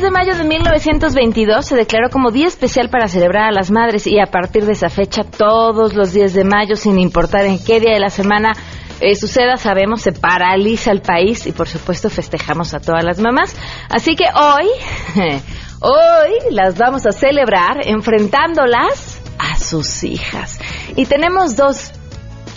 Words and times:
10 0.00 0.02
de 0.02 0.18
mayo 0.18 0.34
de 0.34 0.44
1922 0.44 1.66
se 1.66 1.76
declaró 1.76 2.08
como 2.08 2.30
día 2.30 2.46
especial 2.46 2.88
para 2.88 3.06
celebrar 3.06 3.48
a 3.48 3.52
las 3.52 3.70
madres 3.70 4.06
y 4.06 4.18
a 4.18 4.24
partir 4.24 4.64
de 4.64 4.72
esa 4.72 4.88
fecha 4.88 5.24
todos 5.24 5.92
los 5.92 6.14
días 6.14 6.32
de 6.32 6.42
mayo, 6.42 6.74
sin 6.74 6.98
importar 6.98 7.44
en 7.44 7.62
qué 7.62 7.80
día 7.80 7.92
de 7.92 8.00
la 8.00 8.08
semana 8.08 8.54
eh, 9.00 9.14
suceda, 9.14 9.58
sabemos, 9.58 10.00
se 10.00 10.12
paraliza 10.12 10.90
el 10.90 11.02
país 11.02 11.46
y 11.46 11.52
por 11.52 11.68
supuesto 11.68 12.08
festejamos 12.08 12.72
a 12.72 12.80
todas 12.80 13.04
las 13.04 13.20
mamás. 13.20 13.54
Así 13.90 14.16
que 14.16 14.24
hoy, 14.34 14.68
hoy 15.80 16.30
las 16.50 16.78
vamos 16.78 17.04
a 17.06 17.12
celebrar 17.12 17.86
enfrentándolas 17.86 19.20
a 19.38 19.54
sus 19.56 20.02
hijas. 20.02 20.60
Y 20.96 21.04
tenemos 21.04 21.56
dos, 21.56 21.92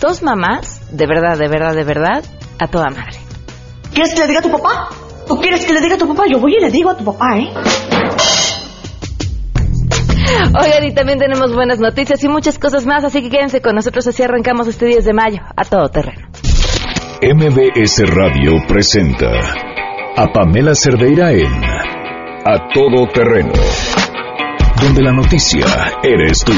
dos 0.00 0.22
mamás, 0.22 0.80
de 0.96 1.06
verdad, 1.06 1.36
de 1.36 1.48
verdad, 1.48 1.74
de 1.74 1.84
verdad, 1.84 2.24
a 2.58 2.68
toda 2.68 2.88
madre. 2.88 3.18
¿Quieres 3.92 4.14
que 4.14 4.20
le 4.20 4.28
diga 4.28 4.40
a 4.40 4.42
tu 4.42 4.50
papá? 4.50 5.03
¿Tú 5.26 5.40
quieres 5.40 5.64
que 5.64 5.72
le 5.72 5.80
diga 5.80 5.94
a 5.94 5.98
tu 5.98 6.08
papá? 6.08 6.24
Yo 6.30 6.38
voy 6.38 6.56
y 6.56 6.60
le 6.60 6.70
digo 6.70 6.90
a 6.90 6.96
tu 6.96 7.04
papá, 7.04 7.38
¿eh? 7.38 7.48
Oigan, 10.60 10.84
y 10.84 10.94
también 10.94 11.18
tenemos 11.18 11.54
buenas 11.54 11.80
noticias 11.80 12.22
y 12.22 12.28
muchas 12.28 12.58
cosas 12.58 12.86
más, 12.86 13.04
así 13.04 13.22
que 13.22 13.30
quédense 13.30 13.60
con 13.60 13.74
nosotros, 13.74 14.06
así 14.06 14.22
arrancamos 14.22 14.68
este 14.68 14.86
10 14.86 15.04
de 15.04 15.12
mayo, 15.12 15.38
a 15.56 15.64
todo 15.64 15.88
terreno. 15.88 16.28
MBS 17.22 18.02
Radio 18.14 18.52
presenta 18.68 19.30
a 20.16 20.32
Pamela 20.32 20.74
Cerdeira 20.74 21.32
en 21.32 21.64
A 22.44 22.68
Todo 22.72 23.06
Terreno, 23.12 23.52
donde 24.80 25.02
la 25.02 25.12
noticia 25.12 25.66
eres 26.02 26.44
tú. 26.44 26.52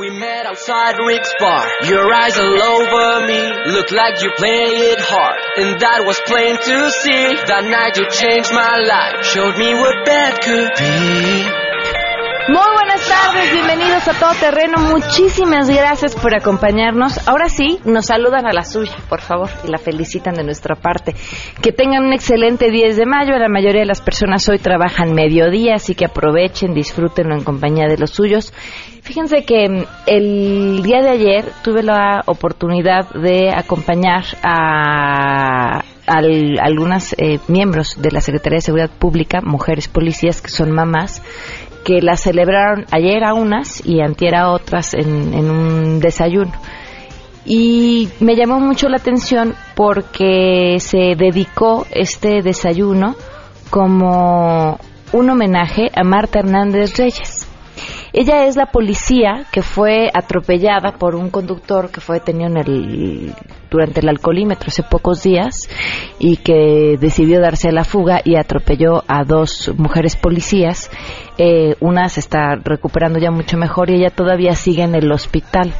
We 0.00 0.08
met 0.08 0.46
outside 0.46 0.96
Rick's 1.04 1.28
bar. 1.38 1.68
Your 1.84 2.10
eyes 2.10 2.38
all 2.38 2.62
over 2.62 3.26
me. 3.26 3.70
Look 3.70 3.92
like 3.92 4.22
you 4.22 4.30
play 4.34 4.96
it 4.96 4.98
hard. 4.98 5.36
And 5.58 5.78
that 5.78 6.06
was 6.06 6.18
plain 6.24 6.56
to 6.56 6.90
see. 7.04 7.36
That 7.44 7.68
night 7.68 7.98
you 8.00 8.08
changed 8.08 8.48
my 8.50 8.80
life. 8.80 9.26
Showed 9.26 9.58
me 9.58 9.74
what 9.74 10.06
bad 10.06 10.40
could 10.40 10.72
be. 10.80 11.29
Tardes, 13.10 13.52
bienvenidos 13.52 14.06
a 14.06 14.12
Todo 14.12 14.30
Terreno. 14.38 14.78
Muchísimas 14.78 15.68
gracias 15.68 16.14
por 16.14 16.32
acompañarnos. 16.32 17.26
Ahora 17.26 17.48
sí, 17.48 17.80
nos 17.84 18.06
saludan 18.06 18.46
a 18.46 18.52
la 18.52 18.62
suya, 18.62 18.94
por 19.08 19.20
favor, 19.20 19.48
y 19.66 19.68
la 19.68 19.78
felicitan 19.78 20.34
de 20.34 20.44
nuestra 20.44 20.76
parte. 20.76 21.16
Que 21.60 21.72
tengan 21.72 22.04
un 22.04 22.12
excelente 22.12 22.70
10 22.70 22.96
de 22.96 23.06
mayo. 23.06 23.36
La 23.36 23.48
mayoría 23.48 23.80
de 23.80 23.86
las 23.86 24.00
personas 24.00 24.48
hoy 24.48 24.60
trabajan 24.60 25.12
mediodía, 25.12 25.74
así 25.74 25.96
que 25.96 26.04
aprovechen, 26.04 26.72
disfrútenlo 26.72 27.34
en 27.34 27.42
compañía 27.42 27.88
de 27.88 27.98
los 27.98 28.10
suyos. 28.10 28.54
Fíjense 29.02 29.44
que 29.44 29.68
mm, 29.68 29.84
el 30.06 30.82
día 30.84 31.00
de 31.02 31.10
ayer 31.10 31.46
tuve 31.64 31.82
la 31.82 32.22
oportunidad 32.26 33.10
de 33.10 33.52
acompañar 33.52 34.22
a 34.44 35.82
al, 36.06 36.58
algunas 36.60 37.14
eh, 37.18 37.38
miembros 37.48 38.00
de 38.00 38.10
la 38.10 38.20
Secretaría 38.20 38.56
de 38.56 38.62
Seguridad 38.62 38.90
Pública, 38.90 39.40
mujeres 39.42 39.88
policías 39.88 40.40
que 40.42 40.50
son 40.50 40.72
mamás, 40.72 41.22
que 41.84 42.00
la 42.02 42.16
celebraron 42.16 42.86
ayer 42.90 43.24
a 43.24 43.34
unas 43.34 43.84
y 43.84 44.00
antier 44.00 44.34
a 44.34 44.50
otras 44.50 44.94
en 44.94 45.50
un 45.50 46.00
desayuno. 46.00 46.52
Y 47.44 48.08
me 48.20 48.36
llamó 48.36 48.60
mucho 48.60 48.88
la 48.88 48.98
atención 48.98 49.54
porque 49.74 50.76
se 50.78 51.16
dedicó 51.16 51.86
este 51.90 52.42
desayuno 52.42 53.16
como 53.70 54.78
un 55.12 55.30
homenaje 55.30 55.90
a 55.94 56.04
Marta 56.04 56.40
Hernández 56.40 56.96
Reyes. 56.96 57.39
Ella 58.12 58.46
es 58.46 58.56
la 58.56 58.66
policía 58.66 59.46
que 59.52 59.62
fue 59.62 60.10
atropellada 60.12 60.92
por 60.98 61.14
un 61.14 61.30
conductor 61.30 61.90
que 61.90 62.00
fue 62.00 62.18
detenido 62.18 62.50
en 62.50 62.56
el, 62.56 63.34
durante 63.70 64.00
el 64.00 64.08
alcoholímetro 64.08 64.68
hace 64.68 64.82
pocos 64.82 65.22
días 65.22 65.68
y 66.18 66.38
que 66.38 66.96
decidió 67.00 67.40
darse 67.40 67.68
a 67.68 67.72
la 67.72 67.84
fuga 67.84 68.20
y 68.24 68.36
atropelló 68.36 69.04
a 69.06 69.24
dos 69.24 69.72
mujeres 69.76 70.16
policías. 70.16 70.90
Eh, 71.38 71.76
una 71.80 72.08
se 72.08 72.20
está 72.20 72.56
recuperando 72.56 73.18
ya 73.20 73.30
mucho 73.30 73.56
mejor 73.56 73.90
y 73.90 73.94
ella 73.94 74.10
todavía 74.10 74.54
sigue 74.54 74.82
en 74.82 74.94
el 74.96 75.10
hospital 75.12 75.72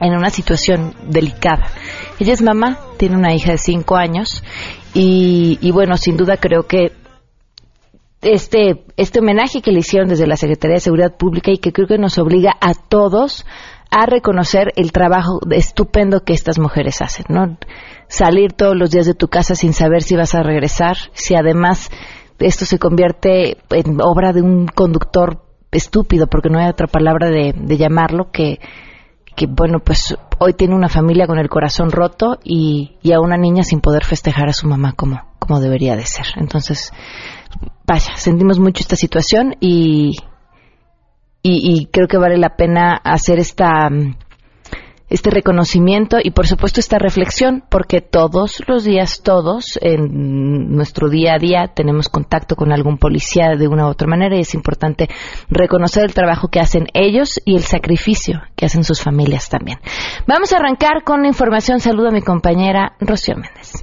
en 0.00 0.14
una 0.14 0.28
situación 0.28 0.94
delicada. 1.08 1.66
Ella 2.20 2.34
es 2.34 2.42
mamá, 2.42 2.78
tiene 2.98 3.16
una 3.16 3.34
hija 3.34 3.52
de 3.52 3.58
cinco 3.58 3.96
años 3.96 4.44
y, 4.92 5.58
y 5.62 5.70
bueno, 5.70 5.96
sin 5.96 6.16
duda 6.16 6.36
creo 6.36 6.66
que 6.66 6.92
este, 8.24 8.84
este 8.96 9.20
homenaje 9.20 9.62
que 9.62 9.72
le 9.72 9.80
hicieron 9.80 10.08
desde 10.08 10.26
la 10.26 10.36
Secretaría 10.36 10.74
de 10.74 10.80
Seguridad 10.80 11.16
Pública 11.16 11.50
y 11.50 11.58
que 11.58 11.72
creo 11.72 11.86
que 11.86 11.98
nos 11.98 12.18
obliga 12.18 12.52
a 12.60 12.74
todos 12.74 13.46
a 13.90 14.06
reconocer 14.06 14.72
el 14.76 14.92
trabajo 14.92 15.38
estupendo 15.50 16.24
que 16.24 16.32
estas 16.32 16.58
mujeres 16.58 17.00
hacen, 17.00 17.26
¿no? 17.28 17.58
Salir 18.08 18.52
todos 18.52 18.76
los 18.76 18.90
días 18.90 19.06
de 19.06 19.14
tu 19.14 19.28
casa 19.28 19.54
sin 19.54 19.72
saber 19.72 20.02
si 20.02 20.16
vas 20.16 20.34
a 20.34 20.42
regresar, 20.42 20.96
si 21.12 21.36
además 21.36 21.90
esto 22.40 22.64
se 22.64 22.78
convierte 22.78 23.58
en 23.70 24.00
obra 24.00 24.32
de 24.32 24.42
un 24.42 24.66
conductor 24.66 25.44
estúpido, 25.70 26.26
porque 26.26 26.50
no 26.50 26.58
hay 26.58 26.68
otra 26.68 26.86
palabra 26.86 27.28
de, 27.30 27.54
de 27.56 27.76
llamarlo, 27.76 28.30
que, 28.32 28.58
que, 29.36 29.46
bueno, 29.46 29.78
pues 29.78 30.16
hoy 30.38 30.54
tiene 30.54 30.74
una 30.74 30.88
familia 30.88 31.26
con 31.26 31.38
el 31.38 31.48
corazón 31.48 31.90
roto 31.90 32.38
y, 32.42 32.96
y 33.02 33.12
a 33.12 33.20
una 33.20 33.36
niña 33.36 33.62
sin 33.62 33.80
poder 33.80 34.04
festejar 34.04 34.48
a 34.48 34.52
su 34.52 34.66
mamá 34.66 34.92
como, 34.92 35.20
como 35.38 35.60
debería 35.60 35.96
de 35.96 36.06
ser. 36.06 36.26
Entonces, 36.36 36.92
vaya, 37.86 38.16
sentimos 38.16 38.58
mucho 38.58 38.80
esta 38.80 38.96
situación 38.96 39.56
y, 39.60 40.16
y, 41.42 41.86
creo 41.86 42.08
que 42.08 42.18
vale 42.18 42.38
la 42.38 42.56
pena 42.56 42.94
hacer 43.04 43.38
esta 43.38 43.88
este 45.10 45.30
reconocimiento 45.30 46.16
y 46.22 46.30
por 46.30 46.46
supuesto 46.46 46.80
esta 46.80 46.98
reflexión 46.98 47.62
porque 47.70 48.00
todos 48.00 48.62
los 48.66 48.84
días 48.84 49.20
todos 49.22 49.78
en 49.82 50.74
nuestro 50.74 51.08
día 51.08 51.34
a 51.34 51.38
día 51.38 51.72
tenemos 51.74 52.08
contacto 52.08 52.56
con 52.56 52.72
algún 52.72 52.96
policía 52.98 53.54
de 53.56 53.68
una 53.68 53.86
u 53.86 53.90
otra 53.90 54.08
manera 54.08 54.34
y 54.36 54.40
es 54.40 54.54
importante 54.54 55.08
reconocer 55.48 56.04
el 56.04 56.14
trabajo 56.14 56.48
que 56.48 56.58
hacen 56.58 56.86
ellos 56.94 57.40
y 57.44 57.54
el 57.54 57.62
sacrificio 57.62 58.40
que 58.56 58.64
hacen 58.64 58.82
sus 58.82 59.02
familias 59.02 59.48
también. 59.48 59.78
Vamos 60.26 60.52
a 60.52 60.56
arrancar 60.56 61.04
con 61.04 61.22
la 61.22 61.28
información. 61.28 61.80
Saludo 61.80 62.08
a 62.08 62.12
mi 62.12 62.22
compañera 62.22 62.96
Rocío 62.98 63.36
Méndez. 63.36 63.82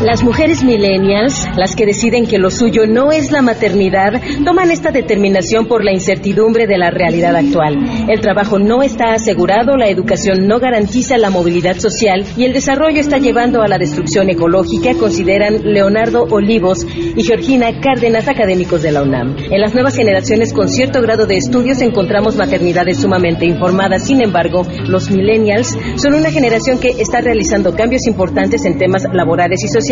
Las 0.00 0.22
mujeres 0.22 0.62
millennials, 0.62 1.48
las 1.56 1.74
que 1.74 1.84
deciden 1.84 2.24
que 2.24 2.38
lo 2.38 2.52
suyo 2.52 2.86
no 2.86 3.10
es 3.10 3.32
la 3.32 3.42
maternidad, 3.42 4.22
toman 4.44 4.70
esta 4.70 4.92
determinación 4.92 5.66
por 5.66 5.84
la 5.84 5.92
incertidumbre 5.92 6.68
de 6.68 6.78
la 6.78 6.92
realidad 6.92 7.34
actual. 7.34 7.74
El 8.08 8.20
trabajo 8.20 8.60
no 8.60 8.84
está 8.84 9.12
asegurado, 9.12 9.76
la 9.76 9.88
educación 9.88 10.46
no 10.46 10.60
garantiza 10.60 11.18
la 11.18 11.30
movilidad 11.30 11.78
social 11.78 12.24
y 12.36 12.44
el 12.44 12.52
desarrollo 12.52 13.00
está 13.00 13.18
llevando 13.18 13.60
a 13.60 13.66
la 13.66 13.76
destrucción 13.76 14.30
ecológica, 14.30 14.94
consideran 14.94 15.62
Leonardo 15.64 16.28
Olivos 16.30 16.86
y 16.94 17.24
Georgina 17.24 17.80
Cárdenas, 17.80 18.28
académicos 18.28 18.82
de 18.82 18.92
la 18.92 19.02
UNAM. 19.02 19.34
En 19.50 19.60
las 19.60 19.74
nuevas 19.74 19.96
generaciones 19.96 20.52
con 20.52 20.68
cierto 20.68 21.02
grado 21.02 21.26
de 21.26 21.38
estudios 21.38 21.82
encontramos 21.82 22.36
maternidades 22.36 22.98
sumamente 22.98 23.46
informadas. 23.46 24.06
Sin 24.06 24.22
embargo, 24.22 24.62
los 24.86 25.10
millennials 25.10 25.76
son 25.96 26.14
una 26.14 26.30
generación 26.30 26.78
que 26.78 26.90
está 26.90 27.20
realizando 27.20 27.74
cambios 27.74 28.06
importantes 28.06 28.64
en 28.64 28.78
temas 28.78 29.02
laborales 29.12 29.64
y 29.64 29.66
sociales 29.66 29.87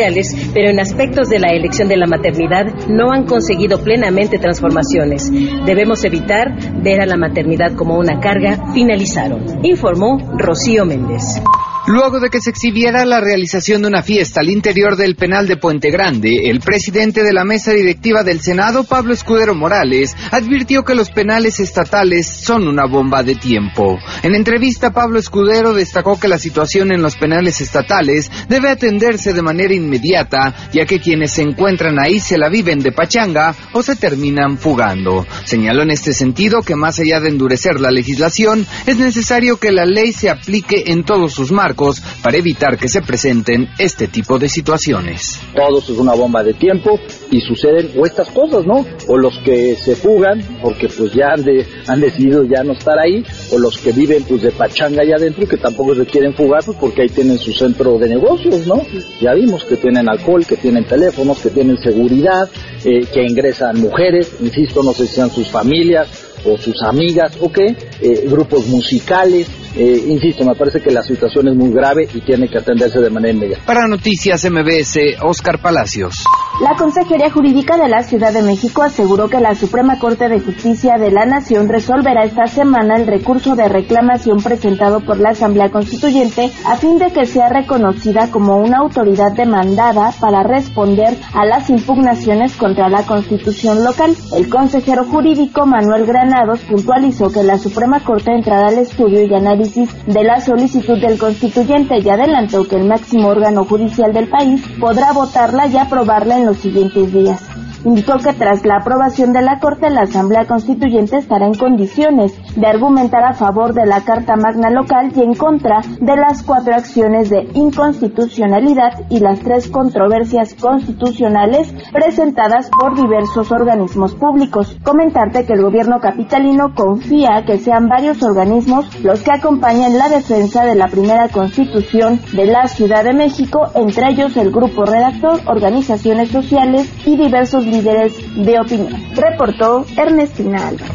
pero 0.53 0.71
en 0.71 0.81
aspectos 0.81 1.29
de 1.29 1.39
la 1.39 1.53
elección 1.53 1.89
de 1.89 1.97
la 1.97 2.07
maternidad 2.07 2.67
no 2.89 3.13
han 3.13 3.25
conseguido 3.25 3.83
plenamente 3.83 4.39
transformaciones. 4.39 5.31
Debemos 5.65 6.05
evitar 6.05 6.55
ver 6.83 7.01
a 7.01 7.07
la 7.07 7.17
maternidad 7.17 7.73
como 7.75 7.99
una 7.99 8.21
carga, 8.21 8.73
finalizaron, 8.75 9.65
informó 9.65 10.19
Rocío 10.37 10.85
Méndez. 10.85 11.41
Luego 11.89 12.19
de 12.19 12.31
que 12.31 12.41
se 12.41 12.51
exhibiera 12.51 13.05
la 13.05 13.21
realización 13.21 13.83
de 13.83 13.87
una 13.87 14.03
fiesta 14.03 14.41
al 14.41 14.51
interior 14.51 14.97
del 14.97 15.15
penal 15.15 15.47
de 15.47 15.57
Puente 15.57 15.93
Grande, 15.93 16.51
el 16.51 16.59
presidente 16.59 17.23
de 17.23 17.33
la 17.33 17.45
mesa 17.45 17.71
directiva 17.71 18.25
del 18.25 18.41
Senado, 18.41 18.83
Pablo 18.83 19.15
Escudero 19.15 19.55
Morales, 19.55 20.17
advirtió 20.33 20.83
que 20.83 20.97
los 20.97 21.11
penales 21.11 21.61
estatales 21.61 22.27
son 22.27 22.67
una 22.67 22.87
bomba 22.87 23.23
de 23.23 23.37
tiempo. 23.37 24.01
En 24.25 24.35
entrevista, 24.35 24.91
Pablo 24.91 25.21
Escudero 25.21 25.75
destacó 25.75 26.19
que 26.19 26.27
la 26.27 26.41
situación 26.41 26.91
en 26.91 27.03
los 27.03 27.15
penales 27.15 27.61
estatales 27.61 28.33
debe 28.49 28.69
atenderse 28.69 29.33
de 29.33 29.43
manera 29.43 29.73
inmediata, 29.73 30.57
ya 30.73 30.87
que 30.87 30.99
quienes 30.99 31.35
se 31.35 31.43
encuentran 31.43 32.01
ahí 32.01 32.19
se 32.19 32.37
la 32.37 32.49
viven 32.49 32.81
de 32.81 32.91
pachanga 32.91 33.55
o 33.75 33.83
se 33.85 33.95
terminan 33.95 34.59
fugando. 34.59 35.25
Señaló 35.45 35.85
en 35.85 35.93
este 35.93 36.15
sentido 36.15 36.63
que 36.63 36.75
más 36.75 36.99
allá 36.99 37.21
de 37.21 37.29
endurecer 37.29 37.81
la 37.81 37.93
legislación, 37.93 38.67
es 38.87 38.99
necesario 38.99 39.59
que 39.59 39.71
la 39.71 39.85
ley 39.85 40.11
se 40.11 40.31
aplique 40.31 40.83
en 40.89 41.05
todos 41.05 41.33
sus 41.33 41.53
marcos 41.53 41.76
para 42.23 42.39
evitar 42.39 42.77
que 42.77 42.89
se 42.89 43.03
presenten 43.03 43.69
este 43.79 44.09
tipo 44.09 44.39
de 44.39 44.49
situaciones. 44.49 45.39
Todo 45.55 45.79
es 45.79 45.89
una 45.91 46.15
bomba 46.15 46.43
de 46.43 46.55
tiempo 46.55 46.99
y 47.31 47.41
suceden 47.41 47.91
o 47.97 48.07
estas 48.07 48.31
cosas, 48.31 48.67
¿no? 48.67 48.85
O 49.09 49.17
los 49.17 49.39
que 49.39 49.77
se 49.77 49.95
fugan 49.95 50.43
porque 50.63 50.89
pues 50.89 51.13
ya 51.13 51.29
han, 51.35 51.45
de, 51.45 51.67
han 51.87 52.01
decidido 52.01 52.45
ya 52.45 52.63
no 52.65 52.73
estar 52.73 52.99
ahí, 52.99 53.25
o 53.53 53.59
los 53.59 53.79
que 53.79 53.93
viven 53.93 54.25
pues 54.25 54.43
de 54.43 54.51
pachanga 54.51 55.03
allá 55.03 55.17
adentro 55.17 55.47
que 55.47 55.57
tampoco 55.57 55.95
se 55.95 56.07
quieren 56.07 56.35
fugar 56.35 56.63
pues 56.65 56.77
porque 56.79 57.03
ahí 57.03 57.09
tienen 57.09 57.39
su 57.39 57.53
centro 57.53 57.99
de 57.99 58.09
negocios, 58.09 58.67
¿no? 58.67 58.83
Ya 59.21 59.35
vimos 59.35 59.65
que 59.65 59.77
tienen 59.77 60.09
alcohol, 60.09 60.45
que 60.47 60.57
tienen 60.57 60.85
teléfonos, 60.85 61.39
que 61.39 61.51
tienen 61.51 61.77
seguridad, 61.79 62.49
eh, 62.85 63.07
que 63.13 63.23
ingresan 63.23 63.81
mujeres, 63.81 64.37
insisto, 64.41 64.83
no 64.83 64.93
sé 64.93 65.07
si 65.07 65.15
sean 65.15 65.31
sus 65.31 65.49
familias 65.49 66.09
o 66.45 66.57
sus 66.57 66.83
amigas 66.83 67.37
o 67.41 67.51
qué, 67.51 67.77
eh, 68.01 68.25
grupos 68.27 68.67
musicales. 68.69 69.49
Eh, 69.77 70.05
insisto, 70.09 70.43
me 70.45 70.55
parece 70.55 70.81
que 70.81 70.91
la 70.91 71.03
situación 71.03 71.49
es 71.49 71.55
muy 71.55 71.71
grave 71.71 72.09
y 72.15 72.21
tiene 72.23 72.49
que 72.49 72.59
atenderse 72.59 72.99
de 72.99 73.11
manera 73.11 73.35
inmediata. 73.35 73.65
Para 73.67 73.87
Noticias 73.87 74.49
MBS, 74.51 75.19
Oscar 75.23 75.61
Palacios. 75.61 76.25
La 76.59 76.75
Consejería 76.75 77.31
Jurídica 77.31 77.77
de 77.77 77.87
la 77.87 78.03
Ciudad 78.03 78.33
de 78.33 78.41
México 78.41 78.83
aseguró 78.83 79.29
que 79.29 79.41
la 79.41 79.55
Suprema 79.55 79.99
Corte 79.99 80.31
de 80.31 80.41
Justicia 80.41 80.97
de 80.97 81.11
la 81.11 81.27
Nación 81.27 81.69
resolverá 81.69 82.25
esta 82.25 82.47
semana 82.47 82.97
el 82.97 83.07
recurso 83.07 83.55
de 83.55 83.69
reclamación 83.69 84.39
presentado 84.43 85.01
por 85.01 85.21
la 85.21 85.31
Asamblea 85.31 85.71
Constituyente 85.71 86.51
a 86.65 86.77
fin 86.77 86.97
de 86.97 87.13
que 87.13 87.27
sea 87.27 87.51
reconocida 87.51 88.31
como 88.31 88.57
una 88.57 88.79
autoridad 88.79 89.33
demandada 89.33 90.13
para 90.19 90.45
responder 90.45 91.19
a 91.35 91.45
las 91.45 91.69
impugnaciones 91.69 92.57
contra 92.57 92.89
la 92.89 93.03
Constitución 93.03 93.85
local. 93.85 94.17
El 94.35 94.49
consejero 94.49 95.05
jurídico 95.05 95.67
Manuel 95.67 96.07
Granados 96.07 96.61
puntualizó 96.61 97.31
que 97.31 97.43
la 97.43 97.59
Suprema 97.59 98.01
Corte 98.01 98.33
entrará 98.35 98.69
al 98.69 98.79
estudio 98.79 99.21
y 99.27 99.35
análisis 99.35 99.91
de 100.07 100.25
la 100.25 100.41
solicitud 100.41 100.99
del 101.03 101.19
constituyente 101.19 101.99
y 101.99 102.09
adelantó 102.09 102.67
que 102.67 102.77
el 102.77 102.89
máximo 102.89 103.29
órgano 103.29 103.67
judicial 103.67 104.15
del 104.15 104.29
país 104.29 104.65
podrá 104.81 105.13
votarla 105.13 105.67
y 105.67 105.77
aprobarla 105.77 106.39
en 106.39 106.46
los 106.47 106.59
siguientes 106.61 107.13
días. 107.13 107.43
Indicó 107.87 108.17
que 108.19 108.33
tras 108.33 108.67
la 108.67 108.79
aprobación 108.79 109.33
de 109.33 109.43
la 109.43 109.61
Corte, 109.61 109.91
la 109.91 110.03
Asamblea 110.03 110.45
Constituyente 110.45 111.19
estará 111.19 111.47
en 111.47 111.55
condiciones 111.55 112.35
de 112.57 112.67
argumentar 112.67 113.23
a 113.23 113.33
favor 113.33 113.75
de 113.75 113.87
la 113.87 114.01
Carta 114.01 114.35
Magna 114.35 114.71
local 114.71 115.13
y 115.15 115.23
en 115.23 115.35
contra 115.35 115.83
de 116.01 116.17
las 116.17 116.43
cuatro 116.43 116.75
acciones 116.75 117.31
de 117.31 117.49
inconstitucionalidad 117.55 119.05
y 119.09 119.21
las 119.21 119.39
tres 119.39 119.69
controversias 119.69 120.55
constitucionales 120.55 121.73
presentadas 121.93 122.71
por 122.71 122.97
diversos 122.97 123.53
organismos 123.53 124.17
públicos. 124.17 124.77
Comentarte 124.83 125.47
que 125.47 125.53
el 125.53 125.63
gobierno 125.63 126.01
capitalino 126.01 126.75
confía 126.75 127.45
que 127.47 127.59
sean 127.59 127.89
varios 127.89 128.21
organismos 128.25 129.01
los 129.05 129.23
que 129.23 129.31
acompañen 129.31 129.97
la 129.97 130.09
defensa 130.09 130.65
de 130.65 130.75
la 130.75 130.89
primera 130.89 131.29
constitución 131.29 132.21
de 132.33 132.47
la 132.47 132.67
Ciudad 132.67 133.05
de 133.05 133.13
México, 133.13 133.69
entre 133.77 134.09
ellos 134.11 134.37
el 134.37 134.51
grupo 134.51 134.85
redactor, 134.85 135.39
organizaciones 135.47 136.31
sociales 136.31 136.93
y 137.07 137.17
diversos 137.17 137.65
líderes 137.77 138.15
de 138.35 138.59
opinión. 138.59 139.15
Reportó 139.15 139.85
Ernestina 139.97 140.69
Álvarez. 140.69 140.93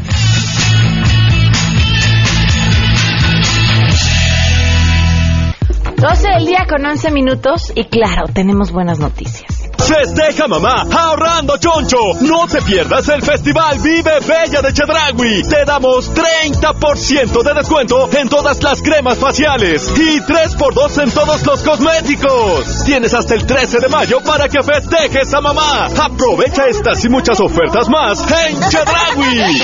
12 5.98 6.30
del 6.30 6.46
día 6.48 6.66
con 6.68 6.84
11 6.84 7.12
minutos 7.12 7.72
y 7.76 7.84
claro, 7.86 8.26
tenemos 8.34 8.72
buenas 8.72 9.00
noticias. 9.00 9.51
Festeja 9.92 10.48
mamá 10.48 10.86
ahorrando 10.90 11.58
choncho. 11.58 11.98
No 12.22 12.48
te 12.48 12.62
pierdas 12.62 13.10
el 13.10 13.22
festival 13.22 13.78
Vive 13.80 14.20
Bella 14.22 14.62
de 14.62 14.72
Chedragui. 14.72 15.42
Te 15.44 15.66
damos 15.66 16.10
30% 16.14 17.44
de 17.44 17.54
descuento 17.54 18.10
en 18.14 18.30
todas 18.30 18.64
las 18.64 18.82
cremas 18.82 19.18
faciales 19.18 19.92
y 19.98 20.22
3x2 20.22 21.04
en 21.04 21.12
todos 21.12 21.46
los 21.46 21.62
cosméticos. 21.64 22.86
Tienes 22.86 23.14
hasta 23.14 23.36
el 23.36 23.46
13 23.46 23.82
de 23.82 23.90
mayo 23.90 24.22
para 24.22 24.48
que 24.48 24.64
festejes 24.64 25.34
a 25.34 25.42
mamá. 25.42 25.90
Aprovecha 26.02 26.68
estas 26.68 27.04
y 27.04 27.10
muchas 27.10 27.42
ofertas 27.42 27.90
más 27.90 28.22
en 28.46 28.60
Chedragui. 28.70 29.62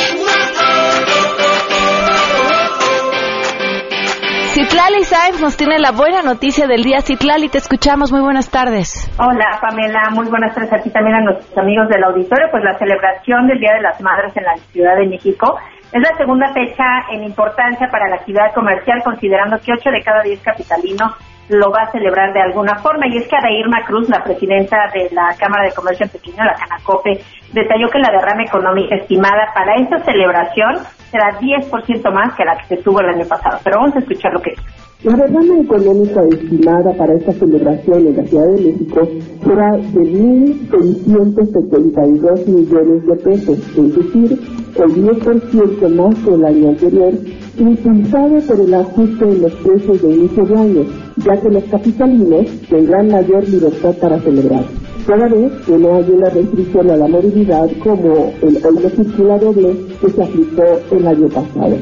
Citlali 4.57 5.03
Sainz 5.03 5.39
nos 5.39 5.55
tiene 5.55 5.77
la 5.77 5.91
buena 5.91 6.23
noticia 6.23 6.65
del 6.65 6.81
día. 6.81 7.01
Citlali, 7.01 7.47
te 7.47 7.59
escuchamos. 7.59 8.11
Muy 8.11 8.21
buenas 8.21 8.49
tardes. 8.49 9.05
Hola, 9.19 9.59
Pamela. 9.61 10.09
Muy 10.09 10.25
buenas 10.29 10.55
tardes 10.55 10.73
a 10.73 10.81
ti 10.81 10.89
también 10.89 11.15
a 11.17 11.21
nuestros 11.21 11.55
amigos 11.59 11.87
del 11.89 12.03
auditorio. 12.03 12.47
Pues 12.49 12.63
la 12.63 12.75
celebración 12.79 13.45
del 13.45 13.59
Día 13.59 13.75
de 13.75 13.83
las 13.83 14.01
Madres 14.01 14.35
en 14.35 14.45
la 14.45 14.57
Ciudad 14.73 14.97
de 14.97 15.05
México 15.05 15.59
es 15.93 16.01
la 16.01 16.17
segunda 16.17 16.51
fecha 16.53 17.05
en 17.11 17.23
importancia 17.25 17.87
para 17.91 18.09
la 18.09 18.15
actividad 18.15 18.51
comercial, 18.55 19.03
considerando 19.05 19.59
que 19.59 19.73
8 19.73 19.91
de 19.91 20.01
cada 20.01 20.23
10 20.23 20.41
capitalinos 20.41 21.13
lo 21.49 21.69
va 21.69 21.83
a 21.83 21.91
celebrar 21.91 22.33
de 22.33 22.41
alguna 22.41 22.81
forma. 22.81 23.05
Y 23.13 23.17
es 23.17 23.27
que 23.27 23.37
Adairma 23.37 23.85
Cruz, 23.85 24.09
la 24.09 24.23
presidenta 24.23 24.89
de 24.91 25.07
la 25.13 25.37
Cámara 25.37 25.69
de 25.69 25.75
Comercio 25.75 26.07
en 26.07 26.13
Pequeño, 26.13 26.43
la 26.43 26.57
Canacope, 26.57 27.21
detalló 27.53 27.89
que 27.89 27.99
la 27.99 28.09
derrama 28.09 28.41
económica 28.41 28.95
estimada 28.95 29.53
para 29.53 29.75
esta 29.75 29.99
celebración 29.99 30.81
será 31.11 31.37
10% 31.39 32.13
más 32.13 32.35
que 32.35 32.45
la 32.45 32.57
que 32.57 32.75
se 32.75 32.83
tuvo 32.83 33.01
el 33.01 33.09
año 33.09 33.25
pasado. 33.25 33.59
Pero 33.63 33.79
vamos 33.79 33.95
a 33.95 33.99
escuchar 33.99 34.33
lo 34.33 34.41
que 34.41 34.51
dice. 34.51 34.63
La 35.03 35.15
derrama 35.15 35.59
económica 35.61 36.23
estimada 36.23 36.91
para 36.93 37.13
esta 37.13 37.31
celebración 37.33 38.07
en 38.07 38.17
la 38.17 38.23
Ciudad 38.23 38.47
de 38.47 38.63
México 38.63 39.07
será 39.43 39.73
de 39.73 39.99
1.672 39.99 42.47
millones 42.47 43.05
de 43.05 43.15
pesos, 43.17 43.59
es 43.59 43.95
decir, 43.95 44.39
el 44.75 44.95
10% 44.95 45.95
más 45.95 46.15
que 46.15 46.33
el 46.33 46.43
año 46.43 46.69
anterior, 46.69 47.13
impulsada 47.59 48.41
por 48.41 48.59
el 48.59 48.73
ajuste 48.73 49.25
en 49.25 49.43
los 49.43 49.53
precios 49.53 50.01
de 50.01 50.15
inicio 50.15 50.45
de 50.45 50.57
año, 50.57 50.83
ya 51.17 51.39
que 51.41 51.51
los 51.51 51.63
capitalinos 51.65 52.47
tendrán 52.67 53.09
mayor 53.09 53.47
libertad 53.47 53.93
para 54.01 54.19
celebrar. 54.19 54.65
Cada 55.07 55.25
vez 55.29 55.53
que 55.65 55.71
no 55.71 55.95
hay 55.95 56.09
una 56.09 56.29
restricción 56.29 56.91
a 56.91 56.97
la 56.97 57.07
movilidad 57.07 57.65
como 57.81 58.33
el 58.41 58.57
hoy 58.61 58.89
circula 58.89 59.37
doble 59.37 59.73
que 60.01 60.09
se 60.09 60.21
aplicó 60.21 60.81
el 60.91 61.07
año 61.07 61.29
pasado. 61.29 61.77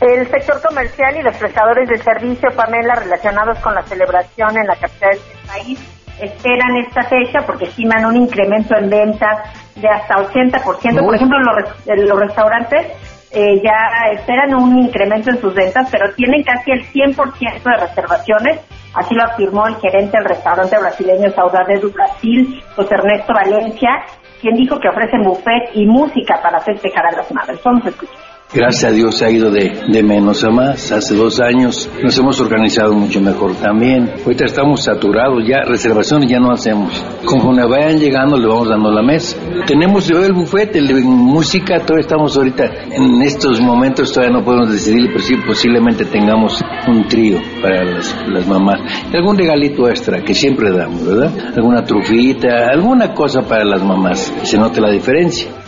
El 0.00 0.26
sector 0.26 0.60
comercial 0.60 1.16
y 1.16 1.22
los 1.22 1.36
prestadores 1.36 1.88
de 1.88 1.98
servicio, 1.98 2.50
Pamela, 2.56 2.96
relacionados 2.96 3.60
con 3.60 3.76
la 3.76 3.84
celebración 3.84 4.58
en 4.58 4.66
la 4.66 4.74
capital 4.74 5.10
del 5.12 5.46
país, 5.46 5.78
esperan 6.20 6.76
esta 6.78 7.04
fecha 7.04 7.46
porque 7.46 7.66
estiman 7.66 8.06
un 8.06 8.16
incremento 8.16 8.76
en 8.76 8.90
ventas 8.90 9.48
de 9.76 9.88
hasta 9.88 10.16
80%. 10.16 11.04
Por 11.04 11.14
ejemplo, 11.14 11.38
los, 11.38 12.08
los 12.08 12.18
restaurantes 12.18 12.88
eh, 13.34 13.60
ya 13.62 14.12
esperan 14.12 14.54
un 14.54 14.78
incremento 14.78 15.30
en 15.30 15.40
sus 15.40 15.54
ventas, 15.54 15.88
pero 15.90 16.12
tienen 16.14 16.42
casi 16.42 16.70
el 16.70 16.84
100% 16.86 17.62
de 17.62 17.76
reservaciones. 17.76 18.60
Así 18.94 19.14
lo 19.14 19.24
afirmó 19.24 19.66
el 19.66 19.76
gerente 19.76 20.16
del 20.16 20.26
restaurante 20.26 20.78
brasileño 20.78 21.30
Saudade 21.30 21.80
do 21.80 21.90
Brasil, 21.90 22.62
José 22.76 22.94
Ernesto 22.94 23.34
Valencia, 23.34 24.04
quien 24.40 24.54
dijo 24.54 24.78
que 24.78 24.88
ofrecen 24.88 25.22
buffet 25.22 25.70
y 25.74 25.84
música 25.86 26.40
para 26.40 26.60
festejar 26.60 27.06
a 27.06 27.12
las 27.16 27.32
madres. 27.32 27.60
Vamos 27.64 27.84
a 27.86 27.88
escuchar. 27.88 28.23
Gracias 28.52 28.84
a 28.84 28.94
Dios 28.94 29.16
se 29.16 29.24
ha 29.24 29.30
ido 29.30 29.50
de, 29.50 29.82
de, 29.88 30.02
menos 30.02 30.44
a 30.44 30.50
más. 30.50 30.92
Hace 30.92 31.14
dos 31.14 31.40
años 31.40 31.90
nos 32.02 32.16
hemos 32.18 32.38
organizado 32.40 32.92
mucho 32.92 33.20
mejor 33.20 33.54
también. 33.56 34.12
Ahorita 34.24 34.44
estamos 34.44 34.84
saturados, 34.84 35.42
ya 35.44 35.62
reservaciones 35.62 36.30
ya 36.30 36.38
no 36.38 36.52
hacemos. 36.52 36.92
Conforme 37.24 37.66
vayan 37.66 37.98
llegando 37.98 38.36
le 38.36 38.46
vamos 38.46 38.68
dando 38.68 38.92
la 38.92 39.02
mesa. 39.02 39.36
Tenemos 39.66 40.08
el 40.08 40.32
bufete, 40.32 40.78
el 40.78 41.04
música, 41.04 41.80
todavía 41.80 42.02
estamos 42.02 42.36
ahorita, 42.36 42.64
en 42.92 43.22
estos 43.22 43.60
momentos 43.60 44.12
todavía 44.12 44.38
no 44.38 44.44
podemos 44.44 44.70
decidir, 44.70 45.08
pero 45.08 45.20
sí 45.20 45.34
posiblemente 45.44 46.04
tengamos 46.04 46.62
un 46.86 47.08
trío 47.08 47.38
para 47.60 47.84
las, 47.84 48.14
las 48.28 48.46
mamás. 48.46 48.80
Y 49.12 49.16
algún 49.16 49.36
regalito 49.36 49.88
extra 49.88 50.22
que 50.22 50.34
siempre 50.34 50.70
damos, 50.70 51.04
¿verdad? 51.04 51.32
Alguna 51.56 51.82
trufita, 51.82 52.68
alguna 52.70 53.12
cosa 53.14 53.42
para 53.42 53.64
las 53.64 53.82
mamás, 53.82 54.32
se 54.44 54.58
note 54.58 54.80
la 54.80 54.90
diferencia. 54.90 55.63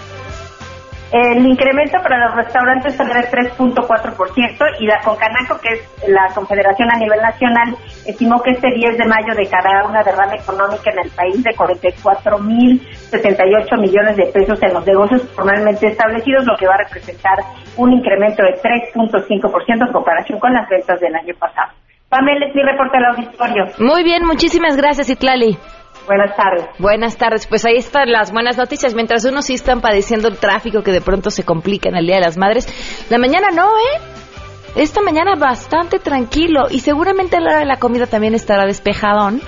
El 1.13 1.47
incremento 1.47 1.99
para 2.03 2.27
los 2.27 2.35
restaurantes 2.35 2.97
será 2.97 3.21
de 3.21 3.29
3.4% 3.29 4.65
y 4.81 4.87
la 4.87 4.99
Concanaco, 5.05 5.61
que 5.61 5.75
es 5.75 5.89
la 6.09 6.27
confederación 6.35 6.91
a 6.91 6.99
nivel 6.99 7.21
nacional, 7.21 7.77
estimó 8.05 8.43
que 8.43 8.51
este 8.51 8.73
10 8.75 8.99
de 8.99 9.05
mayo 9.05 9.33
dejará 9.37 9.87
una 9.87 10.03
derrama 10.03 10.35
económica 10.35 10.91
en 10.91 10.99
el 11.05 11.11
país 11.11 11.45
de 11.45 11.55
44.078 11.55 13.81
millones 13.81 14.17
de 14.17 14.27
pesos 14.27 14.61
en 14.61 14.75
los 14.75 14.85
negocios 14.85 15.23
formalmente 15.35 15.87
establecidos, 15.87 16.45
lo 16.45 16.57
que 16.57 16.67
va 16.67 16.75
a 16.75 16.79
representar 16.79 17.39
un 17.77 17.93
incremento 17.93 18.43
de 18.43 18.61
3.5% 18.61 19.87
en 19.87 19.93
comparación 19.93 20.41
con 20.41 20.53
las 20.53 20.69
ventas 20.69 20.99
del 21.01 21.15
año 21.15 21.37
pasado. 21.39 21.71
Pamela, 22.09 22.47
es 22.47 22.55
mi 22.55 22.63
reporte 22.63 22.97
al 22.97 23.05
auditorio. 23.07 23.67
Muy 23.79 24.03
bien, 24.03 24.25
muchísimas 24.25 24.77
gracias, 24.77 25.11
Itlali. 25.11 25.57
Buenas 26.07 26.37
tardes. 26.37 26.67
Buenas 26.79 27.17
tardes. 27.17 27.47
Pues 27.47 27.65
ahí 27.65 27.77
están 27.77 28.11
las 28.11 28.33
buenas 28.33 28.57
noticias. 28.57 28.95
Mientras 28.95 29.25
unos 29.25 29.47
sí 29.47 29.55
están 29.55 29.81
padeciendo 29.81 30.29
el 30.29 30.39
tráfico 30.39 30.83
que 30.83 30.93
de 30.93 31.01
pronto 31.01 31.31
se 31.31 31.45
complica 31.45 31.89
en 31.89 31.97
el 31.97 32.07
Día 32.07 32.17
de 32.17 32.23
las 32.23 32.37
Madres, 32.37 32.69
la 33.11 33.19
mañana 33.19 33.51
no, 33.51 33.69
¿eh? 33.77 34.01
Esta 34.77 35.01
mañana 35.01 35.35
bastante 35.37 35.99
tranquilo 35.99 36.67
y 36.71 36.81
seguramente 36.81 37.41
la 37.41 37.51
hora 37.51 37.59
de 37.61 37.65
la 37.65 37.79
comida 37.79 38.07
también 38.07 38.35
estará 38.35 38.67
despejadón 38.67 39.41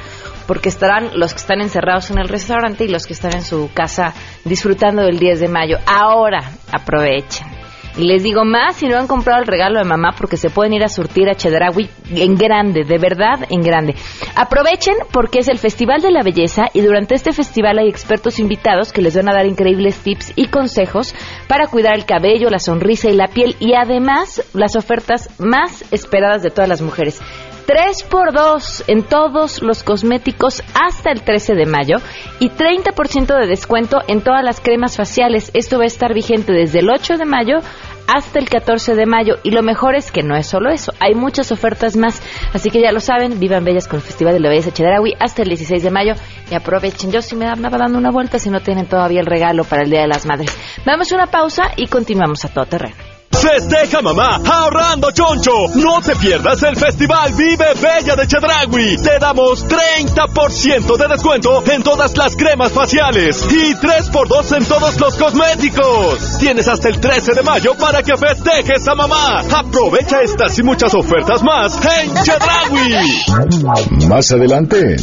porque 0.46 0.70
estarán 0.70 1.10
los 1.18 1.34
que 1.34 1.40
están 1.40 1.60
encerrados 1.60 2.10
en 2.10 2.18
el 2.18 2.28
restaurante 2.28 2.84
y 2.84 2.88
los 2.88 3.06
que 3.06 3.12
están 3.12 3.34
en 3.34 3.42
su 3.42 3.70
casa 3.74 4.14
disfrutando 4.46 5.02
del 5.02 5.18
10 5.18 5.40
de 5.40 5.48
mayo. 5.48 5.76
Ahora, 5.86 6.40
aprovechen. 6.72 7.57
Y 7.98 8.04
les 8.04 8.22
digo 8.22 8.44
más 8.44 8.76
si 8.76 8.86
no 8.86 8.96
han 8.96 9.08
comprado 9.08 9.40
el 9.40 9.48
regalo 9.48 9.80
de 9.80 9.84
mamá 9.84 10.14
porque 10.16 10.36
se 10.36 10.50
pueden 10.50 10.72
ir 10.72 10.84
a 10.84 10.88
surtir 10.88 11.28
a 11.28 11.34
Chedraui 11.34 11.90
en 12.14 12.36
grande, 12.36 12.84
de 12.84 12.96
verdad 12.96 13.44
en 13.50 13.60
grande. 13.60 13.96
Aprovechen 14.36 14.94
porque 15.12 15.40
es 15.40 15.48
el 15.48 15.58
Festival 15.58 16.00
de 16.00 16.12
la 16.12 16.22
Belleza 16.22 16.66
y 16.72 16.80
durante 16.80 17.16
este 17.16 17.32
festival 17.32 17.78
hay 17.78 17.88
expertos 17.88 18.38
invitados 18.38 18.92
que 18.92 19.02
les 19.02 19.16
van 19.16 19.28
a 19.28 19.34
dar 19.34 19.46
increíbles 19.46 19.98
tips 19.98 20.32
y 20.36 20.46
consejos 20.46 21.12
para 21.48 21.66
cuidar 21.66 21.96
el 21.96 22.06
cabello, 22.06 22.50
la 22.50 22.60
sonrisa 22.60 23.10
y 23.10 23.14
la 23.14 23.26
piel 23.26 23.56
y 23.58 23.74
además 23.74 24.44
las 24.54 24.76
ofertas 24.76 25.28
más 25.40 25.84
esperadas 25.90 26.44
de 26.44 26.50
todas 26.50 26.68
las 26.68 26.80
mujeres. 26.80 27.20
3x2 27.68 28.84
en 28.86 29.02
todos 29.02 29.60
los 29.60 29.82
cosméticos 29.82 30.62
hasta 30.72 31.10
el 31.10 31.20
13 31.20 31.54
de 31.54 31.66
mayo 31.66 31.98
y 32.40 32.48
30% 32.48 33.38
de 33.38 33.46
descuento 33.46 33.98
en 34.08 34.22
todas 34.22 34.42
las 34.42 34.60
cremas 34.60 34.96
faciales. 34.96 35.50
Esto 35.52 35.76
va 35.76 35.84
a 35.84 35.86
estar 35.86 36.14
vigente 36.14 36.54
desde 36.54 36.78
el 36.78 36.88
8 36.88 37.18
de 37.18 37.26
mayo 37.26 37.58
hasta 38.06 38.38
el 38.38 38.48
14 38.48 38.94
de 38.94 39.04
mayo. 39.04 39.34
Y 39.42 39.50
lo 39.50 39.62
mejor 39.62 39.96
es 39.96 40.10
que 40.10 40.22
no 40.22 40.34
es 40.34 40.46
solo 40.46 40.70
eso, 40.70 40.92
hay 40.98 41.14
muchas 41.14 41.52
ofertas 41.52 41.94
más. 41.94 42.22
Así 42.54 42.70
que 42.70 42.80
ya 42.80 42.90
lo 42.90 43.00
saben, 43.00 43.38
vivan 43.38 43.64
bellas 43.64 43.86
con 43.86 43.96
el 43.96 44.02
Festival 44.02 44.32
de 44.32 44.40
la 44.40 44.48
Belleza 44.48 44.72
Chedraui 44.72 45.14
hasta 45.20 45.42
el 45.42 45.48
16 45.48 45.82
de 45.82 45.90
mayo 45.90 46.14
y 46.50 46.54
aprovechen. 46.54 47.12
Yo 47.12 47.20
sí 47.20 47.36
me 47.36 47.46
andaba 47.46 47.76
dando 47.76 47.98
una 47.98 48.10
vuelta 48.10 48.38
si 48.38 48.48
no 48.48 48.60
tienen 48.60 48.86
todavía 48.86 49.20
el 49.20 49.26
regalo 49.26 49.64
para 49.64 49.82
el 49.82 49.90
Día 49.90 50.00
de 50.00 50.08
las 50.08 50.24
Madres. 50.24 50.56
Damos 50.86 51.12
una 51.12 51.26
pausa 51.26 51.64
y 51.76 51.86
continuamos 51.86 52.46
a 52.46 52.48
todo 52.48 52.64
terreno. 52.64 53.07
Festeja 53.30 54.02
mamá 54.02 54.40
ahorrando 54.44 55.10
choncho. 55.12 55.68
No 55.74 56.00
te 56.00 56.16
pierdas 56.16 56.62
el 56.62 56.76
Festival 56.76 57.32
Vive 57.34 57.66
Bella 57.80 58.16
de 58.16 58.26
Chedragui. 58.26 58.96
Te 58.96 59.18
damos 59.20 59.66
30% 59.66 60.96
de 60.96 61.08
descuento 61.08 61.62
en 61.70 61.82
todas 61.82 62.16
las 62.16 62.34
cremas 62.36 62.72
faciales 62.72 63.46
y 63.50 63.74
3x2 63.74 64.56
en 64.56 64.64
todos 64.64 65.00
los 65.00 65.14
cosméticos. 65.14 66.38
Tienes 66.38 66.66
hasta 66.68 66.88
el 66.88 67.00
13 67.00 67.34
de 67.34 67.42
mayo 67.42 67.74
para 67.76 68.02
que 68.02 68.16
festejes 68.16 68.86
a 68.88 68.94
mamá. 68.94 69.40
Aprovecha 69.40 70.20
estas 70.22 70.58
y 70.58 70.62
muchas 70.62 70.92
ofertas 70.94 71.42
más 71.42 71.78
en 72.00 72.14
Chedragui. 72.24 74.06
Más 74.08 74.32
adelante 74.32 74.96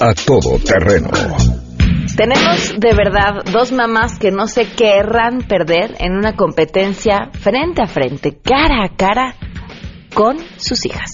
A 0.00 0.14
Todo 0.14 0.58
Terreno. 0.64 1.10
Tenemos 2.16 2.78
de 2.78 2.94
verdad 2.94 3.44
dos 3.52 3.72
mamás 3.72 4.18
que 4.18 4.30
no 4.30 4.46
se 4.46 4.66
querrán 4.66 5.42
perder 5.42 5.96
en 5.98 6.12
una 6.12 6.36
competencia 6.36 7.30
frente 7.32 7.82
a 7.82 7.86
frente, 7.86 8.38
cara 8.40 8.84
a 8.84 8.88
cara, 8.96 9.34
con 10.14 10.36
sus 10.56 10.86
hijas. 10.86 11.13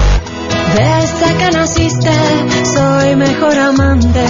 Desde 0.75 1.37
que 1.37 1.51
naciste 1.51 2.11
soy 2.63 3.15
mejor 3.15 3.57
amante, 3.57 4.25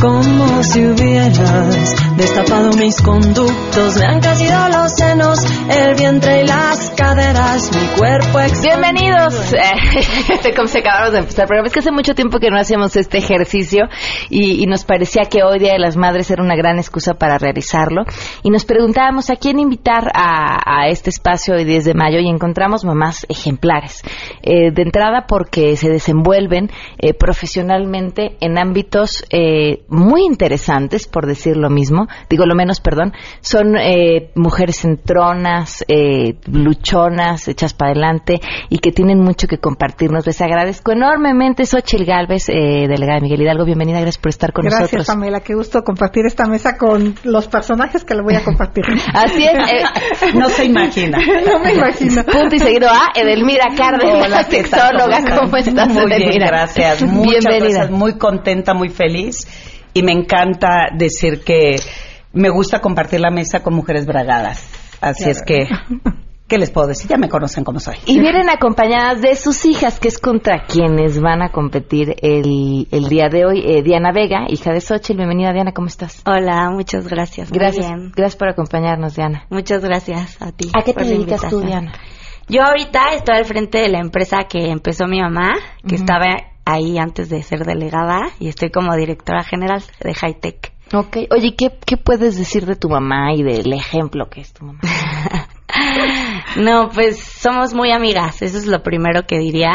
como 0.00 0.62
si 0.62 0.86
hubieras 0.86 1.94
destapado 2.16 2.70
mis 2.72 3.00
conductos. 3.02 3.96
Me 3.98 4.06
han 4.06 4.20
crecido 4.20 4.68
los 4.68 4.92
senos, 4.92 5.44
el 5.68 5.94
vientre 5.94 6.42
y 6.42 6.46
las 6.46 6.90
caderas, 6.90 7.70
mi 7.74 7.98
cuerpo 7.98 8.38
Bienvenidos. 8.62 9.52
Eh, 9.52 10.52
como 10.56 10.68
se 10.68 10.78
acabamos 10.78 11.12
de 11.12 11.18
empezar, 11.18 11.46
pero 11.48 11.64
es 11.64 11.72
que 11.72 11.80
hace 11.80 11.92
mucho 11.92 12.14
tiempo 12.14 12.38
que 12.38 12.50
no 12.50 12.58
hacíamos 12.58 12.96
este 12.96 13.18
ejercicio 13.18 13.88
y, 14.30 14.66
nos 14.66 14.84
parecía 14.84 15.24
que 15.28 15.42
hoy 15.42 15.58
Día 15.58 15.72
de 15.72 15.78
las 15.78 15.96
Madres 15.96 16.30
era 16.30 16.42
una 16.42 16.56
gran 16.56 16.78
excusa 16.78 17.14
para 17.14 17.36
realizarlo. 17.36 18.04
Y 18.42 18.50
nos 18.50 18.64
preguntábamos 18.64 19.28
a 19.28 19.36
quién 19.36 19.58
invitar 19.58 20.10
a, 20.14 20.60
a 20.64 20.88
este 20.88 21.10
espacio 21.10 21.54
hoy 21.54 21.64
10 21.64 21.84
de 21.84 21.94
mayo 21.94 22.18
y 22.20 22.28
encontramos 22.28 22.84
mamás 22.84 23.26
ejemplares. 23.28 24.02
Eh, 24.42 24.70
de 24.72 24.82
entrada 24.82 25.26
porque 25.26 25.71
se 25.76 25.90
desenvuelven 25.90 26.70
eh, 26.98 27.14
profesionalmente 27.14 28.36
en 28.40 28.58
ámbitos 28.58 29.24
eh, 29.30 29.82
muy 29.88 30.24
interesantes, 30.24 31.06
por 31.06 31.26
decir 31.26 31.56
lo 31.56 31.70
mismo, 31.70 32.08
digo 32.28 32.46
lo 32.46 32.54
menos, 32.54 32.80
perdón, 32.80 33.12
son 33.40 33.76
eh, 33.76 34.30
mujeres 34.34 34.84
entronas, 34.84 35.84
eh, 35.88 36.36
luchonas, 36.46 37.48
hechas 37.48 37.74
para 37.74 37.92
adelante 37.92 38.40
y 38.68 38.78
que 38.78 38.92
tienen 38.92 39.20
mucho 39.20 39.46
que 39.46 39.58
compartirnos. 39.58 40.26
Les 40.26 40.40
agradezco 40.40 40.92
enormemente, 40.92 41.66
Xochil 41.66 42.04
Galvez, 42.04 42.48
eh, 42.48 42.86
delegada 42.88 43.16
de 43.16 43.22
Miguel 43.22 43.42
Hidalgo, 43.42 43.64
bienvenida, 43.64 44.00
gracias 44.00 44.18
por 44.18 44.30
estar 44.30 44.52
con 44.52 44.64
gracias, 44.64 44.80
nosotros. 44.80 45.06
Gracias, 45.06 45.16
Pamela, 45.16 45.40
qué 45.40 45.54
gusto 45.54 45.82
compartir 45.82 46.26
esta 46.26 46.46
mesa 46.46 46.76
con 46.76 47.14
los 47.24 47.48
personajes 47.48 48.04
que 48.04 48.14
le 48.14 48.22
voy 48.22 48.34
a 48.34 48.44
compartir. 48.44 48.84
Así 49.14 49.44
es. 49.44 50.34
no 50.34 50.48
se 50.48 50.64
imagina. 50.64 51.18
no 51.46 51.60
me 51.60 51.74
imagino. 51.74 52.24
Punto 52.24 52.56
y 52.56 52.58
seguido 52.58 52.88
a 52.88 53.12
Edelmira 53.14 53.68
Cárdenas, 53.76 54.30
la 54.30 54.42
sexóloga, 54.44 55.22
¿cómo 55.36 55.50
estás? 55.70 55.88
Muy 55.88 56.06
bien, 56.06 56.38
gracias. 56.38 57.02
Muchas 57.06 57.44
Bienvenida. 57.44 57.78
gracias. 57.78 57.90
Muy 57.90 58.18
contenta, 58.18 58.74
muy 58.74 58.88
feliz. 58.88 59.46
Y 59.94 60.02
me 60.02 60.12
encanta 60.12 60.88
decir 60.96 61.42
que 61.44 61.76
me 62.32 62.48
gusta 62.50 62.80
compartir 62.80 63.20
la 63.20 63.30
mesa 63.30 63.62
con 63.62 63.74
mujeres 63.74 64.06
bragadas. 64.06 64.66
Así 65.00 65.24
claro. 65.24 65.32
es 65.32 65.42
que, 65.42 65.68
¿qué 66.48 66.58
les 66.58 66.70
puedo 66.70 66.86
decir? 66.86 67.10
Ya 67.10 67.18
me 67.18 67.28
conocen 67.28 67.64
como 67.64 67.80
soy. 67.80 67.96
Y 68.06 68.20
vienen 68.20 68.48
acompañadas 68.48 69.20
de 69.20 69.34
sus 69.34 69.64
hijas, 69.64 69.98
que 70.00 70.08
es 70.08 70.18
contra 70.18 70.64
quienes 70.64 71.20
van 71.20 71.42
a 71.42 71.50
competir 71.50 72.14
el, 72.22 72.86
el 72.90 73.08
día 73.08 73.28
de 73.28 73.44
hoy. 73.44 73.62
Eh, 73.66 73.82
Diana 73.82 74.12
Vega, 74.12 74.46
hija 74.48 74.72
de 74.72 74.80
Xochitl. 74.80 75.18
Bienvenida, 75.18 75.52
Diana, 75.52 75.72
¿cómo 75.72 75.88
estás? 75.88 76.22
Hola, 76.24 76.70
muchas 76.70 77.08
gracias. 77.08 77.50
Gracias. 77.50 77.90
Gracias 78.14 78.36
por 78.36 78.48
acompañarnos, 78.48 79.16
Diana. 79.16 79.44
Muchas 79.50 79.84
gracias 79.84 80.40
a 80.40 80.52
ti. 80.52 80.70
¿A 80.72 80.82
qué 80.84 80.94
te 80.94 81.04
dedicas 81.04 81.48
tú, 81.50 81.60
Diana? 81.60 81.92
Yo 82.52 82.62
ahorita 82.62 83.14
estoy 83.14 83.36
al 83.36 83.46
frente 83.46 83.78
de 83.78 83.88
la 83.88 83.98
empresa 83.98 84.44
que 84.46 84.70
empezó 84.70 85.06
mi 85.06 85.22
mamá, 85.22 85.54
que 85.88 85.94
uh 85.94 85.98
-huh. 85.98 86.00
estaba 86.00 86.26
ahí 86.66 86.98
antes 86.98 87.30
de 87.30 87.42
ser 87.42 87.64
delegada 87.64 88.28
y 88.38 88.48
estoy 88.48 88.70
como 88.70 88.94
directora 88.94 89.42
general 89.42 89.82
de 90.00 90.12
High 90.12 90.38
Tech. 90.38 90.72
Ok, 90.92 91.16
oye, 91.30 91.54
¿qué, 91.56 91.78
¿qué 91.86 91.96
puedes 91.96 92.36
decir 92.36 92.66
de 92.66 92.76
tu 92.76 92.90
mamá 92.90 93.32
y 93.32 93.42
del 93.42 93.72
ejemplo 93.72 94.28
que 94.28 94.42
es 94.42 94.52
tu 94.52 94.66
mamá? 94.66 94.80
no, 96.58 96.90
pues 96.90 97.20
somos 97.22 97.72
muy 97.72 97.90
amigas, 97.90 98.42
eso 98.42 98.58
es 98.58 98.66
lo 98.66 98.82
primero 98.82 99.26
que 99.26 99.38
diría. 99.38 99.72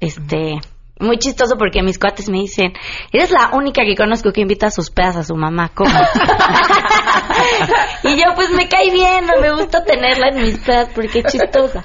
Este, 0.00 0.54
uh 0.54 0.58
-huh. 0.58 0.77
Muy 1.00 1.18
chistoso 1.18 1.56
porque 1.58 1.82
mis 1.82 1.98
cuates 1.98 2.28
me 2.28 2.38
dicen, 2.38 2.72
eres 3.12 3.30
la 3.30 3.50
única 3.54 3.82
que 3.84 3.96
conozco 3.96 4.32
que 4.32 4.40
invita 4.40 4.66
a 4.66 4.70
sus 4.70 4.90
pedas 4.90 5.16
a 5.16 5.24
su 5.24 5.34
mamá, 5.34 5.70
¿cómo? 5.74 5.90
y 8.04 8.16
yo 8.16 8.24
pues 8.34 8.50
me 8.50 8.68
cae 8.68 8.90
bien, 8.90 9.26
no 9.26 9.40
me 9.40 9.52
gusta 9.52 9.84
tenerla 9.84 10.28
en 10.28 10.42
mis 10.42 10.58
pedas 10.58 10.90
porque 10.94 11.20
es 11.20 11.26
chistosa. 11.26 11.82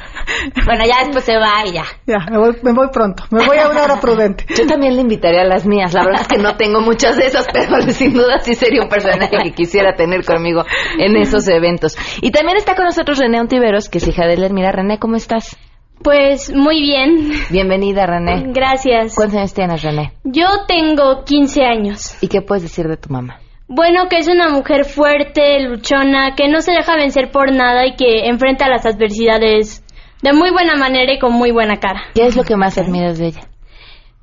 Bueno, 0.66 0.84
ya 0.86 1.06
después 1.06 1.24
se 1.24 1.38
va 1.38 1.66
y 1.66 1.74
ya. 1.74 1.86
Ya, 2.06 2.20
me 2.30 2.38
voy, 2.38 2.58
me 2.62 2.74
voy 2.74 2.88
pronto, 2.92 3.24
me 3.32 3.46
voy 3.46 3.58
a 3.58 3.70
una 3.70 3.84
hora 3.84 4.00
prudente. 4.00 4.46
Yo 4.56 4.68
también 4.68 4.96
le 4.96 5.02
invitaría 5.02 5.42
a 5.42 5.46
las 5.46 5.66
mías, 5.66 5.94
la 5.94 6.06
verdad 6.06 6.22
es 6.22 6.28
que 6.28 6.38
no 6.38 6.56
tengo 6.58 6.82
muchas 6.82 7.18
de 7.18 7.28
esas, 7.28 7.48
pero 7.52 7.82
sin 7.92 8.14
duda 8.14 8.40
sí 8.40 8.56
sería 8.56 8.82
un 8.82 8.90
personaje 8.90 9.38
que 9.44 9.54
quisiera 9.54 9.96
tener 9.96 10.26
conmigo 10.26 10.64
en 10.98 11.16
esos 11.16 11.48
eventos. 11.48 11.98
Y 12.22 12.32
también 12.32 12.58
está 12.58 12.76
con 12.76 12.86
nosotros 12.86 13.20
René 13.20 13.40
Ontiveros, 13.40 13.90
que 13.90 14.00
es 14.00 14.08
hija 14.08 14.26
de 14.26 14.44
Mira, 14.50 14.72
René, 14.72 15.00
¿cómo 15.00 15.16
estás? 15.16 15.58
Pues 16.02 16.54
muy 16.54 16.82
bien. 16.82 17.32
Bienvenida, 17.50 18.06
René. 18.06 18.52
Gracias. 18.54 19.16
¿Cuántos 19.16 19.38
años 19.38 19.54
tienes, 19.54 19.82
René? 19.82 20.14
Yo 20.24 20.48
tengo 20.68 21.24
15 21.24 21.64
años. 21.64 22.18
¿Y 22.22 22.28
qué 22.28 22.42
puedes 22.42 22.64
decir 22.64 22.88
de 22.88 22.98
tu 22.98 23.10
mamá? 23.10 23.40
Bueno, 23.68 24.10
que 24.10 24.18
es 24.18 24.28
una 24.28 24.50
mujer 24.50 24.86
fuerte, 24.86 25.60
luchona, 25.62 26.36
que 26.36 26.50
no 26.50 26.62
se 26.62 26.74
deja 26.74 26.96
vencer 26.96 27.32
por 27.32 27.54
nada 27.54 27.86
y 27.86 27.96
que 27.96 28.28
enfrenta 28.28 28.68
las 28.68 28.86
adversidades 28.86 29.84
de 30.22 30.34
muy 30.34 30.52
buena 30.52 30.76
manera 30.76 31.14
y 31.14 31.20
con 31.20 31.34
muy 31.34 31.52
buena 31.52 31.80
cara. 31.80 32.04
¿Qué 32.14 32.26
es 32.26 32.36
lo 32.36 32.44
que 32.44 32.56
más 32.56 32.78
admiras 32.78 33.18
de 33.20 33.28
ella? 33.28 33.48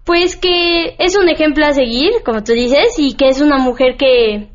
Pues 0.05 0.37
que 0.37 0.97
es 0.99 1.17
un 1.17 1.29
ejemplo 1.29 1.65
a 1.67 1.73
seguir, 1.73 2.11
como 2.25 2.43
tú 2.43 2.53
dices, 2.53 2.99
y 2.99 3.15
que 3.15 3.29
es 3.29 3.41
una 3.41 3.59
mujer 3.59 3.97
que 3.97 4.49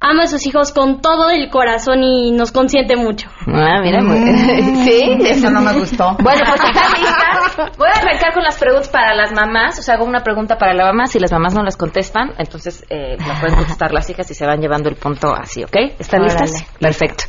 ama 0.00 0.24
a 0.24 0.26
sus 0.26 0.46
hijos 0.46 0.72
con 0.72 1.00
todo 1.00 1.30
el 1.30 1.50
corazón 1.50 2.02
y 2.02 2.30
nos 2.30 2.52
consiente 2.52 2.96
mucho. 2.96 3.28
Ah, 3.46 3.80
mira, 3.82 4.02
mm, 4.02 4.84
sí, 4.84 5.18
eso 5.24 5.50
no 5.50 5.60
me 5.60 5.72
gustó. 5.72 6.16
Bueno, 6.22 6.44
pues 6.46 6.60
están 6.60 6.92
listas. 6.92 7.76
Voy 7.78 7.88
a 7.88 7.98
arrancar 7.98 8.34
con 8.34 8.42
las 8.42 8.58
preguntas 8.58 8.88
para 8.88 9.14
las 9.14 9.32
mamás. 9.32 9.78
O 9.78 9.82
sea, 9.82 9.94
hago 9.94 10.04
una 10.04 10.22
pregunta 10.22 10.58
para 10.58 10.74
la 10.74 10.84
mamá. 10.86 11.06
Si 11.06 11.18
las 11.18 11.32
mamás 11.32 11.54
no 11.54 11.62
las 11.62 11.76
contestan, 11.76 12.32
entonces 12.38 12.84
eh, 12.90 13.16
la 13.26 13.40
pueden 13.40 13.56
contestar 13.56 13.92
las 13.92 14.08
hijas 14.10 14.30
y 14.30 14.34
se 14.34 14.46
van 14.46 14.60
llevando 14.60 14.88
el 14.88 14.96
punto 14.96 15.34
así, 15.34 15.64
¿ok? 15.64 15.76
¿Están 15.98 16.22
Órale. 16.22 16.40
listas? 16.40 16.64
Perfecto. 16.78 17.24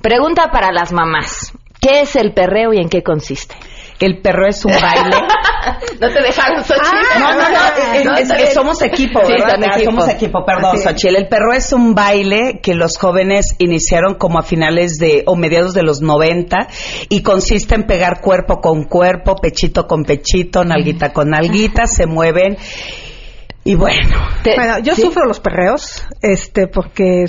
Pregunta 0.00 0.50
para 0.50 0.72
las 0.72 0.92
mamás. 0.92 1.52
¿Qué 1.80 2.00
es 2.00 2.16
el 2.16 2.32
perreo 2.32 2.72
y 2.72 2.78
en 2.78 2.88
qué 2.88 3.02
consiste? 3.02 3.54
El 3.98 4.20
perro 4.20 4.46
es 4.46 4.64
un 4.64 4.72
baile. 4.72 5.16
no 6.00 6.08
te 6.08 6.22
dejaron, 6.22 6.62
Xochitl. 6.62 6.86
Ah, 7.14 7.18
no, 7.18 7.32
no, 7.32 8.12
no. 8.12 8.16
Es, 8.16 8.30
es, 8.30 8.54
somos 8.54 8.82
equipo, 8.82 9.20
Sí, 9.24 9.32
¿verdad? 9.32 9.56
Ah, 9.62 9.76
equipo. 9.76 9.90
Somos 9.90 10.08
equipo, 10.08 10.44
perdón. 10.44 10.78
Xochitl. 10.78 11.16
El 11.16 11.28
perro 11.28 11.52
es 11.54 11.72
un 11.72 11.94
baile 11.94 12.60
que 12.62 12.74
los 12.74 12.98
jóvenes 12.98 13.54
iniciaron 13.58 14.14
como 14.14 14.38
a 14.38 14.42
finales 14.42 14.98
de 14.98 15.22
o 15.26 15.36
mediados 15.36 15.72
de 15.72 15.82
los 15.82 16.02
90 16.02 16.68
y 17.08 17.22
consiste 17.22 17.74
en 17.74 17.84
pegar 17.84 18.20
cuerpo 18.20 18.60
con 18.60 18.84
cuerpo, 18.84 19.36
pechito 19.36 19.86
con 19.86 20.04
pechito, 20.04 20.64
nalguita 20.64 21.12
con 21.12 21.30
nalguita, 21.30 21.86
se 21.86 22.06
mueven. 22.06 22.58
Y 23.64 23.74
bueno, 23.74 24.16
Bueno, 24.44 24.78
yo 24.78 24.94
sufro 24.94 25.24
los 25.26 25.40
perreos, 25.40 26.06
este, 26.22 26.68
porque 26.68 27.24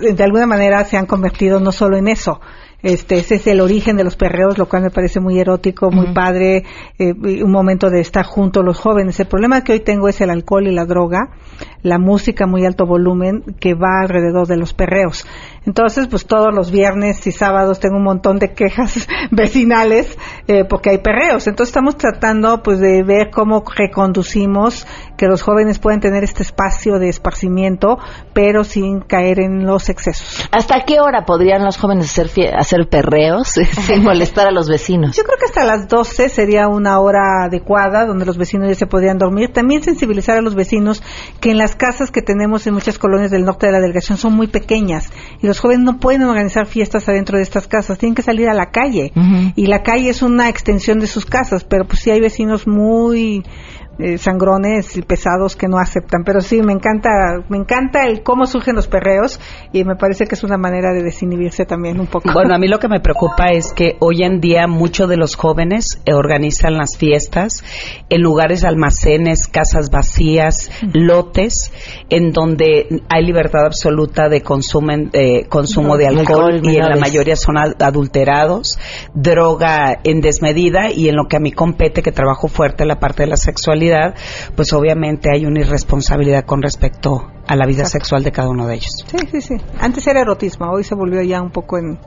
de 0.00 0.24
alguna 0.24 0.46
manera 0.46 0.82
se 0.84 0.96
han 0.96 1.04
convertido 1.04 1.60
no 1.60 1.72
solo 1.72 1.98
en 1.98 2.08
eso, 2.08 2.40
Este, 2.80 3.16
ese 3.16 3.34
es 3.34 3.46
el 3.48 3.60
origen 3.60 3.96
de 3.96 4.04
los 4.04 4.14
perreos, 4.14 4.56
lo 4.56 4.68
cual 4.68 4.84
me 4.84 4.90
parece 4.90 5.18
muy 5.18 5.40
erótico, 5.40 5.90
muy 5.90 6.14
padre, 6.14 6.62
eh, 6.98 7.12
un 7.42 7.50
momento 7.50 7.90
de 7.90 8.00
estar 8.00 8.24
juntos 8.24 8.64
los 8.64 8.78
jóvenes. 8.78 9.18
El 9.18 9.26
problema 9.26 9.64
que 9.64 9.72
hoy 9.72 9.80
tengo 9.80 10.08
es 10.08 10.20
el 10.20 10.30
alcohol 10.30 10.68
y 10.68 10.72
la 10.72 10.84
droga, 10.84 11.30
la 11.82 11.98
música 11.98 12.46
muy 12.46 12.64
alto 12.64 12.86
volumen 12.86 13.42
que 13.58 13.74
va 13.74 14.02
alrededor 14.02 14.46
de 14.46 14.58
los 14.58 14.74
perreos. 14.74 15.26
Entonces, 15.68 16.06
pues 16.08 16.24
todos 16.24 16.48
los 16.54 16.70
viernes 16.70 17.26
y 17.26 17.30
sábados 17.30 17.78
tengo 17.78 17.98
un 17.98 18.04
montón 18.04 18.38
de 18.38 18.54
quejas 18.54 19.06
vecinales 19.30 20.16
eh, 20.46 20.64
porque 20.64 20.88
hay 20.88 20.98
perreos. 20.98 21.46
Entonces 21.46 21.68
estamos 21.68 21.98
tratando 21.98 22.62
pues 22.62 22.80
de 22.80 23.02
ver 23.02 23.28
cómo 23.30 23.62
reconducimos 23.76 24.86
que 25.18 25.26
los 25.26 25.42
jóvenes 25.42 25.78
pueden 25.78 26.00
tener 26.00 26.24
este 26.24 26.42
espacio 26.42 26.98
de 26.98 27.10
esparcimiento, 27.10 27.98
pero 28.32 28.64
sin 28.64 29.00
caer 29.00 29.40
en 29.40 29.66
los 29.66 29.90
excesos. 29.90 30.48
¿Hasta 30.52 30.84
qué 30.86 31.00
hora 31.00 31.26
podrían 31.26 31.62
los 31.66 31.76
jóvenes 31.76 32.06
hacer, 32.06 32.28
fie- 32.28 32.54
hacer 32.56 32.88
perreos 32.88 33.48
sin 33.86 34.02
molestar 34.02 34.48
a 34.48 34.50
los 34.52 34.70
vecinos? 34.70 35.16
Yo 35.16 35.24
creo 35.24 35.36
que 35.38 35.44
hasta 35.46 35.64
las 35.64 35.86
12 35.86 36.30
sería 36.30 36.68
una 36.68 36.98
hora 37.00 37.44
adecuada 37.44 38.06
donde 38.06 38.24
los 38.24 38.38
vecinos 38.38 38.68
ya 38.68 38.74
se 38.74 38.86
podrían 38.86 39.18
dormir. 39.18 39.52
También 39.52 39.82
sensibilizar 39.82 40.38
a 40.38 40.40
los 40.40 40.54
vecinos 40.54 41.02
que 41.40 41.50
en 41.50 41.58
las 41.58 41.76
casas 41.76 42.10
que 42.10 42.22
tenemos 42.22 42.66
en 42.66 42.72
muchas 42.72 42.98
colonias 42.98 43.30
del 43.30 43.44
norte 43.44 43.66
de 43.66 43.72
la 43.72 43.80
delegación 43.80 44.16
son 44.16 44.32
muy 44.32 44.46
pequeñas 44.46 45.10
y 45.42 45.46
los 45.46 45.57
jóvenes 45.60 45.84
no 45.84 45.98
pueden 45.98 46.22
organizar 46.22 46.66
fiestas 46.66 47.08
adentro 47.08 47.38
de 47.38 47.42
estas 47.42 47.66
casas, 47.66 47.98
tienen 47.98 48.14
que 48.14 48.22
salir 48.22 48.48
a 48.48 48.54
la 48.54 48.70
calle. 48.70 49.12
Y 49.56 49.66
la 49.66 49.82
calle 49.82 50.10
es 50.10 50.22
una 50.22 50.48
extensión 50.48 50.98
de 50.98 51.06
sus 51.06 51.26
casas, 51.26 51.64
pero 51.64 51.86
pues 51.86 52.00
sí 52.00 52.10
hay 52.10 52.20
vecinos 52.20 52.66
muy 52.66 53.44
eh, 53.98 54.18
sangrones 54.18 54.96
y 54.96 55.02
pesados 55.02 55.56
que 55.56 55.66
no 55.68 55.78
aceptan, 55.78 56.22
pero 56.24 56.40
sí 56.40 56.62
me 56.62 56.72
encanta, 56.72 57.08
me 57.48 57.56
encanta 57.58 58.06
el 58.06 58.22
cómo 58.22 58.46
surgen 58.46 58.76
los 58.76 58.86
perreos 58.86 59.40
y 59.72 59.84
me 59.84 59.96
parece 59.96 60.26
que 60.26 60.34
es 60.34 60.44
una 60.44 60.56
manera 60.56 60.92
de 60.92 61.02
desinhibirse 61.02 61.64
también 61.66 61.98
un 62.00 62.06
poco. 62.06 62.30
Bueno, 62.32 62.54
a 62.54 62.58
mí 62.58 62.68
lo 62.74 62.78
que 62.78 62.88
me 62.88 63.00
preocupa 63.00 63.50
es 63.50 63.72
que 63.72 63.96
hoy 64.00 64.22
en 64.22 64.40
día 64.40 64.66
muchos 64.66 65.08
de 65.08 65.16
los 65.16 65.34
jóvenes 65.36 66.00
eh, 66.06 66.14
organizan 66.14 66.74
las 66.76 66.96
fiestas 66.96 67.64
en 68.08 68.22
lugares 68.22 68.64
almacenes, 68.64 69.46
casas 69.48 69.90
vacías, 69.90 70.70
lotes, 70.92 71.72
en 72.10 72.32
donde 72.32 73.02
hay 73.08 73.24
libertad 73.24 73.66
absoluta 73.66 74.28
de 74.28 74.42
consumen- 74.44 75.10
eh, 75.12 75.46
consumo 75.48 75.96
de 75.96 76.06
Alcohol, 76.06 76.52
alcohol 76.54 76.60
y 76.72 76.76
en 76.76 76.88
la 76.88 76.96
mayoría 76.96 77.36
son 77.36 77.58
ad- 77.58 77.82
adulterados, 77.82 78.78
droga 79.14 79.98
en 80.04 80.20
desmedida 80.20 80.90
y 80.92 81.08
en 81.08 81.16
lo 81.16 81.26
que 81.28 81.36
a 81.36 81.40
mí 81.40 81.52
compete, 81.52 82.02
que 82.02 82.12
trabajo 82.12 82.48
fuerte 82.48 82.84
la 82.84 82.98
parte 83.00 83.24
de 83.24 83.28
la 83.30 83.36
sexualidad, 83.36 83.87
pues 84.56 84.72
obviamente 84.72 85.28
hay 85.34 85.44
una 85.46 85.60
irresponsabilidad 85.60 86.44
con 86.44 86.62
respecto 86.62 87.26
a 87.46 87.56
la 87.56 87.66
vida 87.66 87.84
sexual 87.84 88.22
de 88.24 88.32
cada 88.32 88.48
uno 88.50 88.66
de 88.66 88.74
ellos. 88.74 89.04
Sí, 89.06 89.18
sí, 89.30 89.40
sí. 89.40 89.54
Antes 89.80 90.06
era 90.06 90.20
erotismo, 90.20 90.70
hoy 90.70 90.84
se 90.84 90.94
volvió 90.94 91.22
ya 91.22 91.40
un 91.40 91.50
poco 91.50 91.78
en 91.78 91.98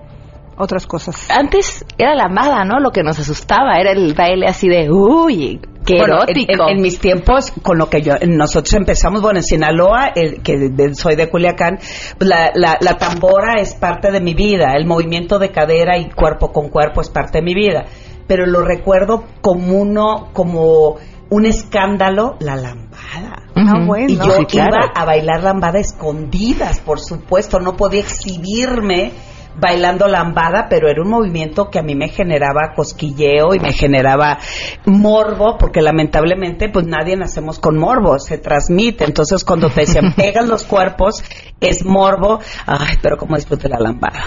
otras 0.57 0.85
cosas. 0.85 1.27
Antes 1.31 1.83
era 1.97 2.13
la 2.13 2.25
amada, 2.25 2.63
¿no? 2.65 2.79
Lo 2.79 2.91
que 2.91 3.01
nos 3.01 3.17
asustaba 3.17 3.79
era 3.79 3.91
el 3.91 4.13
baile 4.13 4.45
así 4.47 4.67
de, 4.69 4.91
uy, 4.91 5.59
qué 5.83 5.97
Bueno, 5.97 6.17
erótico. 6.23 6.69
En, 6.69 6.75
en 6.77 6.81
mis 6.83 6.99
tiempos, 6.99 7.51
con 7.63 7.79
lo 7.79 7.89
que 7.89 8.03
yo, 8.03 8.13
nosotros 8.27 8.71
empezamos, 8.75 9.21
bueno, 9.23 9.39
en 9.39 9.43
Sinaloa, 9.43 10.11
el, 10.13 10.43
que 10.43 10.57
de- 10.69 10.93
soy 10.93 11.15
de 11.15 11.29
Culiacán, 11.29 11.77
pues 12.17 12.29
la, 12.29 12.51
la, 12.53 12.77
la 12.79 12.97
tambora 12.99 13.59
es 13.59 13.73
parte 13.73 14.11
de 14.11 14.21
mi 14.21 14.35
vida, 14.35 14.75
el 14.75 14.85
movimiento 14.85 15.39
de 15.39 15.49
cadera 15.49 15.97
y 15.97 16.11
cuerpo 16.11 16.51
con 16.51 16.69
cuerpo 16.69 17.01
es 17.01 17.09
parte 17.09 17.39
de 17.39 17.43
mi 17.43 17.55
vida, 17.55 17.85
pero 18.27 18.45
lo 18.45 18.61
recuerdo 18.63 19.23
como 19.41 19.79
uno, 19.79 20.29
como 20.33 20.97
un 21.31 21.45
escándalo, 21.45 22.35
la 22.39 22.55
lambada. 22.57 23.41
Ah, 23.55 23.83
bueno. 23.85 24.07
Y 24.09 24.17
yo 24.17 24.35
Sí, 24.37 24.45
claro. 24.45 24.75
iba 24.75 24.91
a 24.93 25.05
bailar 25.05 25.41
lambada 25.43 25.79
escondidas, 25.79 26.79
por 26.81 26.99
supuesto, 26.99 27.59
no 27.59 27.75
podía 27.77 28.01
exhibirme 28.01 29.13
bailando 29.59 30.07
lambada, 30.07 30.67
pero 30.69 30.89
era 30.89 31.01
un 31.01 31.09
movimiento 31.09 31.69
que 31.69 31.79
a 31.79 31.81
mí 31.81 31.93
me 31.95 32.07
generaba 32.09 32.73
cosquilleo 32.75 33.53
y 33.53 33.59
me 33.59 33.73
generaba 33.73 34.37
morbo, 34.85 35.57
porque 35.57 35.81
lamentablemente 35.81 36.69
pues 36.69 36.85
nadie 36.87 37.17
nacemos 37.17 37.59
con 37.59 37.77
morbo, 37.77 38.17
se 38.19 38.37
transmite. 38.37 39.03
Entonces 39.05 39.43
cuando 39.43 39.69
te 39.69 39.81
decían 39.81 40.13
pegan 40.15 40.47
los 40.47 40.63
cuerpos, 40.63 41.23
es 41.59 41.85
morbo, 41.85 42.39
ay, 42.65 42.97
pero 43.01 43.17
como 43.17 43.35
disfruté 43.35 43.67
la 43.69 43.79
lambada. 43.79 44.23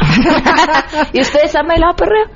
¿Y 1.13 1.21
ustedes 1.21 1.55
han 1.57 1.67
bailado 1.69 1.97
perreo? 1.97 2.27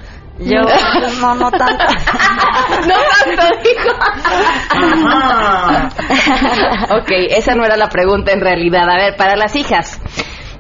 Yo, 0.41 0.61
no, 1.21 1.35
no 1.35 1.51
tanto. 1.51 1.85
no 2.87 2.95
tanto, 2.95 3.43
dijo. 3.65 3.91
ok, 6.91 7.11
esa 7.31 7.55
no 7.55 7.65
era 7.65 7.77
la 7.77 7.89
pregunta 7.89 8.33
en 8.33 8.41
realidad. 8.41 8.89
A 8.89 8.97
ver, 8.97 9.17
para 9.17 9.37
las 9.37 9.55
hijas. 9.57 10.01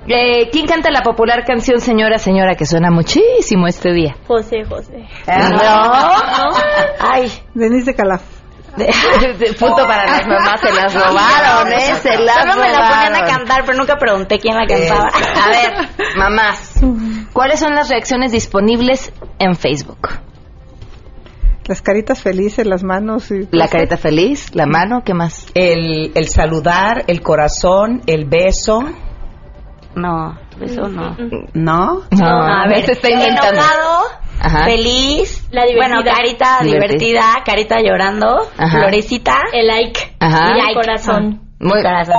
Eh, 0.08 0.48
¿Quién 0.50 0.66
canta 0.66 0.90
la 0.90 1.02
popular 1.02 1.44
canción 1.44 1.80
Señora, 1.80 2.16
Señora 2.18 2.54
que 2.54 2.64
suena 2.64 2.90
muchísimo 2.90 3.66
este 3.66 3.92
día? 3.92 4.16
José, 4.26 4.64
José. 4.68 5.06
No. 5.26 5.92
Ay. 6.98 7.30
Denise 7.54 7.90
de 7.92 7.94
Calaf. 7.96 8.22
Punto 9.58 9.86
para 9.86 10.04
las 10.06 10.26
mamás, 10.26 10.60
se 10.60 10.72
las 10.72 10.94
robaron, 10.94 11.72
¿eh? 11.72 11.94
Se 12.00 12.16
las 12.18 12.36
Solo 12.36 12.56
me 12.62 12.68
la 12.70 12.78
ponían 12.78 13.14
a 13.14 13.18
robaron. 13.18 13.36
cantar, 13.36 13.64
pero 13.66 13.76
nunca 13.78 13.96
pregunté 13.96 14.38
quién 14.38 14.54
la 14.56 14.66
cantaba. 14.66 15.08
A 15.44 15.48
ver, 15.50 15.88
mamás, 16.16 16.80
¿cuáles 17.32 17.60
son 17.60 17.74
las 17.74 17.88
reacciones 17.88 18.32
disponibles 18.32 19.12
en 19.38 19.54
Facebook? 19.54 20.08
Las 21.66 21.82
caritas 21.82 22.22
felices, 22.22 22.66
las 22.66 22.82
manos 22.82 23.30
y... 23.30 23.46
La 23.50 23.68
carita 23.68 23.98
feliz, 23.98 24.54
la 24.54 24.64
mano, 24.66 25.02
¿qué 25.04 25.12
más? 25.12 25.46
El, 25.54 26.12
el 26.14 26.28
saludar, 26.28 27.04
el 27.08 27.20
corazón, 27.20 28.00
el 28.06 28.24
beso, 28.24 28.80
No, 29.94 30.38
eso 30.62 30.88
no. 30.88 31.14
¿no? 31.52 32.02
No, 32.10 32.26
a 32.26 32.66
ver, 32.68 32.86
se 32.86 32.92
está 32.92 33.10
inventando. 33.10 33.52
enojado, 33.60 33.98
Ajá. 34.40 34.64
feliz, 34.64 35.46
La 35.50 35.66
divertida. 35.66 35.96
bueno, 35.98 36.04
carita 36.16 36.58
Divertida. 36.62 36.86
divertida, 36.88 37.22
carita 37.44 37.76
llorando, 37.82 38.48
Ajá. 38.56 38.78
florecita, 38.78 39.36
El 39.52 39.66
like. 39.66 40.16
Ajá. 40.20 40.52
Y 40.56 40.68
el 40.70 40.74
corazón. 40.74 41.42
Muy, 41.60 41.82
corazón. 41.82 42.14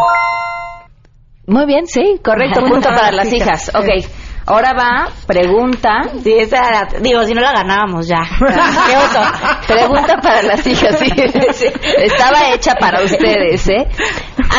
muy 1.48 1.66
bien, 1.66 1.88
sí, 1.88 2.20
correcto, 2.24 2.60
punto 2.66 2.90
para 2.90 3.12
las 3.14 3.34
hijas. 3.34 3.72
Ok, 3.74 4.06
ahora 4.50 4.74
va, 4.74 5.10
pregunta. 5.28 6.02
Sí, 6.24 6.34
esa 6.38 6.68
era, 6.68 6.88
digo, 7.00 7.24
si 7.24 7.34
no 7.34 7.42
la 7.42 7.54
ganábamos 7.54 8.08
ya. 8.08 8.22
¿Qué 8.40 8.98
oso? 8.98 9.22
Pregunta 9.68 10.18
para 10.18 10.42
las 10.42 10.66
hijas, 10.66 10.98
sí, 10.98 11.10
sí. 11.54 11.68
Estaba 11.98 12.50
hecha 12.54 12.74
para 12.76 13.04
ustedes, 13.04 13.68
¿eh? 13.70 13.88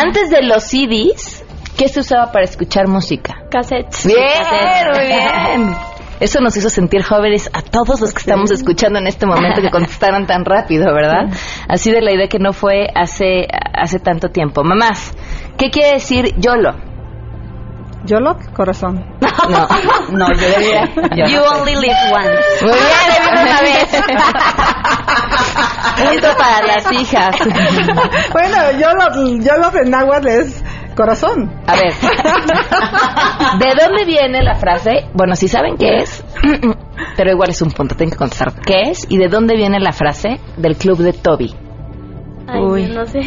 Antes 0.01 0.31
de 0.31 0.43
los 0.43 0.63
CDs, 0.63 1.45
¿qué 1.77 1.89
se 1.89 2.01
usaba 2.01 2.31
para 2.31 2.45
escuchar 2.45 2.89
música? 2.89 3.35
Cassettes. 3.51 4.07
Bien, 4.07 4.89
muy 4.95 5.07
bien. 5.07 5.77
Eso 6.21 6.41
nos 6.41 6.55
hizo 6.57 6.69
sentir 6.69 7.03
jóvenes 7.03 7.51
a 7.53 7.63
todos 7.63 8.01
los 8.01 8.13
que 8.13 8.19
estamos 8.19 8.51
escuchando 8.51 8.99
en 8.99 9.07
este 9.07 9.27
momento 9.27 9.63
que 9.63 9.71
contestaron 9.71 10.27
tan 10.27 10.45
rápido, 10.45 10.95
¿verdad? 10.95 11.35
Así 11.67 11.91
de 11.91 12.03
la 12.03 12.13
idea 12.13 12.29
que 12.29 12.39
no 12.39 12.53
fue 12.53 12.89
hace, 12.95 13.47
hace 13.73 13.99
tanto 13.99 14.29
tiempo. 14.29 14.63
Mamás, 14.63 15.13
¿qué 15.57 15.71
quiere 15.71 15.95
decir 15.95 16.35
YOLO? 16.37 16.91
Yolo, 18.05 18.37
corazón. 18.55 19.05
No. 19.49 19.67
No, 20.11 20.27
yo 20.35 20.47
diría, 20.59 20.87
yo 21.17 21.25
You 21.27 21.37
no 21.39 21.43
sé. 21.45 21.61
only 21.61 21.75
live 21.77 21.97
once. 22.13 22.65
Muy 22.65 22.73
bien, 22.73 23.43
una 23.43 23.61
vez. 23.61 23.89
Punto 25.97 26.29
para 26.39 26.67
las 26.67 26.93
hijas. 26.93 27.37
bueno, 28.33 28.57
Yolo, 28.73 29.39
Yolo 29.41 29.71
en 29.83 29.91
náhuatl 29.91 30.29
es 30.29 30.65
corazón. 30.97 31.51
A 31.67 31.75
ver, 31.77 31.93
¿de 33.59 33.83
dónde 33.85 34.05
viene 34.05 34.43
la 34.43 34.55
frase? 34.57 35.09
Bueno, 35.15 35.35
si 35.37 35.49
saben 35.49 35.77
qué 35.77 35.97
es, 35.99 36.25
pero 37.17 37.31
igual 37.31 37.51
es 37.51 37.63
un 37.63 37.71
punto, 37.71 37.95
tengo 37.97 38.13
que 38.13 38.19
contestar. 38.19 38.53
¿Qué 38.65 38.91
es 38.91 39.07
y 39.09 39.17
de 39.19 39.29
dónde 39.29 39.57
viene 39.57 39.79
la 39.81 39.93
frase 39.93 40.41
del 40.57 40.77
club 40.77 40.99
de 40.99 41.13
Toby? 41.13 41.55
Ay, 42.49 42.61
Uy. 42.63 42.89
yo 42.89 42.95
no 42.95 43.07
sé. 43.07 43.21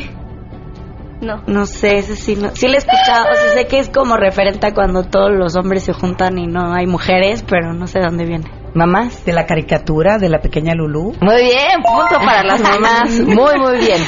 No. 1.24 1.42
No 1.48 1.66
sé, 1.66 1.98
ese 1.98 2.16
sí, 2.16 2.36
no, 2.36 2.50
sí 2.54 2.68
lo 2.68 2.74
he 2.74 2.78
escuchado, 2.78 3.26
o 3.32 3.36
sea, 3.36 3.54
sé 3.54 3.68
que 3.68 3.80
es 3.80 3.90
como 3.90 4.18
referente 4.18 4.68
a 4.68 4.74
cuando 4.74 5.04
todos 5.04 5.32
los 5.32 5.56
hombres 5.56 5.84
se 5.84 5.94
juntan 5.94 6.38
y 6.38 6.48
no 6.48 6.74
hay 6.74 6.86
mujeres, 6.86 7.44
pero 7.48 7.74
no 7.74 7.88
sé 7.88 8.00
de 8.00 8.06
dónde 8.06 8.26
viene. 8.26 8.46
¿Mamás? 8.74 9.24
De 9.24 9.34
la 9.34 9.46
caricatura 9.46 10.18
de 10.18 10.30
la 10.30 10.40
pequeña 10.40 10.74
Lulú. 10.74 11.14
Muy 11.22 11.44
bien, 11.44 11.82
punto 11.84 12.18
para 12.26 12.44
las 12.44 12.62
mamás. 12.70 13.20
Muy, 13.22 13.60
muy 13.60 13.78
bien. 13.80 14.02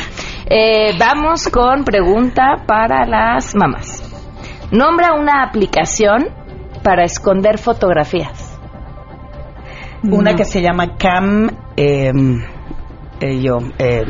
Eh, 0.47 0.95
vamos 0.99 1.47
con 1.49 1.83
pregunta 1.83 2.63
para 2.67 3.05
las 3.05 3.55
mamás. 3.55 4.01
Nombra 4.71 5.13
una 5.13 5.43
aplicación 5.43 6.27
para 6.83 7.03
esconder 7.03 7.57
fotografías. 7.59 8.51
Una 10.03 10.35
que 10.35 10.45
se 10.45 10.61
llama 10.61 10.97
Cam. 10.97 11.49
eh, 11.77 12.11
eh, 13.21 13.39
yo, 13.41 13.57
eh, 13.79 14.03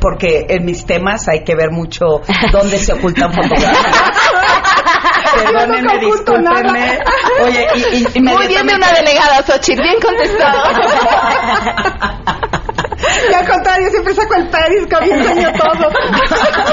porque 0.00 0.46
en 0.48 0.64
mis 0.64 0.84
temas 0.86 1.28
hay 1.28 1.44
que 1.44 1.54
ver 1.54 1.70
mucho 1.70 2.20
dónde 2.52 2.78
se 2.78 2.92
ocultan 2.92 3.32
fotografías. 3.34 3.76
Perdónenme, 5.34 5.98
discúlpenme. 5.98 6.98
Oye, 7.44 7.66
y, 7.74 7.96
y- 7.96 8.06
y 8.14 8.20
Muy 8.20 8.46
bien 8.46 8.66
de 8.66 8.74
una 8.74 8.92
delegada, 8.92 9.42
Xochitl, 9.42 9.82
bien 9.82 10.00
contestado. 10.00 10.62
Y 13.30 13.34
al 13.34 13.46
contrario, 13.48 13.88
siempre 13.90 14.14
saco 14.14 14.34
el 14.34 14.48
periscope 14.48 15.06
y 15.06 15.10
enseño 15.10 15.52
todo. 15.52 15.90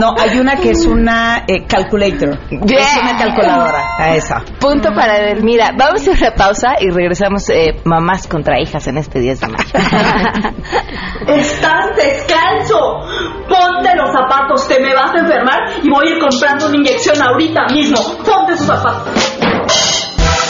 No, 0.00 0.14
hay 0.18 0.38
una 0.38 0.56
que 0.56 0.70
es 0.70 0.86
una 0.86 1.44
eh, 1.46 1.66
calculator. 1.66 2.38
Bien. 2.48 2.80
Es 2.80 2.96
una 3.02 3.18
calculadora. 3.18 3.84
A 3.98 4.16
esa. 4.16 4.42
Punto 4.58 4.94
para 4.94 5.18
Edelmira. 5.18 5.72
Vamos 5.76 6.08
a 6.08 6.12
una 6.12 6.34
pausa 6.34 6.76
y 6.80 6.88
regresamos 6.88 7.50
eh, 7.50 7.82
mamás 7.84 8.26
contra 8.26 8.58
hijas 8.58 8.86
en 8.86 8.96
este 8.96 9.20
10 9.20 9.40
de 9.40 9.46
mayo. 9.48 9.70
Estás 11.28 11.96
descalzo. 11.96 13.00
Ponte 13.46 13.94
los 13.94 14.10
zapatos, 14.10 14.66
te 14.68 14.80
me 14.80 14.94
vas 14.94 15.14
a 15.14 15.18
enfermar 15.18 15.58
y 15.82 15.90
voy 15.90 16.08
a 16.08 16.10
ir 16.12 16.18
comprando 16.18 16.68
una 16.68 16.76
inyección 16.76 17.20
ahorita 17.20 17.66
mismo. 17.70 18.00
Ponte 18.24 18.56
sus 18.56 18.66
zapatos. 18.66 19.36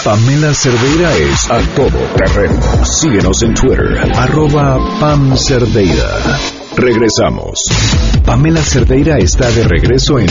Pamela 0.04 0.54
Cerdeira 0.54 1.12
es 1.16 1.50
a 1.50 1.58
todo 1.74 1.98
terreno. 2.16 2.84
Síguenos 2.84 3.42
en 3.42 3.54
Twitter, 3.54 3.98
arroba 4.16 4.78
Pam 5.00 5.36
Cerdeira. 5.36 6.59
Regresamos. 6.80 7.60
Pamela 8.24 8.62
Cerdeira 8.62 9.18
está 9.18 9.50
de 9.50 9.64
regreso 9.64 10.18
en 10.18 10.26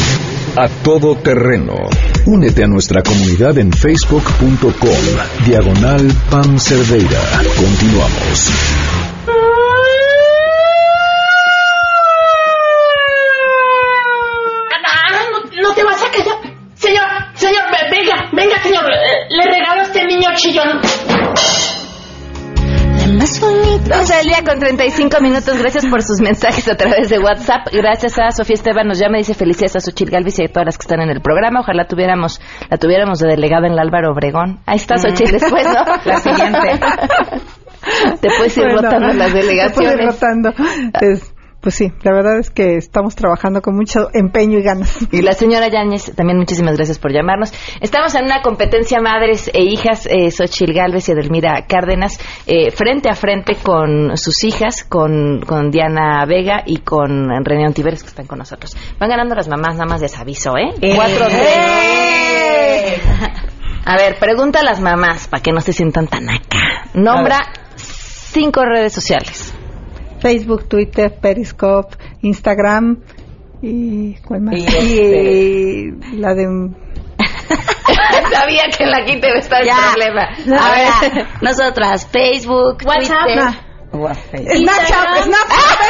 A 0.56 0.68
Todo 0.84 1.16
Terreno. 1.16 1.76
Únete 2.26 2.64
a 2.64 2.68
nuestra 2.68 3.04
comunidad 3.04 3.58
en 3.60 3.72
facebook.com, 3.72 5.46
diagonal 5.46 6.12
Pam 6.32 6.58
Cerdeira. 6.60 7.22
Continuamos. 7.56 8.50
No, 15.62 15.74
te 15.74 15.84
vas 15.84 16.02
a 16.02 16.12
callar. 16.12 16.38
Señor, 16.76 17.04
señor, 17.36 17.64
ve- 17.72 17.90
venga, 17.98 18.30
venga, 18.32 18.62
señor. 18.64 18.86
eh, 18.90 19.28
Le 19.30 19.44
regalo 19.46 19.82
a 19.82 19.84
este 19.84 20.06
niño 20.06 20.30
chillón. 20.36 20.80
12 23.20 24.16
del 24.16 24.26
día 24.28 24.44
con 24.48 24.60
35 24.60 25.20
minutos. 25.22 25.58
Gracias 25.60 25.86
por 25.88 26.02
sus 26.02 26.22
mensajes 26.22 26.66
a 26.70 26.76
través 26.76 27.10
de 27.10 27.20
WhatsApp. 27.20 27.68
Gracias 27.74 28.18
a 28.18 28.32
Sofía 28.32 28.54
Esteban. 28.54 28.88
Nos 28.88 28.98
llama 28.98 29.18
y 29.18 29.22
dice 29.22 29.34
felicidades 29.34 29.76
a 29.76 29.80
Xochitl 29.82 30.12
Galvis 30.12 30.40
y 30.40 30.46
a 30.46 30.48
todas 30.48 30.68
las 30.68 30.78
que 30.78 30.84
están 30.84 31.02
en 31.02 31.10
el 31.10 31.20
programa. 31.22 31.60
Ojalá 31.60 31.86
tuviéramos, 31.86 32.40
la 32.70 32.78
tuviéramos 32.78 33.20
de 33.20 33.28
delegada 33.28 33.68
en 33.68 33.74
el 33.74 33.80
Álvaro 33.80 34.14
Obregón. 34.14 34.60
Ahí 34.66 34.78
está 34.78 34.98
Xochitl 34.98 35.34
después, 35.34 35.68
¿no? 35.68 35.74
La 36.06 36.18
siguiente. 36.20 36.80
Te 38.22 38.30
puedes 38.38 38.58
ir 38.58 38.64
Bueno, 38.64 38.82
rotando 38.84 39.08
las 39.08 39.16
me 39.18 39.24
puedo 39.24 39.38
ir 39.38 39.46
delegaciones. 39.48 40.06
rotando. 40.14 40.54
Es- 41.02 41.29
pues 41.62 41.76
sí, 41.76 41.92
la 42.04 42.14
verdad 42.14 42.40
es 42.40 42.50
que 42.50 42.76
estamos 42.78 43.16
trabajando 43.16 43.62
con 43.62 43.76
mucho 43.76 44.10
empeño 44.14 44.60
y 44.60 44.64
ganas. 44.64 44.98
Y 45.12 45.22
la 45.22 45.34
señora 45.34 45.68
Yáñez, 45.68 46.14
también 46.16 46.38
muchísimas 46.38 46.76
gracias 46.76 47.00
por 47.00 47.12
llamarnos. 47.12 47.52
Estamos 47.82 48.16
en 48.16 48.26
una 48.26 48.42
competencia 48.42 49.02
madres 49.02 49.50
e 49.54 49.64
hijas, 49.64 50.08
eh, 50.10 50.32
Xochitl 50.32 50.74
Galvez 50.74 51.10
y 51.10 51.12
Edelmira 51.12 51.66
Cárdenas, 51.68 52.20
eh, 52.48 52.72
frente 52.72 53.10
a 53.10 53.16
frente 53.16 53.56
con 53.56 54.16
sus 54.18 54.44
hijas, 54.44 54.84
con, 54.84 55.42
con 55.46 55.72
Diana 55.72 56.26
Vega 56.26 56.64
y 56.66 56.78
con 56.78 57.30
René 57.44 57.68
Ontiveros, 57.68 58.04
que 58.04 58.10
están 58.10 58.28
con 58.28 58.40
nosotros. 58.40 58.78
Van 59.00 59.10
ganando 59.10 59.36
las 59.36 59.48
mamás, 59.48 59.76
nada 59.76 59.86
más 59.86 60.02
les 60.02 60.18
aviso, 60.18 60.56
¿eh? 60.58 60.74
¡Eh! 60.82 60.94
Cuatro, 60.96 61.28
tres. 61.28 63.02
A 63.86 63.98
ver, 63.98 64.18
pregunta 64.20 64.60
a 64.60 64.64
las 64.64 64.80
mamás, 64.80 65.28
para 65.28 65.42
que 65.42 65.52
no 65.52 65.62
se 65.62 65.74
sientan 65.74 66.08
tan 66.08 66.30
acá. 66.30 66.86
Nombra 66.94 67.40
cinco 67.76 68.64
redes 68.64 68.94
sociales. 68.94 69.49
Facebook, 70.20 70.68
Twitter, 70.68 71.14
Periscope, 71.20 71.96
Instagram 72.22 72.98
y 73.62 74.16
¿cuál 74.26 74.42
más? 74.42 74.56
Y 74.56 74.62
Y, 74.62 75.92
la 76.18 76.34
de 76.34 76.46
Sabía 78.32 78.64
que 78.78 78.84
en 78.84 78.92
la 78.92 79.04
quinta 79.06 79.28
iba 79.28 79.36
a 79.38 79.40
estar 79.40 79.64
Ya. 79.66 79.76
el 79.76 79.94
problema. 79.94 80.62
A 80.62 80.72
ver, 80.72 81.28
nosotras, 81.42 82.08
Facebook, 82.12 82.78
WhatsApp. 82.86 83.26
Twitter. 83.26 83.40
Ah, 83.92 84.14
Snapchat, 84.14 85.08
no, 85.08 85.26
no 85.26 85.38
te 85.48 85.56
vale, 85.58 85.88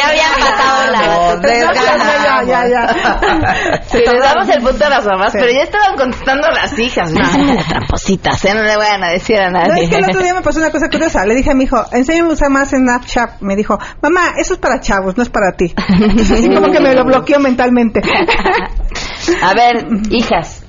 ya 0.00 0.08
habían 0.08 0.40
matado 0.40 0.92
la 0.92 1.36
desganamos. 1.36 2.46
Ya, 2.46 2.66
ya, 2.66 2.68
ya. 2.68 3.82
Sí, 3.86 3.98
les 3.98 4.20
damos 4.22 4.48
el 4.48 4.62
punto 4.62 4.84
a 4.84 4.88
las 4.90 5.04
mamás, 5.06 5.32
pero 5.32 5.50
ya 5.50 5.62
estaban 5.62 5.96
contestando 5.96 6.48
las 6.50 6.78
hijas. 6.78 7.12
No, 7.12 7.22
trampositas, 7.68 8.44
¿eh? 8.44 8.54
No 8.54 8.62
le 8.62 8.76
vayan 8.76 9.04
a 9.04 9.10
decir 9.10 9.36
a 9.38 9.50
No, 9.50 9.58
nadie. 9.60 9.84
es 9.84 9.90
que 9.90 9.96
el 9.96 10.04
otro 10.04 10.22
día 10.22 10.34
me 10.34 10.42
pasó 10.42 10.58
una 10.60 10.70
cosa 10.70 10.88
curiosa. 10.88 11.24
Le 11.26 11.34
dije 11.34 11.50
a 11.50 11.54
mi 11.54 11.64
hijo, 11.64 11.84
enséñame 11.92 12.30
a 12.30 12.32
usar 12.32 12.50
más 12.50 12.70
Snapchat. 12.70 13.40
Me 13.40 13.56
dijo, 13.56 13.78
mamá, 14.02 14.32
eso 14.38 14.54
es 14.54 14.58
para 14.60 14.80
chavos, 14.80 15.16
no 15.16 15.22
es 15.22 15.28
para 15.28 15.52
ti. 15.56 15.74
Así 15.76 16.48
como 16.48 16.70
que 16.72 16.80
me 16.80 16.94
lo 16.94 17.04
bloqueó 17.04 17.38
mentalmente. 17.40 18.00
A 19.42 19.54
ver, 19.54 19.86
hijas. 20.10 20.64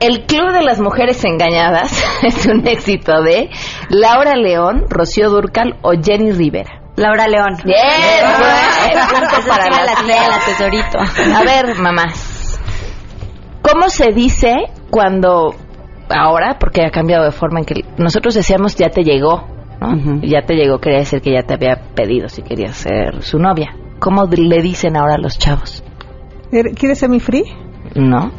El 0.00 0.26
Club 0.26 0.52
de 0.52 0.62
las 0.62 0.80
Mujeres 0.80 1.24
Engañadas 1.24 1.92
es 2.22 2.46
un 2.46 2.66
éxito 2.66 3.22
de 3.22 3.48
Laura 3.88 4.34
León, 4.36 4.84
Rocío 4.90 5.30
Durcal 5.30 5.78
o 5.82 5.92
Jenny 5.92 6.32
Rivera. 6.32 6.80
Laura 6.96 7.26
León. 7.26 7.56
Bien, 7.64 7.76
para 9.48 9.70
la 9.70 9.84
la 9.84 10.38
tesorito. 10.46 10.98
A 10.98 11.42
ver, 11.42 11.76
mamás. 11.76 12.60
¿Cómo 13.62 13.88
se 13.88 14.12
dice 14.12 14.54
cuando 14.90 15.54
ahora, 16.08 16.58
porque 16.58 16.84
ha 16.84 16.90
cambiado 16.90 17.24
de 17.24 17.32
forma 17.32 17.60
en 17.60 17.64
que 17.64 17.74
nosotros 17.98 18.34
decíamos 18.34 18.76
ya 18.76 18.90
te 18.90 19.02
llegó, 19.02 19.46
¿no? 19.80 20.20
Ya 20.22 20.42
te 20.42 20.54
llegó, 20.54 20.78
quería 20.78 21.00
decir 21.00 21.20
que 21.20 21.32
ya 21.32 21.42
te 21.42 21.54
había 21.54 21.76
pedido 21.94 22.28
si 22.28 22.42
querías 22.42 22.76
ser 22.76 23.22
su 23.22 23.38
novia. 23.38 23.74
¿Cómo 23.98 24.24
le 24.24 24.62
dicen 24.62 24.96
ahora 24.96 25.14
a 25.14 25.18
los 25.18 25.38
chavos? 25.38 25.82
¿Quieres 26.50 26.98
ser 26.98 27.08
mi 27.08 27.20
free? 27.20 27.44
¿No? 27.94 28.30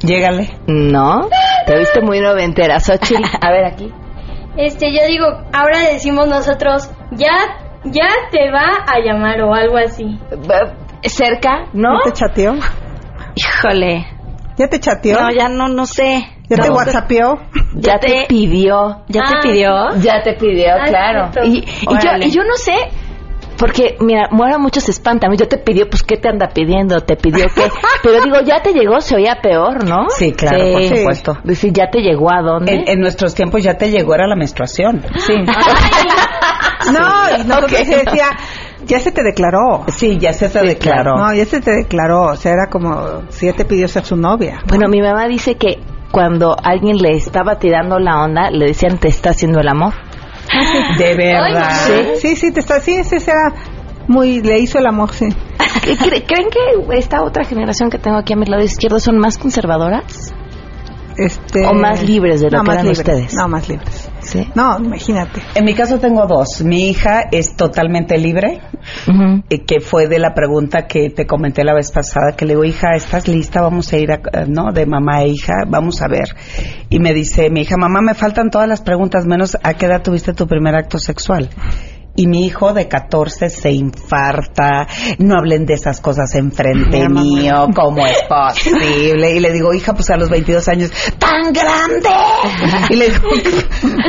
Llégale. 0.00 0.50
¿No? 0.66 1.28
Te 1.66 1.78
viste 1.78 2.00
muy 2.02 2.20
noventera, 2.20 2.78
Xochitl. 2.78 3.24
A 3.40 3.50
ver 3.50 3.64
aquí. 3.64 3.90
Este, 4.56 4.92
yo 4.92 5.06
digo, 5.06 5.26
ahora 5.52 5.78
decimos 5.92 6.28
nosotros, 6.28 6.90
ya, 7.12 7.30
ya 7.84 8.08
te 8.30 8.50
va 8.50 8.84
a 8.86 8.98
llamar 9.04 9.40
o 9.42 9.54
algo 9.54 9.76
así. 9.76 10.18
Cerca, 11.04 11.66
¿no? 11.72 11.98
¿Ya 12.04 12.10
te 12.10 12.12
chateó? 12.12 12.54
Híjole. 13.34 14.06
¿Ya 14.56 14.68
te 14.68 14.78
chateó? 14.78 15.20
No, 15.20 15.30
ya 15.30 15.48
no, 15.48 15.68
no 15.68 15.86
sé. 15.86 16.28
¿Ya 16.48 16.56
te 16.58 16.70
whatsappeó? 16.70 17.40
Ya 17.74 17.98
te 17.98 18.26
pidió. 18.28 19.02
¿Ya 19.08 19.22
te 19.22 19.36
Ah, 19.36 19.40
pidió? 19.42 19.88
Ya 20.00 20.22
te 20.22 20.34
pidió, 20.34 20.74
Ah, 20.74 20.84
claro. 20.86 21.30
Y, 21.44 21.58
y 21.58 21.64
yo, 21.86 22.10
y 22.26 22.30
yo 22.30 22.42
no 22.44 22.54
sé, 22.56 22.74
porque, 23.56 23.96
mira, 24.00 24.28
ahora 24.30 24.58
muchos 24.58 24.82
se 24.84 24.90
espantan. 24.90 25.34
Yo 25.36 25.48
te 25.48 25.56
pidió, 25.56 25.88
pues, 25.88 26.02
¿qué 26.02 26.16
te 26.18 26.28
anda 26.28 26.48
pidiendo? 26.48 27.00
¿Te 27.00 27.16
pidió 27.16 27.46
qué? 27.54 27.62
Pero 28.02 28.22
digo, 28.22 28.40
ya 28.44 28.60
te 28.60 28.72
llegó, 28.74 29.00
se 29.00 29.16
oía 29.16 29.38
peor, 29.40 29.84
¿no? 29.88 30.10
Sí, 30.10 30.32
claro, 30.32 30.58
Sí. 30.58 30.72
por 30.72 30.82
supuesto. 30.98 31.38
Decir, 31.44 31.72
¿ya 31.72 31.88
te 31.90 32.00
llegó 32.00 32.30
a 32.30 32.42
dónde? 32.42 32.74
En, 32.74 32.88
en 32.88 33.00
nuestros 33.00 33.34
tiempos 33.34 33.62
ya 33.62 33.74
te 33.78 33.90
llegó, 33.90 34.14
era 34.14 34.26
la 34.26 34.36
menstruación. 34.36 35.02
Sí. 35.16 35.34
No, 36.90 37.36
y 37.38 37.44
nosotros 37.46 37.72
Ok. 37.72 37.86
se 37.86 37.96
decía, 38.04 38.26
ya 38.86 38.98
se 39.00 39.12
te 39.12 39.22
declaró. 39.22 39.84
Sí, 39.88 40.18
ya 40.18 40.32
se 40.32 40.48
te 40.48 40.62
declaró. 40.62 41.16
No, 41.16 41.34
ya 41.34 41.44
se 41.44 41.60
te 41.60 41.70
declaró. 41.72 42.22
O 42.24 42.36
sea, 42.36 42.52
era 42.52 42.66
como 42.70 43.22
si 43.30 43.46
ya 43.46 43.52
te 43.52 43.64
pidió 43.64 43.86
ser 43.88 44.04
su 44.04 44.16
novia. 44.16 44.60
Bueno, 44.66 44.88
mi 44.88 45.00
mamá 45.00 45.26
dice 45.28 45.54
que 45.56 45.78
cuando 46.10 46.56
alguien 46.62 46.96
le 46.98 47.12
estaba 47.16 47.58
tirando 47.58 47.98
la 47.98 48.22
onda, 48.22 48.50
le 48.50 48.66
decían, 48.66 48.98
te 48.98 49.08
está 49.08 49.30
haciendo 49.30 49.60
el 49.60 49.68
amor. 49.68 49.94
De 50.98 51.14
verdad. 51.14 51.70
Sí, 51.86 52.04
sí, 52.20 52.36
sí, 52.36 52.50
te 52.52 52.60
está, 52.60 52.80
sí, 52.80 52.94
ese 52.94 53.16
era 53.16 53.52
muy, 54.08 54.40
le 54.42 54.58
hizo 54.58 54.78
el 54.78 54.86
amor, 54.86 55.12
sí. 55.12 55.26
¿Cre- 55.58 55.96
cre- 55.96 56.24
¿Creen 56.26 56.48
que 56.50 56.98
esta 56.98 57.22
otra 57.22 57.44
generación 57.44 57.88
que 57.88 57.98
tengo 57.98 58.18
aquí 58.18 58.32
a 58.32 58.36
mi 58.36 58.46
lado 58.46 58.62
izquierdo 58.62 58.98
son 59.00 59.16
más 59.18 59.38
conservadoras? 59.38 60.34
Este, 61.16 61.66
¿O 61.66 61.74
más 61.74 62.02
libres 62.02 62.40
de 62.40 62.50
lo 62.50 62.58
no, 62.58 62.64
que 62.64 62.70
eran 62.72 62.84
libres. 62.86 62.98
ustedes? 62.98 63.34
No, 63.34 63.46
más 63.48 63.68
libres. 63.68 63.91
Sí. 64.32 64.48
No, 64.54 64.78
imagínate. 64.78 65.42
En 65.54 65.66
mi 65.66 65.74
caso 65.74 65.98
tengo 65.98 66.26
dos. 66.26 66.62
Mi 66.64 66.88
hija 66.88 67.24
es 67.30 67.54
totalmente 67.54 68.16
libre, 68.16 68.62
eh, 69.50 69.64
que 69.66 69.80
fue 69.80 70.08
de 70.08 70.18
la 70.18 70.32
pregunta 70.32 70.86
que 70.86 71.10
te 71.10 71.26
comenté 71.26 71.64
la 71.64 71.74
vez 71.74 71.92
pasada, 71.92 72.34
que 72.34 72.46
le 72.46 72.54
digo, 72.54 72.64
hija, 72.64 72.94
¿estás 72.94 73.28
lista? 73.28 73.60
Vamos 73.60 73.92
a 73.92 73.98
ir, 73.98 74.10
a, 74.10 74.14
eh, 74.14 74.46
¿no? 74.48 74.72
De 74.72 74.86
mamá 74.86 75.22
e 75.22 75.28
hija, 75.28 75.64
vamos 75.68 76.00
a 76.00 76.08
ver. 76.08 76.34
Y 76.88 76.98
me 76.98 77.12
dice, 77.12 77.50
mi 77.50 77.60
hija, 77.60 77.76
mamá, 77.76 78.00
me 78.00 78.14
faltan 78.14 78.48
todas 78.48 78.66
las 78.66 78.80
preguntas, 78.80 79.26
menos 79.26 79.58
a 79.62 79.74
qué 79.74 79.84
edad 79.84 80.02
tuviste 80.02 80.32
tu 80.32 80.46
primer 80.46 80.76
acto 80.76 80.98
sexual. 80.98 81.50
Y 82.14 82.26
mi 82.26 82.44
hijo 82.44 82.74
de 82.74 82.88
14 82.88 83.48
se 83.48 83.70
infarta, 83.70 84.86
no 85.18 85.36
hablen 85.38 85.64
de 85.64 85.74
esas 85.74 86.00
cosas 86.00 86.34
enfrente 86.34 87.08
mío, 87.08 87.68
¿cómo 87.74 88.06
es 88.06 88.22
posible? 88.28 89.32
Y 89.32 89.40
le 89.40 89.50
digo, 89.50 89.72
hija, 89.72 89.94
pues 89.94 90.10
a 90.10 90.16
los 90.16 90.28
22 90.28 90.68
años, 90.68 90.90
¡tan 91.18 91.52
grande! 91.52 92.10
Y 92.90 92.96
le 92.96 93.08
digo, 93.08 93.28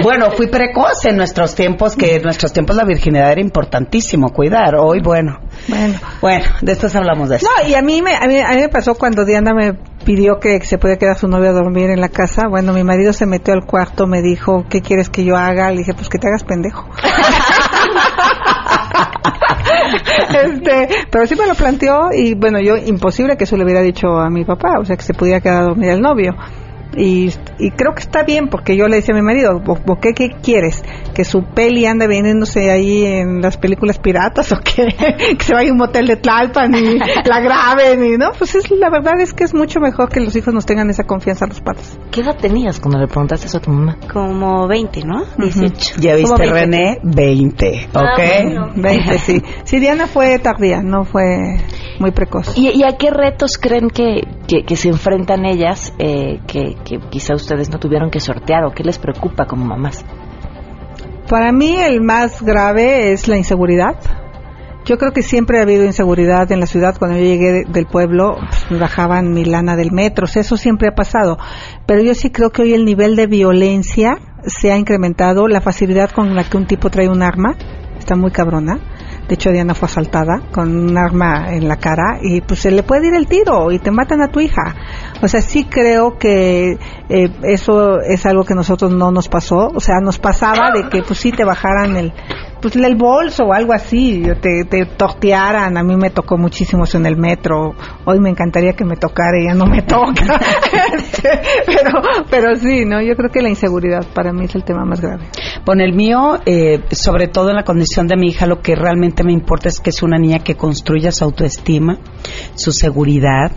bueno, 0.04 0.32
fui 0.32 0.48
precoz 0.48 1.06
en 1.06 1.16
nuestros 1.16 1.56
tiempos, 1.56 1.96
que 1.96 2.16
en 2.16 2.24
nuestros 2.24 2.52
tiempos 2.52 2.76
la 2.76 2.84
virginidad 2.84 3.32
era 3.32 3.42
importantísimo 3.42 4.30
cuidar. 4.30 4.76
Hoy, 4.76 5.00
bueno. 5.02 5.39
Bueno. 5.68 6.00
Bueno, 6.22 6.46
después 6.62 6.94
hablamos 6.96 7.30
de 7.30 7.38
eso. 7.38 7.48
No, 7.48 7.70
y 7.70 7.74
a 7.74 7.82
mí, 7.82 8.02
me, 8.02 8.16
a 8.16 8.28
mí, 8.28 8.39
a 8.39 8.50
mí 8.50 8.62
me 8.62 8.70
pasó 8.70 8.96
cuando 8.96 9.24
Diana 9.24 9.54
me 9.54 9.74
pidió 10.04 10.39
que 10.39 10.62
se 10.62 10.78
podía 10.78 10.98
quedar 10.98 11.18
su 11.18 11.28
novia 11.28 11.52
a 11.52 11.54
dormir 11.54 11.89
en 11.89 12.02
la 12.02 12.10
casa. 12.10 12.48
Bueno, 12.50 12.74
mi 12.74 12.84
marido 12.84 13.13
se 13.13 13.26
metió 13.26 13.54
al 13.54 13.66
cuarto, 13.66 14.08
me 14.08 14.22
dijo, 14.22 14.66
¿qué 14.70 14.82
quieres 14.82 15.10
que 15.10 15.24
yo 15.24 15.38
haga? 15.38 15.72
Le 15.72 15.78
dije, 15.78 15.94
pues 15.94 16.10
que 16.10 16.18
te 16.18 16.28
hagas 16.28 16.44
pendejo. 16.44 16.89
este, 20.43 20.88
pero 21.10 21.26
sí 21.28 21.36
me 21.36 21.48
lo 21.48 21.56
planteó 21.56 22.12
y 22.13 22.34
bueno, 22.34 22.60
yo 22.60 22.78
imposible 22.78 23.38
que 23.38 23.43
eso 23.46 23.58
le 23.58 23.63
hubiera 23.63 23.82
dicho 23.82 24.08
a 24.19 24.30
mi 24.30 24.46
papá, 24.46 24.80
o 24.80 24.86
sea, 24.86 24.96
que 24.96 25.04
se 25.04 25.13
pudiera 25.13 25.41
quedar 25.41 25.63
a 25.63 25.65
dormir 25.67 25.89
el 25.89 26.02
novio. 26.02 26.36
Y, 26.95 27.29
y 27.60 27.71
creo 27.71 27.93
que 27.93 28.01
está 28.01 28.23
bien, 28.23 28.47
porque 28.49 28.75
yo 28.77 28.88
le 28.88 28.97
decía 28.97 29.13
a 29.15 29.17
mi 29.17 29.23
marido, 29.23 29.62
¿por 29.63 29.99
qué, 29.99 30.13
qué 30.13 30.29
quieres? 30.41 30.84
¿Que 31.13 31.23
su 31.23 31.43
peli 31.43 31.86
ande 31.86 32.08
vendiéndose 32.08 32.69
ahí 32.71 33.06
en 33.06 33.41
las 33.41 33.58
películas 33.58 33.99
piratas 33.99 34.51
o 34.51 34.58
qué? 34.58 34.88
que 35.38 35.43
se 35.43 35.53
vaya 35.53 35.69
a 35.69 35.71
un 35.71 35.77
motel 35.77 36.08
de 36.08 36.17
Tlalpan 36.17 36.73
y 36.75 36.97
la 37.25 37.39
graben 37.39 38.06
y 38.06 38.17
no, 38.17 38.32
pues 38.38 38.56
es, 38.56 38.69
la 38.71 38.89
verdad 38.89 39.19
es 39.19 39.34
que 39.34 39.43
es 39.43 39.53
mucho 39.53 39.79
mejor 39.79 40.10
que 40.10 40.19
los 40.19 40.36
hijos 40.36 40.53
nos 40.53 40.65
tengan 40.65 40.89
esa 40.89 41.03
confianza 41.03 41.45
a 41.45 41.47
los 41.47 41.62
padres. 41.62 41.97
¿Qué 42.12 42.21
edad 42.21 42.36
tenías 42.38 42.79
cuando 42.79 42.99
le 42.99 43.08
preguntaste 43.08 43.47
eso 43.47 43.58
a 43.58 43.62
tu 43.62 43.71
mamá? 43.71 43.97
Como 44.12 44.67
20, 44.67 45.03
¿no? 45.06 45.23
18. 45.38 45.95
Ya 45.99 46.12
Como 46.21 46.36
viste, 46.36 46.51
20. 46.51 46.53
René, 46.53 46.99
20, 47.03 47.89
Ah, 47.93 47.99
¿ok? 48.13 48.43
bueno, 48.43 48.71
20, 48.75 49.17
sí. 49.19 49.41
Sí, 49.63 49.79
Diana 49.79 50.08
fue 50.08 50.38
tardía, 50.39 50.82
no 50.82 51.06
fue 51.06 51.58
muy 51.99 52.12
precoz. 52.12 52.58
¿Y, 52.58 52.69
y 52.69 52.84
a 52.84 52.97
qué 52.97 53.10
retos 53.12 53.58
creen 53.58 53.89
que, 53.89 54.21
que, 54.47 54.63
que 54.63 54.75
se 54.75 54.89
enfrentan 54.89 55.45
ellas 55.45 55.93
eh, 55.99 56.39
que, 56.47 56.75
que 56.84 57.00
quizá 57.10 57.34
ustedes 57.36 57.69
no 57.69 57.80
tuvieron 57.80 58.10
que 58.10 58.19
sortear 58.19 58.63
o 58.65 58.72
qué 58.72 58.84
les 58.84 58.98
preocupa 59.00 59.46
como 59.46 59.65
mamás? 59.65 60.06
Para 61.30 61.52
mí 61.52 61.76
el 61.78 62.02
más 62.02 62.41
grave 62.43 63.12
es 63.13 63.28
la 63.28 63.38
inseguridad. 63.38 63.96
Yo 64.86 64.98
creo 64.98 65.13
que 65.13 65.22
siempre 65.22 65.60
ha 65.60 65.62
habido 65.62 65.86
inseguridad 65.86 66.52
en 66.52 66.60
la 66.60 66.65
ciudad. 66.65 66.96
Cuando 67.00 67.17
yo 67.17 67.24
llegué 67.24 67.52
de- 67.54 67.65
del 67.65 67.86
pueblo, 67.86 68.36
pues, 68.67 68.80
bajaban 68.82 69.32
mi 69.32 69.46
lana 69.46 69.78
del 69.78 69.93
metro. 69.93 70.26
Eso 70.26 70.58
siempre 70.58 70.89
ha 70.89 70.96
pasado. 70.96 71.38
Pero 71.86 72.02
yo 72.02 72.13
sí 72.13 72.32
creo 72.32 72.50
que 72.50 72.63
hoy 72.63 72.74
el 72.74 72.84
nivel 72.84 73.15
de 73.15 73.28
violencia 73.28 74.17
se 74.46 74.74
ha 74.74 74.78
incrementado. 74.78 75.48
La 75.48 75.62
facilidad 75.62 76.12
con 76.12 76.36
la 76.36 76.43
que 76.43 76.58
un 76.58 76.67
tipo 76.67 76.89
trae 76.89 77.08
un 77.08 77.24
arma 77.24 77.56
está 77.98 78.17
muy 78.17 78.32
cabrona. 78.32 78.80
De 79.34 79.36
hecho, 79.36 79.50
Diana 79.50 79.74
fue 79.74 79.88
asaltada 79.88 80.43
con 80.52 80.78
un 80.78 80.96
arma 80.96 81.56
en 81.56 81.67
la 81.67 81.78
cara 81.78 82.19
y 82.22 82.41
pues 82.41 82.60
se 82.60 82.69
le 82.69 82.84
puede 82.84 83.08
ir 83.08 83.15
el 83.15 83.26
tiro 83.26 83.72
y 83.72 83.80
te 83.80 83.89
matan 83.89 84.22
a 84.22 84.28
tu 84.28 84.39
hija. 84.39 84.76
O 85.24 85.28
sea, 85.28 85.41
sí 85.41 85.65
creo 85.65 86.19
que 86.19 86.78
eh, 87.10 87.32
eso 87.41 88.00
es 88.00 88.28
algo 88.28 88.43
que 88.43 88.54
nosotros 88.54 88.93
no 88.93 89.12
nos 89.12 89.30
pasó. 89.30 89.72
O 89.74 89.80
sea, 89.80 89.96
nos 90.04 90.19
pasaba 90.19 90.69
de 90.69 90.88
que 90.88 91.02
pues 91.02 91.17
sí 91.17 91.32
te 91.32 91.43
bajaran 91.43 91.98
el 91.98 92.13
pues 92.63 92.78
el 92.78 92.95
bolso 92.95 93.43
o 93.43 93.54
algo 93.54 93.73
así, 93.73 94.23
te, 94.41 94.63
te 94.63 94.86
tortearan. 94.86 95.78
A 95.78 95.84
mí 95.84 95.97
me 95.97 96.12
tocó 96.12 96.38
muchísimo 96.38 96.86
eso 96.86 96.97
en 96.97 97.06
el 97.06 97.17
metro. 97.17 97.76
Hoy 98.06 98.21
me 98.21 98.30
encantaría 98.30 98.71
que 98.71 98.86
me 98.86 98.95
tocara 98.95 99.38
y 99.38 99.47
ya 99.47 99.54
no 99.54 99.65
me 99.65 99.82
toca. 99.82 100.39
Este, 100.93 101.30
pero, 101.65 102.02
pero 102.30 102.56
sí, 102.56 102.86
¿no? 102.86 103.02
Yo 103.02 103.15
creo 103.15 103.30
que 103.30 103.41
la 103.41 103.49
inseguridad 103.49 104.06
para 104.13 104.32
mí 104.32 104.45
es 104.45 104.56
el 104.56 104.63
tema 104.63 104.86
más 104.86 105.02
grave. 105.02 105.26
Bueno, 105.65 105.84
el 105.84 105.93
mío, 105.93 106.39
eh, 106.45 106.82
sobre 106.91 107.28
todo 107.28 107.49
en 107.49 107.56
la 107.56 107.63
condición 107.63 108.08
de 108.08 108.15
mi 108.15 108.28
hija, 108.28 108.45
lo 108.45 108.62
que 108.62 108.76
realmente 108.76 109.23
me 109.23 109.34
importa 109.34 109.67
es 109.69 109.80
que 109.80 109.89
es 109.89 110.02
una 110.02 110.17
niña 110.17 110.39
que 110.39 110.56
construya 110.56 111.12
su 111.12 111.26
autoestima, 111.26 111.99
su 112.56 112.71
seguridad, 112.71 113.52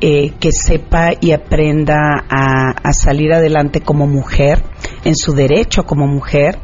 eh, 0.00 0.32
que 0.40 0.50
sepa 0.52 1.10
y 1.20 1.32
aprenda 1.32 2.24
a, 2.28 2.70
a 2.82 2.92
salir 2.92 3.32
adelante 3.32 3.80
como 3.80 4.06
mujer, 4.06 4.62
en 5.04 5.14
su 5.14 5.32
derecho 5.32 5.84
como 5.84 6.06
mujer, 6.06 6.58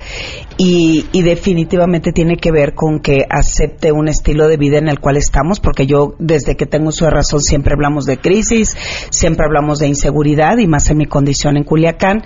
y, 0.58 1.06
y 1.12 1.22
definitivamente 1.22 2.12
tiene 2.12 2.36
que 2.36 2.50
ver 2.50 2.74
con 2.74 3.00
que 3.00 3.26
acepte 3.28 3.92
un 3.92 4.08
estilo 4.08 4.48
de 4.48 4.56
vida 4.56 4.78
en 4.78 4.88
el 4.88 5.00
cual 5.00 5.16
estamos, 5.16 5.60
porque 5.60 5.86
yo 5.86 6.14
desde 6.18 6.56
que 6.56 6.66
tengo 6.66 6.92
su 6.92 7.06
razón 7.06 7.40
siempre 7.40 7.74
hablamos 7.74 8.06
de 8.06 8.18
crisis, 8.18 8.76
siempre 9.10 9.44
hablamos 9.44 9.78
de 9.78 9.88
inseguridad 9.88 10.58
y 10.58 10.66
más 10.66 10.88
en 10.90 10.98
mi 10.98 11.06
condición 11.06 11.56
en 11.56 11.64
Culiacán, 11.64 12.22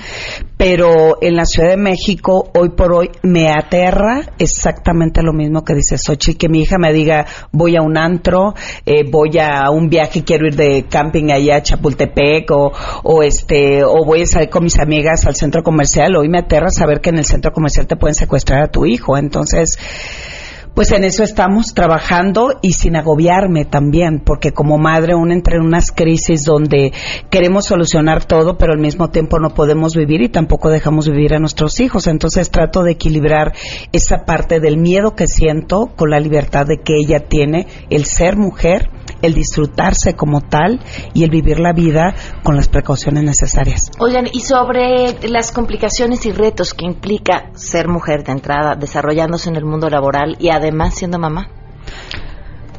pero 0.56 1.18
en 1.20 1.36
la 1.36 1.44
Ciudad 1.44 1.70
de 1.70 1.76
México 1.76 2.50
hoy 2.56 2.70
por 2.70 2.92
hoy 2.92 3.10
me 3.22 3.48
aterra 3.48 4.20
exactamente 4.38 5.22
lo 5.22 5.32
mismo 5.32 5.64
que 5.64 5.74
dice 5.74 5.98
Sochi, 5.98 6.34
que 6.34 6.48
mi 6.48 6.60
hija 6.60 6.78
me 6.78 6.92
diga 6.92 7.26
voy 7.50 7.76
a 7.76 7.82
un 7.82 7.96
antro, 7.96 8.54
eh, 8.86 9.04
voy 9.10 9.38
a 9.38 9.70
un 9.70 9.88
viaje, 9.88 10.22
quiero 10.22 10.46
ir 10.46 10.56
de 10.56 10.86
camping 10.88 11.30
allá 11.30 11.56
a 11.56 11.62
Chapultepec 11.62 12.50
o, 12.50 12.72
o 13.02 13.22
este 13.22 13.82
o 13.82 14.04
voy 14.04 14.22
a 14.22 14.26
salir 14.26 14.50
con 14.50 14.62
mis 14.62 14.78
amigas 14.78 15.26
al 15.26 15.34
centro 15.34 15.62
comercial, 15.62 16.14
hoy 16.14 16.28
me 16.28 16.38
aterra 16.38 16.70
saber 16.70 17.00
que 17.00 17.10
en 17.10 17.18
el 17.18 17.24
centro 17.24 17.52
comercial 17.52 17.86
te 17.86 17.96
pueden 17.96 18.14
secuestrar 18.20 18.62
a 18.62 18.70
tu 18.70 18.86
hijo, 18.86 19.16
entonces 19.16 19.78
pues 20.74 20.92
en 20.92 21.04
eso 21.04 21.22
estamos 21.22 21.74
trabajando 21.74 22.58
y 22.62 22.72
sin 22.72 22.96
agobiarme 22.96 23.64
también, 23.64 24.20
porque 24.20 24.52
como 24.52 24.78
madre 24.78 25.14
uno 25.14 25.32
entra 25.32 25.56
en 25.56 25.62
unas 25.62 25.90
crisis 25.90 26.44
donde 26.44 26.92
queremos 27.28 27.66
solucionar 27.66 28.24
todo, 28.24 28.56
pero 28.56 28.72
al 28.72 28.78
mismo 28.78 29.10
tiempo 29.10 29.38
no 29.38 29.50
podemos 29.50 29.94
vivir 29.94 30.22
y 30.22 30.28
tampoco 30.28 30.70
dejamos 30.70 31.08
vivir 31.08 31.34
a 31.34 31.38
nuestros 31.38 31.80
hijos. 31.80 32.06
Entonces 32.06 32.50
trato 32.50 32.82
de 32.82 32.92
equilibrar 32.92 33.52
esa 33.92 34.24
parte 34.24 34.60
del 34.60 34.78
miedo 34.78 35.14
que 35.14 35.26
siento 35.26 35.90
con 35.96 36.10
la 36.10 36.20
libertad 36.20 36.66
de 36.66 36.78
que 36.78 36.94
ella 36.96 37.20
tiene, 37.28 37.66
el 37.90 38.04
ser 38.04 38.36
mujer, 38.36 38.90
el 39.22 39.34
disfrutarse 39.34 40.14
como 40.14 40.40
tal 40.40 40.80
y 41.12 41.24
el 41.24 41.30
vivir 41.30 41.60
la 41.60 41.72
vida 41.72 42.14
con 42.42 42.56
las 42.56 42.68
precauciones 42.68 43.22
necesarias. 43.22 43.90
Oigan, 43.98 44.28
y 44.32 44.40
sobre 44.40 45.28
las 45.28 45.52
complicaciones 45.52 46.24
y 46.24 46.32
retos 46.32 46.72
que 46.72 46.86
implica 46.86 47.50
ser 47.54 47.88
mujer 47.88 48.24
de 48.24 48.32
entrada, 48.32 48.76
desarrollándose 48.76 49.50
en 49.50 49.56
el 49.56 49.64
mundo 49.64 49.90
laboral 49.90 50.36
y 50.38 50.48
además 50.48 50.59
siendo 50.90 51.18
mamá. 51.18 51.48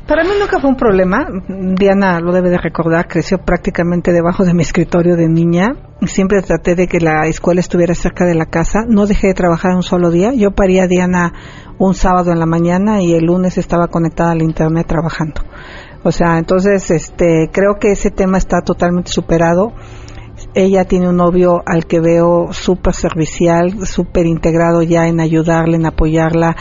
Para 0.08 0.24
mí 0.24 0.32
nunca 0.38 0.60
fue 0.60 0.70
un 0.70 0.76
problema. 0.76 1.26
Diana 1.48 2.20
lo 2.20 2.34
debe 2.34 2.50
de 2.50 2.58
recordar, 2.58 3.08
creció 3.08 3.38
prácticamente 3.38 4.12
debajo 4.12 4.44
de 4.44 4.54
mi 4.54 4.62
escritorio 4.62 5.15
de 5.15 5.30
niña. 5.30 5.70
Siempre 6.06 6.41
traté 6.41 6.76
de 6.76 6.88
que 6.88 7.00
la 7.00 7.28
escuela 7.28 7.62
estuviera 7.62 7.96
cerca 7.96 8.26
de 8.26 8.36
la 8.36 8.48
casa. 8.48 8.80
No 8.86 9.06
dejé 9.06 9.28
de 9.28 9.34
trabajar 9.34 9.74
un 9.74 9.84
solo 9.84 10.12
día. 10.12 10.34
Yo 10.34 10.52
paría 10.52 10.84
a 10.84 10.88
Diana 10.88 11.32
un 11.78 11.94
sábado 11.94 12.34
en 12.34 12.39
la 12.39 12.46
mañana 12.46 13.02
y 13.02 13.13
el 13.13 13.24
lunes 13.24 13.58
estaba 13.58 13.88
conectada 13.88 14.32
al 14.32 14.41
internet 14.41 14.86
trabajando. 14.86 15.44
O 16.04 16.12
sea, 16.12 16.39
entonces, 16.39 16.91
este, 16.91 17.50
creo 17.52 17.76
que 17.80 17.91
ese 17.91 18.10
tema 18.10 18.38
está 18.38 18.62
totalmente 18.63 19.12
superado. 19.12 19.72
Ella 20.56 20.84
tiene 20.84 21.08
un 21.08 21.15
novio 21.15 21.62
al 21.65 21.86
que 21.86 22.02
veo 22.02 22.52
súper 22.52 22.94
servicial, 22.94 23.86
súper 23.86 24.26
integrado 24.26 24.82
ya 24.82 25.08
en 25.08 25.22
ayudarle, 25.22 25.78
en 25.78 25.86
apoyarla, 25.86 26.58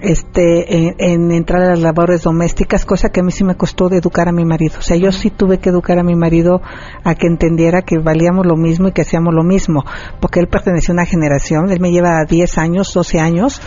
este, 0.00 0.76
en, 0.76 0.94
en 0.98 1.32
entrar 1.32 1.62
a 1.62 1.70
las 1.70 1.80
labores 1.80 2.22
domésticas, 2.22 2.84
cosa 2.84 3.10
que 3.10 3.20
a 3.20 3.22
mí 3.22 3.32
sí 3.32 3.44
me 3.44 3.56
costó 3.56 3.88
de 3.88 3.98
educar 3.98 4.28
a 4.28 4.32
mi 4.32 4.44
marido. 4.44 4.76
O 4.78 4.82
sea, 4.82 4.96
yo 4.96 5.12
sí 5.12 5.30
tuve 5.30 5.58
que 5.58 5.70
educar 5.70 5.98
a 5.98 6.02
mi 6.02 6.14
marido 6.14 6.60
a 7.04 7.14
que 7.14 7.26
entendiera 7.26 7.82
que 7.82 7.98
valíamos 7.98 8.46
lo 8.46 8.56
mismo 8.56 8.88
y 8.88 8.92
que 8.92 9.02
hacíamos 9.02 9.34
lo 9.34 9.42
mismo, 9.42 9.84
porque 10.20 10.40
él 10.40 10.48
pertenecía 10.48 10.92
a 10.92 10.96
una 10.96 11.06
generación, 11.06 11.70
él 11.70 11.80
me 11.80 11.90
lleva 11.90 12.24
10 12.24 12.58
años, 12.58 12.92
12 12.94 13.18
años, 13.18 13.60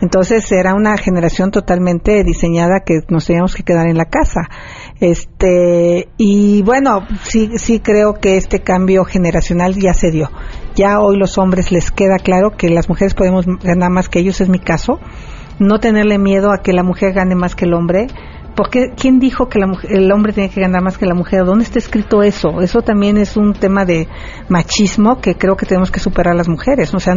entonces 0.00 0.50
era 0.52 0.74
una 0.74 0.96
generación 0.98 1.50
totalmente 1.50 2.24
diseñada 2.24 2.80
que 2.84 3.00
nos 3.08 3.26
teníamos 3.26 3.54
que 3.54 3.62
quedar 3.62 3.88
en 3.88 3.96
la 3.96 4.04
casa. 4.04 4.50
Este, 5.00 6.08
y 6.16 6.62
bueno, 6.62 7.06
sí, 7.22 7.52
sí 7.56 7.80
creo 7.80 8.14
que 8.14 8.36
este 8.36 8.60
cambio 8.60 9.04
generacional 9.04 9.74
ya 9.74 9.94
se 9.94 10.10
dio. 10.10 10.30
Ya 10.74 11.00
hoy 11.00 11.16
los 11.16 11.38
hombres 11.38 11.72
les 11.72 11.90
queda 11.90 12.18
claro 12.18 12.50
que 12.56 12.68
las 12.68 12.88
mujeres 12.88 13.14
podemos 13.14 13.46
ganar 13.62 13.90
más 13.90 14.08
que 14.08 14.18
ellos, 14.18 14.40
es 14.40 14.48
mi 14.48 14.58
caso. 14.58 14.98
No 15.58 15.78
tenerle 15.78 16.18
miedo 16.18 16.52
a 16.52 16.62
que 16.62 16.72
la 16.72 16.82
mujer 16.82 17.12
gane 17.12 17.34
más 17.34 17.54
que 17.54 17.64
el 17.64 17.74
hombre. 17.74 18.06
Porque 18.56 18.92
¿quién 18.96 19.18
dijo 19.18 19.48
que 19.48 19.58
la 19.58 19.66
mujer- 19.66 19.90
el 19.96 20.12
hombre 20.12 20.32
tiene 20.32 20.48
que 20.48 20.60
ganar 20.60 20.80
más 20.80 20.96
que 20.96 21.06
la 21.06 21.14
mujer? 21.14 21.44
¿Dónde 21.44 21.64
está 21.64 21.80
escrito 21.80 22.22
eso? 22.22 22.60
Eso 22.60 22.82
también 22.82 23.16
es 23.16 23.36
un 23.36 23.52
tema 23.52 23.84
de 23.84 24.06
machismo 24.48 25.20
que 25.20 25.34
creo 25.34 25.56
que 25.56 25.66
tenemos 25.66 25.90
que 25.90 25.98
superar 25.98 26.36
las 26.36 26.48
mujeres. 26.48 26.94
O 26.94 27.00
sea, 27.00 27.14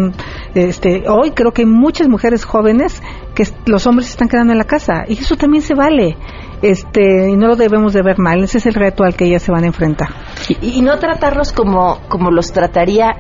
este, 0.56 1.04
hoy 1.08 1.32
creo 1.32 1.52
que 1.52 1.62
hay 1.62 1.68
muchas 1.68 2.08
mujeres 2.08 2.44
jóvenes 2.44 3.04
que 3.36 3.44
los 3.68 3.86
hombres 3.86 4.08
se 4.08 4.14
están 4.14 4.30
quedando 4.30 4.52
en 4.54 4.58
la 4.58 4.64
casa 4.64 5.04
y 5.08 5.14
eso 5.14 5.36
también 5.36 5.62
se 5.62 5.76
vale. 5.76 6.18
Este, 6.64 7.30
y 7.30 7.36
no 7.38 7.46
lo 7.48 7.56
debemos 7.56 7.94
de 7.94 8.02
ver 8.02 8.18
mal. 8.18 8.44
Ese 8.44 8.58
es 8.58 8.66
el 8.66 8.74
reto 8.74 9.04
al 9.04 9.16
que 9.16 9.26
ellas 9.26 9.44
se 9.44 9.52
van 9.52 9.64
a 9.64 9.68
enfrentar. 9.68 10.08
Y, 10.50 10.80
y 10.80 10.82
no 10.82 10.98
tratarlos 10.98 11.52
como, 11.54 12.00
como 12.10 12.32
los 12.32 12.52
trataría 12.52 13.16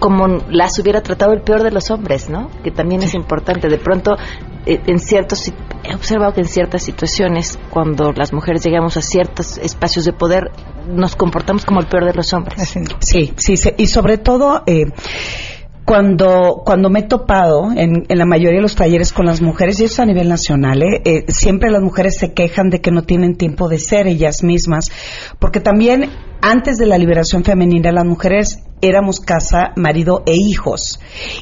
como 0.00 0.26
las 0.48 0.78
hubiera 0.80 1.02
tratado 1.02 1.32
el 1.32 1.42
peor 1.42 1.62
de 1.62 1.70
los 1.70 1.90
hombres, 1.90 2.28
¿no? 2.28 2.50
Que 2.64 2.72
también 2.72 3.02
es 3.02 3.14
importante. 3.14 3.68
De 3.68 3.78
pronto, 3.78 4.16
eh, 4.66 4.80
en 4.86 4.98
ciertos, 4.98 5.52
he 5.84 5.94
observado 5.94 6.32
que 6.32 6.40
en 6.40 6.48
ciertas 6.48 6.82
situaciones, 6.82 7.58
cuando 7.70 8.12
las 8.12 8.32
mujeres 8.32 8.64
llegamos 8.64 8.96
a 8.96 9.02
ciertos 9.02 9.58
espacios 9.58 10.04
de 10.06 10.12
poder, 10.12 10.50
nos 10.88 11.14
comportamos 11.14 11.64
como 11.64 11.80
el 11.80 11.86
peor 11.86 12.06
de 12.06 12.14
los 12.14 12.32
hombres. 12.32 12.74
Sí, 13.00 13.32
sí, 13.36 13.56
sí, 13.56 13.70
y 13.76 13.86
sobre 13.86 14.18
todo 14.18 14.62
eh, 14.66 14.86
cuando 15.84 16.62
cuando 16.64 16.88
me 16.88 17.00
he 17.00 17.02
topado 17.02 17.72
en, 17.76 18.04
en 18.08 18.18
la 18.18 18.24
mayoría 18.24 18.58
de 18.58 18.62
los 18.62 18.76
talleres 18.76 19.12
con 19.12 19.26
las 19.26 19.42
mujeres 19.42 19.80
y 19.80 19.84
eso 19.84 20.02
a 20.02 20.06
nivel 20.06 20.28
nacional, 20.28 20.82
eh, 20.82 21.02
eh, 21.04 21.24
siempre 21.28 21.70
las 21.70 21.82
mujeres 21.82 22.16
se 22.16 22.32
quejan 22.32 22.70
de 22.70 22.80
que 22.80 22.90
no 22.90 23.02
tienen 23.02 23.36
tiempo 23.36 23.68
de 23.68 23.78
ser 23.78 24.06
ellas 24.06 24.42
mismas, 24.42 24.90
porque 25.38 25.60
también 25.60 26.10
antes 26.42 26.78
de 26.78 26.86
la 26.86 26.98
liberación 26.98 27.44
femenina 27.44 27.92
las 27.92 28.04
mujeres 28.04 28.58
éramos 28.82 29.20
casa, 29.20 29.72
marido 29.76 30.22
e 30.24 30.34
hijos. 30.36 31.00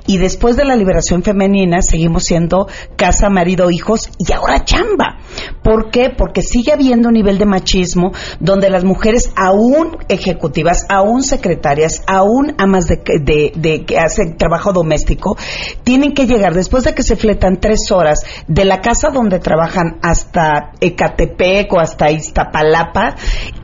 Y 0.08 0.18
después 0.18 0.56
de 0.56 0.64
la 0.64 0.74
liberación 0.74 1.22
femenina 1.22 1.82
seguimos 1.82 2.24
siendo 2.24 2.66
casa, 2.96 3.28
marido, 3.30 3.70
hijos 3.70 4.10
y 4.18 4.32
ahora 4.32 4.64
chamba. 4.64 5.18
¿Por 5.62 5.90
qué? 5.92 6.10
Porque 6.10 6.42
sigue 6.42 6.72
habiendo 6.72 7.08
un 7.10 7.14
nivel 7.14 7.38
de 7.38 7.46
machismo 7.46 8.10
donde 8.40 8.70
las 8.70 8.82
mujeres 8.82 9.30
aún 9.36 9.98
ejecutivas, 10.08 10.84
aún 10.88 11.22
secretarias, 11.22 12.02
aún 12.08 12.54
amas 12.58 12.86
de, 12.88 12.96
de- 13.22 13.52
de 13.54 13.84
que 13.84 13.98
hacen 14.00 14.36
trabajo 14.36 14.72
doméstico, 14.72 15.36
tienen 15.84 16.14
que 16.14 16.26
llegar 16.26 16.54
después 16.54 16.82
de 16.82 16.94
que 16.94 17.04
se 17.04 17.14
fletan 17.14 17.60
tres 17.60 17.92
horas 17.92 18.18
de 18.48 18.64
la 18.64 18.80
casa 18.80 19.10
donde 19.10 19.38
trabajan 19.38 19.98
hasta 20.02 20.72
Ecatepec 20.80 21.72
o 21.72 21.78
hasta 21.78 22.10
Iztapalapa, 22.10 23.14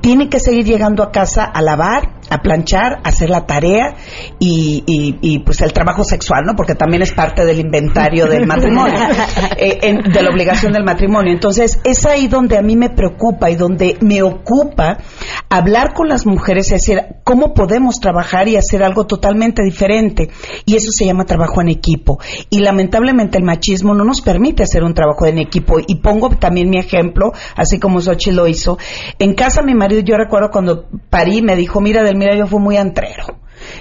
tienen 0.04 0.28
que 0.28 0.38
seguir 0.38 0.66
llegando 0.66 1.02
a 1.02 1.10
casa 1.10 1.44
a 1.44 1.62
lavar, 1.62 2.20
a 2.30 2.38
planchar, 2.38 3.00
a 3.04 3.08
hacer 3.08 3.30
la 3.30 3.46
tarea 3.46 3.94
y, 4.38 4.82
y- 4.86 5.18
y, 5.20 5.38
pues 5.40 5.60
el 5.60 5.72
trabajo 5.72 6.04
sexual, 6.04 6.44
¿no? 6.46 6.54
Porque 6.56 6.74
también 6.74 7.02
es 7.02 7.12
parte 7.12 7.44
del 7.44 7.60
inventario 7.60 8.26
del 8.26 8.46
matrimonio, 8.46 8.98
eh, 9.56 9.78
en- 9.82 10.12
de 10.12 10.22
la 10.22 10.30
obligación 10.30 10.72
del 10.72 10.84
matrimonio. 10.84 11.32
Entonces, 11.32 11.78
es 11.84 12.04
ahí 12.06 12.26
donde 12.28 12.56
a 12.58 12.62
mí 12.62 12.76
me 12.76 12.90
preocupa 12.90 13.50
y 13.50 13.56
donde 13.56 13.96
me 14.00 14.22
ocupa 14.22 14.98
hablar 15.50 15.92
con 15.94 16.08
las 16.08 16.26
mujeres 16.26 16.68
y 16.70 16.74
decir 16.74 17.00
cómo 17.24 17.54
podemos 17.54 18.00
trabajar 18.00 18.48
y 18.48 18.56
hacer 18.56 18.82
algo 18.82 19.06
totalmente 19.06 19.62
diferente. 19.62 20.30
Y 20.66 20.76
eso 20.76 20.90
se 20.92 21.04
llama 21.06 21.24
trabajo 21.24 21.60
en 21.60 21.68
equipo. 21.68 22.18
Y 22.50 22.60
lamentablemente 22.60 23.38
el 23.38 23.44
machismo 23.44 23.94
no 23.94 24.04
nos 24.04 24.20
permite 24.20 24.62
hacer 24.62 24.82
un 24.84 24.94
trabajo 24.94 25.26
en 25.26 25.38
equipo. 25.38 25.76
Y 25.86 25.96
pongo 25.96 26.30
también 26.30 26.70
mi 26.70 26.78
ejemplo, 26.78 27.32
así 27.56 27.78
como 27.78 28.00
Xochitl 28.00 28.36
lo 28.36 28.46
hizo. 28.48 28.78
En 29.18 29.34
casa 29.34 29.62
mi 29.62 29.74
marido, 29.74 30.02
yo 30.02 30.16
recuerdo 30.16 30.48
cuando 30.50 30.86
parí, 31.10 31.42
me 31.42 31.56
dijo, 31.56 31.80
mira, 31.80 32.02
Delmira, 32.14 32.36
yo 32.36 32.46
fui 32.46 32.60
muy 32.60 32.76
antrero. 32.76 33.24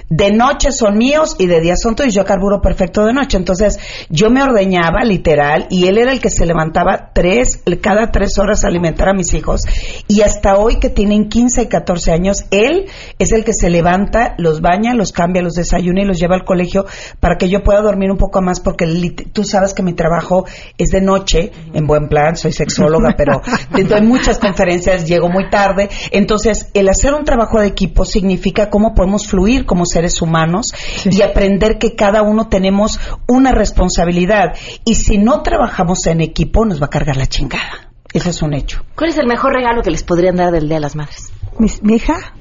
De 0.10 0.32
noche 0.32 0.72
son 0.72 0.98
míos 0.98 1.36
y 1.40 1.48
de 1.48 1.62
día 1.62 1.76
son 1.76 1.96
tuyos. 1.96 2.14
Yo 2.14 2.26
carburo 2.26 2.62
perfecto 2.62 3.06
de 3.06 3.14
noche. 3.14 3.38
Entonces, 3.38 3.80
yo 4.10 4.30
me 4.30 4.44
ordeñaba 4.44 5.04
literal 5.04 5.68
y 5.70 5.88
él 5.88 5.98
era 5.98 6.12
el 6.12 6.20
que 6.20 6.30
se 6.30 6.46
levantaba 6.46 7.12
tres, 7.14 7.64
cada 7.82 8.12
tres 8.12 8.38
horas 8.38 8.64
a 8.64 8.68
alimentar 8.68 9.10
a 9.10 9.14
mis 9.14 9.34
hijos. 9.34 9.62
Y 10.08 10.22
hasta 10.22 10.58
hoy 10.58 10.78
que 10.78 10.90
tienen 10.90 11.30
15 11.30 11.64
y 11.64 11.68
14 11.68 12.12
años, 12.12 12.46
él 12.52 12.86
es 13.20 13.32
el 13.32 13.44
que 13.44 13.54
se 13.54 13.70
levanta, 13.70 14.36
los 14.38 14.62
baña, 14.62 14.94
los 14.94 15.12
cambia, 15.12 15.42
los 15.42 15.54
desayuna 15.54 16.02
y 16.02 16.06
los 16.06 16.20
lleva 16.20 16.36
al 16.36 16.46
colegio 16.46 16.86
para 17.20 17.38
que 17.38 17.50
yo 17.50 17.64
pueda 17.64 17.82
dormir 17.82 18.12
un 18.12 18.18
poco 18.18 18.42
más 18.42 18.60
porque 18.60 18.86
tú 19.32 19.44
sabes 19.44 19.74
que 19.74 19.84
mi 19.84 19.94
trabajo 19.94 20.46
es 20.78 20.90
de 20.90 21.02
noche, 21.02 21.52
en 21.74 21.86
buen 21.86 22.08
plan, 22.08 22.36
soy 22.36 22.52
sexóloga, 22.52 23.14
pero 23.18 23.42
doy 23.88 24.02
muchas 24.02 24.40
conferencias, 24.40 25.08
llego 25.08 25.30
muy 25.30 25.50
tarde. 25.50 25.90
Entonces, 26.12 26.70
el 26.74 26.90
hacer 26.90 27.14
un 27.14 27.24
trabajo 27.24 27.60
de 27.60 27.68
equipo 27.68 28.06
significa 28.06 28.70
cómo 28.70 28.94
podemos 28.94 29.28
fluir 29.28 29.66
como 29.66 29.83
seres 29.90 30.22
humanos 30.22 30.74
y 31.06 31.22
aprender 31.22 31.78
que 31.78 31.96
cada 31.96 32.22
uno 32.22 32.48
tenemos 32.48 33.00
una 33.28 33.52
responsabilidad. 33.52 34.56
Y 34.86 34.96
si 34.96 35.18
no 35.18 35.42
trabajamos 35.42 36.06
en 36.08 36.22
equipo, 36.22 36.66
nos 36.66 36.82
va 36.82 36.88
a 36.88 36.90
cargar 36.90 37.18
la 37.18 37.28
chingada. 37.28 37.92
Eso 38.14 38.30
es 38.30 38.42
un 38.42 38.54
hecho. 38.54 38.84
¿Cuál 38.96 39.10
es 39.10 39.18
el 39.18 39.28
mejor 39.28 39.54
regalo 39.54 39.82
que 39.82 39.90
les 39.90 40.04
podrían 40.04 40.36
dar 40.36 40.52
del 40.52 40.68
Día 40.68 40.76
de 40.76 40.82
las 40.82 40.96
Madres? 40.96 41.34
¿Mi, 41.58 41.68
mi 41.82 41.96
hija? 41.96 42.34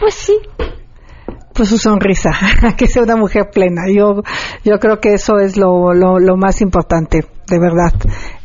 pues 0.00 0.14
sí. 0.14 0.34
Pues 1.52 1.68
su 1.68 1.78
sonrisa, 1.78 2.30
que 2.78 2.86
sea 2.86 3.02
una 3.02 3.16
mujer 3.16 3.50
plena. 3.52 3.82
Yo, 3.92 4.22
yo 4.64 4.78
creo 4.78 5.00
que 5.00 5.14
eso 5.14 5.38
es 5.38 5.56
lo, 5.56 5.92
lo, 5.92 6.18
lo 6.18 6.36
más 6.36 6.60
importante, 6.60 7.26
de 7.48 7.58
verdad. 7.58 7.92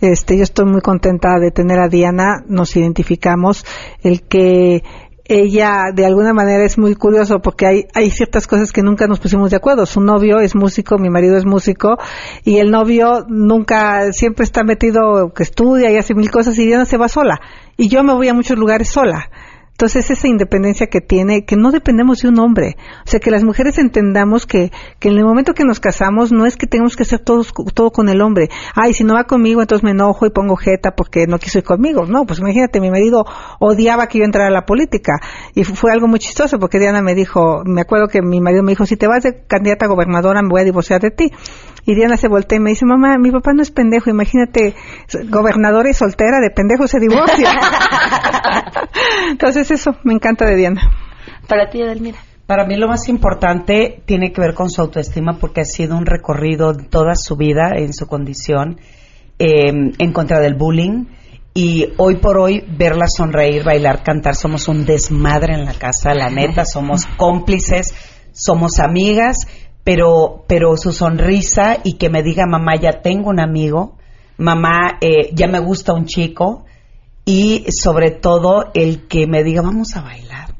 Este, 0.01 0.35
yo 0.35 0.43
estoy 0.43 0.65
muy 0.65 0.81
contenta 0.81 1.39
de 1.39 1.51
tener 1.51 1.79
a 1.79 1.87
Diana, 1.87 2.43
nos 2.47 2.75
identificamos, 2.75 3.65
el 4.01 4.23
que 4.23 4.83
ella 5.25 5.91
de 5.93 6.05
alguna 6.05 6.33
manera 6.33 6.65
es 6.65 6.77
muy 6.77 6.95
curioso 6.95 7.39
porque 7.39 7.65
hay, 7.65 7.85
hay 7.93 8.09
ciertas 8.09 8.45
cosas 8.45 8.71
que 8.71 8.81
nunca 8.81 9.07
nos 9.07 9.19
pusimos 9.19 9.51
de 9.51 9.57
acuerdo. 9.57 9.85
Su 9.85 10.01
novio 10.01 10.39
es 10.39 10.55
músico, 10.55 10.97
mi 10.97 11.09
marido 11.09 11.37
es 11.37 11.45
músico 11.45 11.97
y 12.43 12.57
el 12.57 12.71
novio 12.71 13.25
nunca, 13.29 14.11
siempre 14.11 14.43
está 14.43 14.63
metido, 14.63 15.33
que 15.33 15.43
estudia 15.43 15.91
y 15.91 15.97
hace 15.97 16.13
mil 16.13 16.29
cosas 16.29 16.57
y 16.59 16.65
Diana 16.65 16.85
se 16.85 16.97
va 16.97 17.07
sola. 17.07 17.39
Y 17.77 17.87
yo 17.87 18.03
me 18.03 18.13
voy 18.13 18.27
a 18.27 18.33
muchos 18.33 18.57
lugares 18.57 18.89
sola. 18.89 19.29
Entonces 19.73 20.11
esa 20.11 20.27
independencia 20.27 20.87
que 20.87 21.01
tiene, 21.01 21.45
que 21.45 21.55
no 21.55 21.71
dependemos 21.71 22.19
de 22.21 22.29
un 22.29 22.39
hombre. 22.39 22.77
O 23.05 23.09
sea, 23.09 23.19
que 23.19 23.31
las 23.31 23.43
mujeres 23.43 23.79
entendamos 23.79 24.45
que, 24.45 24.71
que 24.99 25.09
en 25.09 25.17
el 25.17 25.25
momento 25.25 25.55
que 25.55 25.63
nos 25.63 25.79
casamos 25.79 26.31
no 26.31 26.45
es 26.45 26.57
que 26.57 26.67
tengamos 26.67 26.95
que 26.95 27.01
hacer 27.01 27.19
todos, 27.19 27.51
todo 27.73 27.89
con 27.89 28.07
el 28.07 28.21
hombre. 28.21 28.49
Ay, 28.75 28.93
si 28.93 29.03
no 29.03 29.15
va 29.15 29.23
conmigo, 29.23 29.61
entonces 29.61 29.83
me 29.83 29.91
enojo 29.91 30.27
y 30.27 30.29
pongo 30.29 30.55
jeta 30.55 30.91
porque 30.95 31.25
no 31.25 31.39
quiso 31.39 31.57
ir 31.57 31.63
conmigo. 31.63 32.05
No, 32.05 32.25
pues 32.25 32.39
imagínate, 32.39 32.79
mi 32.79 32.91
marido 32.91 33.25
odiaba 33.59 34.05
que 34.05 34.19
yo 34.19 34.25
entrara 34.25 34.49
a 34.49 34.51
la 34.51 34.65
política. 34.65 35.13
Y 35.55 35.63
fue 35.63 35.91
algo 35.91 36.07
muy 36.07 36.19
chistoso 36.19 36.59
porque 36.59 36.77
Diana 36.77 37.01
me 37.01 37.15
dijo, 37.15 37.63
me 37.65 37.81
acuerdo 37.81 38.07
que 38.07 38.21
mi 38.21 38.41
marido 38.41 38.61
me 38.61 38.73
dijo, 38.73 38.85
si 38.85 38.95
te 38.95 39.07
vas 39.07 39.23
de 39.23 39.43
candidata 39.47 39.85
a 39.85 39.89
gobernadora 39.89 40.43
me 40.43 40.49
voy 40.49 40.61
a 40.61 40.65
divorciar 40.65 41.01
de 41.01 41.09
ti. 41.09 41.31
Y 41.85 41.95
Diana 41.95 42.15
se 42.15 42.29
voltea 42.29 42.57
y 42.57 42.61
me 42.61 42.69
dice, 42.69 42.85
mamá, 42.85 43.17
mi 43.17 43.31
papá 43.31 43.51
no 43.53 43.61
es 43.61 43.71
pendejo, 43.71 44.09
imagínate, 44.09 44.73
gobernadora 45.29 45.89
y 45.89 45.93
soltera, 45.93 46.39
de 46.39 46.49
pendejo 46.49 46.87
se 46.87 46.99
divorcia. 46.99 47.51
Entonces 49.31 49.62
eso, 49.71 49.95
me 50.03 50.13
encanta 50.13 50.45
de 50.45 50.55
Diana. 50.55 50.81
Para 51.47 51.69
ti, 51.69 51.81
Edelmira. 51.81 52.19
Para 52.45 52.65
mí 52.65 52.75
lo 52.75 52.87
más 52.87 53.07
importante 53.07 54.03
tiene 54.05 54.33
que 54.33 54.41
ver 54.41 54.53
con 54.53 54.69
su 54.69 54.81
autoestima 54.81 55.37
porque 55.39 55.61
ha 55.61 55.65
sido 55.65 55.97
un 55.97 56.05
recorrido 56.05 56.75
toda 56.75 57.15
su 57.15 57.37
vida 57.37 57.71
en 57.75 57.93
su 57.93 58.05
condición 58.07 58.79
eh, 59.39 59.71
en 59.97 60.11
contra 60.11 60.39
del 60.39 60.55
bullying 60.55 61.05
y 61.53 61.93
hoy 61.97 62.17
por 62.17 62.37
hoy 62.37 62.65
verla 62.67 63.05
sonreír, 63.07 63.63
bailar, 63.63 64.03
cantar, 64.03 64.35
somos 64.35 64.67
un 64.67 64.85
desmadre 64.85 65.53
en 65.53 65.65
la 65.65 65.73
casa, 65.73 66.13
la 66.13 66.29
neta, 66.29 66.65
somos 66.65 67.05
cómplices, 67.17 67.93
somos 68.31 68.79
amigas, 68.79 69.47
pero, 69.83 70.43
pero 70.47 70.75
su 70.77 70.91
sonrisa 70.91 71.77
y 71.83 71.93
que 71.93 72.09
me 72.09 72.23
diga 72.23 72.45
mamá 72.45 72.75
ya 72.75 73.01
tengo 73.01 73.29
un 73.29 73.39
amigo, 73.39 73.97
mamá 74.37 74.97
eh, 74.99 75.29
ya 75.33 75.47
me 75.47 75.59
gusta 75.59 75.93
un 75.93 76.05
chico 76.05 76.65
y 77.25 77.65
sobre 77.71 78.11
todo 78.11 78.71
el 78.73 79.07
que 79.07 79.27
me 79.27 79.43
diga 79.43 79.61
vamos 79.61 79.95
a 79.95 80.01
bailar. 80.01 80.55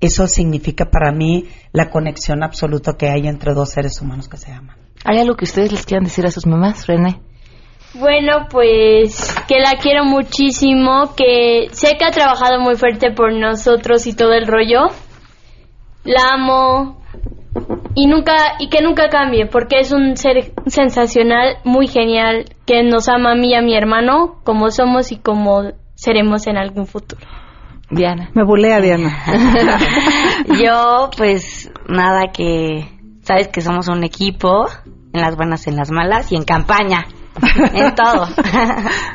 Eso 0.00 0.26
significa 0.26 0.90
para 0.90 1.12
mí 1.12 1.46
la 1.72 1.90
conexión 1.90 2.42
absoluta 2.42 2.96
que 2.96 3.08
hay 3.08 3.26
entre 3.26 3.52
dos 3.52 3.70
seres 3.70 4.00
humanos 4.00 4.28
que 4.28 4.36
se 4.36 4.52
aman. 4.52 4.76
¿Hay 5.04 5.18
algo 5.18 5.34
que 5.34 5.44
ustedes 5.44 5.72
les 5.72 5.84
quieran 5.84 6.04
decir 6.04 6.24
a 6.24 6.30
sus 6.30 6.46
mamás, 6.46 6.86
René? 6.86 7.20
Bueno, 7.94 8.46
pues 8.50 9.34
que 9.48 9.58
la 9.58 9.78
quiero 9.80 10.04
muchísimo, 10.04 11.14
que 11.16 11.68
sé 11.72 11.96
que 11.98 12.04
ha 12.04 12.10
trabajado 12.10 12.60
muy 12.60 12.76
fuerte 12.76 13.10
por 13.12 13.32
nosotros 13.32 14.06
y 14.06 14.14
todo 14.14 14.34
el 14.34 14.46
rollo. 14.46 14.88
La 16.04 16.34
amo 16.34 17.02
y 17.94 18.06
nunca 18.06 18.34
y 18.58 18.68
que 18.68 18.82
nunca 18.82 19.08
cambie, 19.08 19.46
porque 19.46 19.80
es 19.80 19.90
un 19.90 20.16
ser 20.16 20.52
sensacional, 20.66 21.58
muy 21.64 21.88
genial, 21.88 22.44
que 22.66 22.82
nos 22.82 23.08
ama 23.08 23.32
a 23.32 23.34
mí 23.34 23.50
y 23.50 23.54
a 23.54 23.62
mi 23.62 23.74
hermano 23.74 24.40
como 24.44 24.70
somos 24.70 25.10
y 25.10 25.16
como 25.16 25.72
seremos 25.98 26.46
en 26.46 26.56
algún 26.56 26.86
futuro. 26.86 27.26
Diana. 27.90 28.30
Me 28.34 28.44
bulea 28.44 28.80
Diana. 28.80 29.18
Yo, 30.62 31.10
pues, 31.16 31.70
nada 31.88 32.30
que... 32.32 32.88
Sabes 33.22 33.48
que 33.48 33.60
somos 33.60 33.88
un 33.88 34.04
equipo, 34.04 34.66
en 35.12 35.20
las 35.20 35.36
buenas, 35.36 35.66
en 35.66 35.76
las 35.76 35.90
malas 35.90 36.30
y 36.32 36.36
en 36.36 36.44
campaña. 36.44 37.04
en 37.74 37.94
todo. 37.94 38.26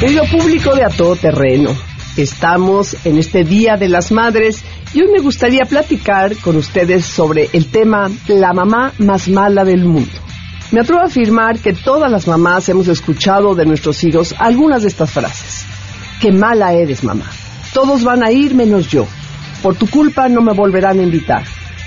Querido 0.00 0.24
público 0.24 0.74
de 0.74 0.84
A 0.84 0.88
Todo 0.88 1.14
Terreno, 1.14 1.70
estamos 2.16 2.96
en 3.04 3.18
este 3.18 3.44
Día 3.44 3.76
de 3.76 3.88
las 3.88 4.10
Madres 4.10 4.64
y 4.92 5.02
hoy 5.02 5.12
me 5.12 5.20
gustaría 5.20 5.64
platicar 5.64 6.36
con 6.38 6.56
ustedes 6.56 7.04
sobre 7.04 7.50
el 7.52 7.70
tema 7.70 8.10
La 8.26 8.52
mamá 8.52 8.92
más 8.98 9.28
mala 9.28 9.64
del 9.64 9.84
mundo. 9.84 10.10
Me 10.72 10.80
atrevo 10.80 11.02
a 11.02 11.06
afirmar 11.06 11.60
que 11.60 11.72
todas 11.72 12.10
las 12.10 12.26
mamás 12.26 12.68
hemos 12.68 12.88
escuchado 12.88 13.54
de 13.54 13.64
nuestros 13.64 14.02
hijos 14.02 14.34
algunas 14.38 14.82
de 14.82 14.88
estas 14.88 15.10
frases. 15.10 15.64
Qué 16.20 16.32
mala 16.32 16.72
eres, 16.72 17.04
mamá. 17.04 17.26
Todos 17.72 18.02
van 18.02 18.24
a 18.24 18.32
ir 18.32 18.54
menos 18.54 18.88
yo. 18.88 19.06
Por 19.62 19.76
tu 19.76 19.86
culpa 19.86 20.28
no 20.28 20.40
me 20.40 20.52
volverán 20.52 20.98
a 20.98 21.02
invitar. 21.02 21.44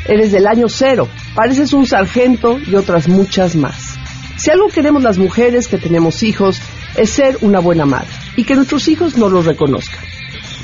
Eres 0.07 0.31
del 0.31 0.47
año 0.47 0.67
cero. 0.69 1.07
Pareces 1.35 1.73
un 1.73 1.85
sargento 1.85 2.57
y 2.59 2.75
otras 2.75 3.07
muchas 3.07 3.55
más. 3.55 3.95
Si 4.37 4.49
algo 4.49 4.69
queremos 4.69 5.03
las 5.03 5.17
mujeres 5.17 5.67
que 5.67 5.77
tenemos 5.77 6.23
hijos 6.23 6.61
es 6.95 7.09
ser 7.09 7.37
una 7.41 7.59
buena 7.59 7.85
madre 7.85 8.07
y 8.35 8.43
que 8.45 8.55
nuestros 8.55 8.87
hijos 8.87 9.17
no 9.17 9.29
lo 9.29 9.41
reconozcan. 9.41 9.99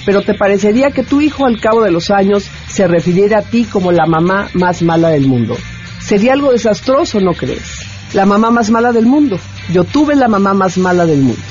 Pero 0.06 0.22
te 0.22 0.34
parecería 0.34 0.92
que 0.92 1.04
tu 1.04 1.20
hijo 1.20 1.46
al 1.46 1.60
cabo 1.60 1.84
de 1.84 1.92
los 1.92 2.12
años 2.12 2.50
se 2.70 2.88
refiriera 2.88 3.40
a 3.40 3.42
ti 3.42 3.66
como 3.66 3.92
la 3.92 4.06
mamá 4.06 4.50
más 4.54 4.82
mala 4.82 5.10
del 5.10 5.28
mundo. 5.28 5.58
Sería 6.02 6.34
algo 6.34 6.52
desastroso, 6.52 7.20
¿no 7.20 7.34
crees? 7.34 7.82
La 8.14 8.26
mamá 8.26 8.52
más 8.52 8.70
mala 8.70 8.92
del 8.92 9.08
mundo. 9.08 9.38
Yo 9.74 9.84
tuve 9.84 10.16
la 10.16 10.28
mamá 10.28 10.54
más 10.54 10.78
mala 10.78 11.06
del 11.06 11.22
mundo. 11.22 11.42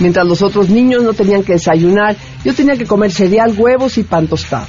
Mientras 0.00 0.26
los 0.26 0.42
otros 0.42 0.68
niños 0.68 1.02
no 1.02 1.14
tenían 1.14 1.44
que 1.44 1.52
desayunar, 1.52 2.16
yo 2.44 2.54
tenía 2.54 2.76
que 2.76 2.86
comer 2.86 3.12
cereal, 3.12 3.54
huevos 3.56 3.96
y 3.98 4.02
pan 4.02 4.26
tostado. 4.26 4.66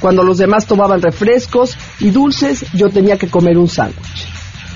Cuando 0.00 0.22
los 0.22 0.38
demás 0.38 0.66
tomaban 0.66 1.02
refrescos 1.02 1.76
y 1.98 2.10
dulces, 2.10 2.64
yo 2.72 2.88
tenía 2.88 3.18
que 3.18 3.28
comer 3.28 3.58
un 3.58 3.68
sándwich. 3.68 4.26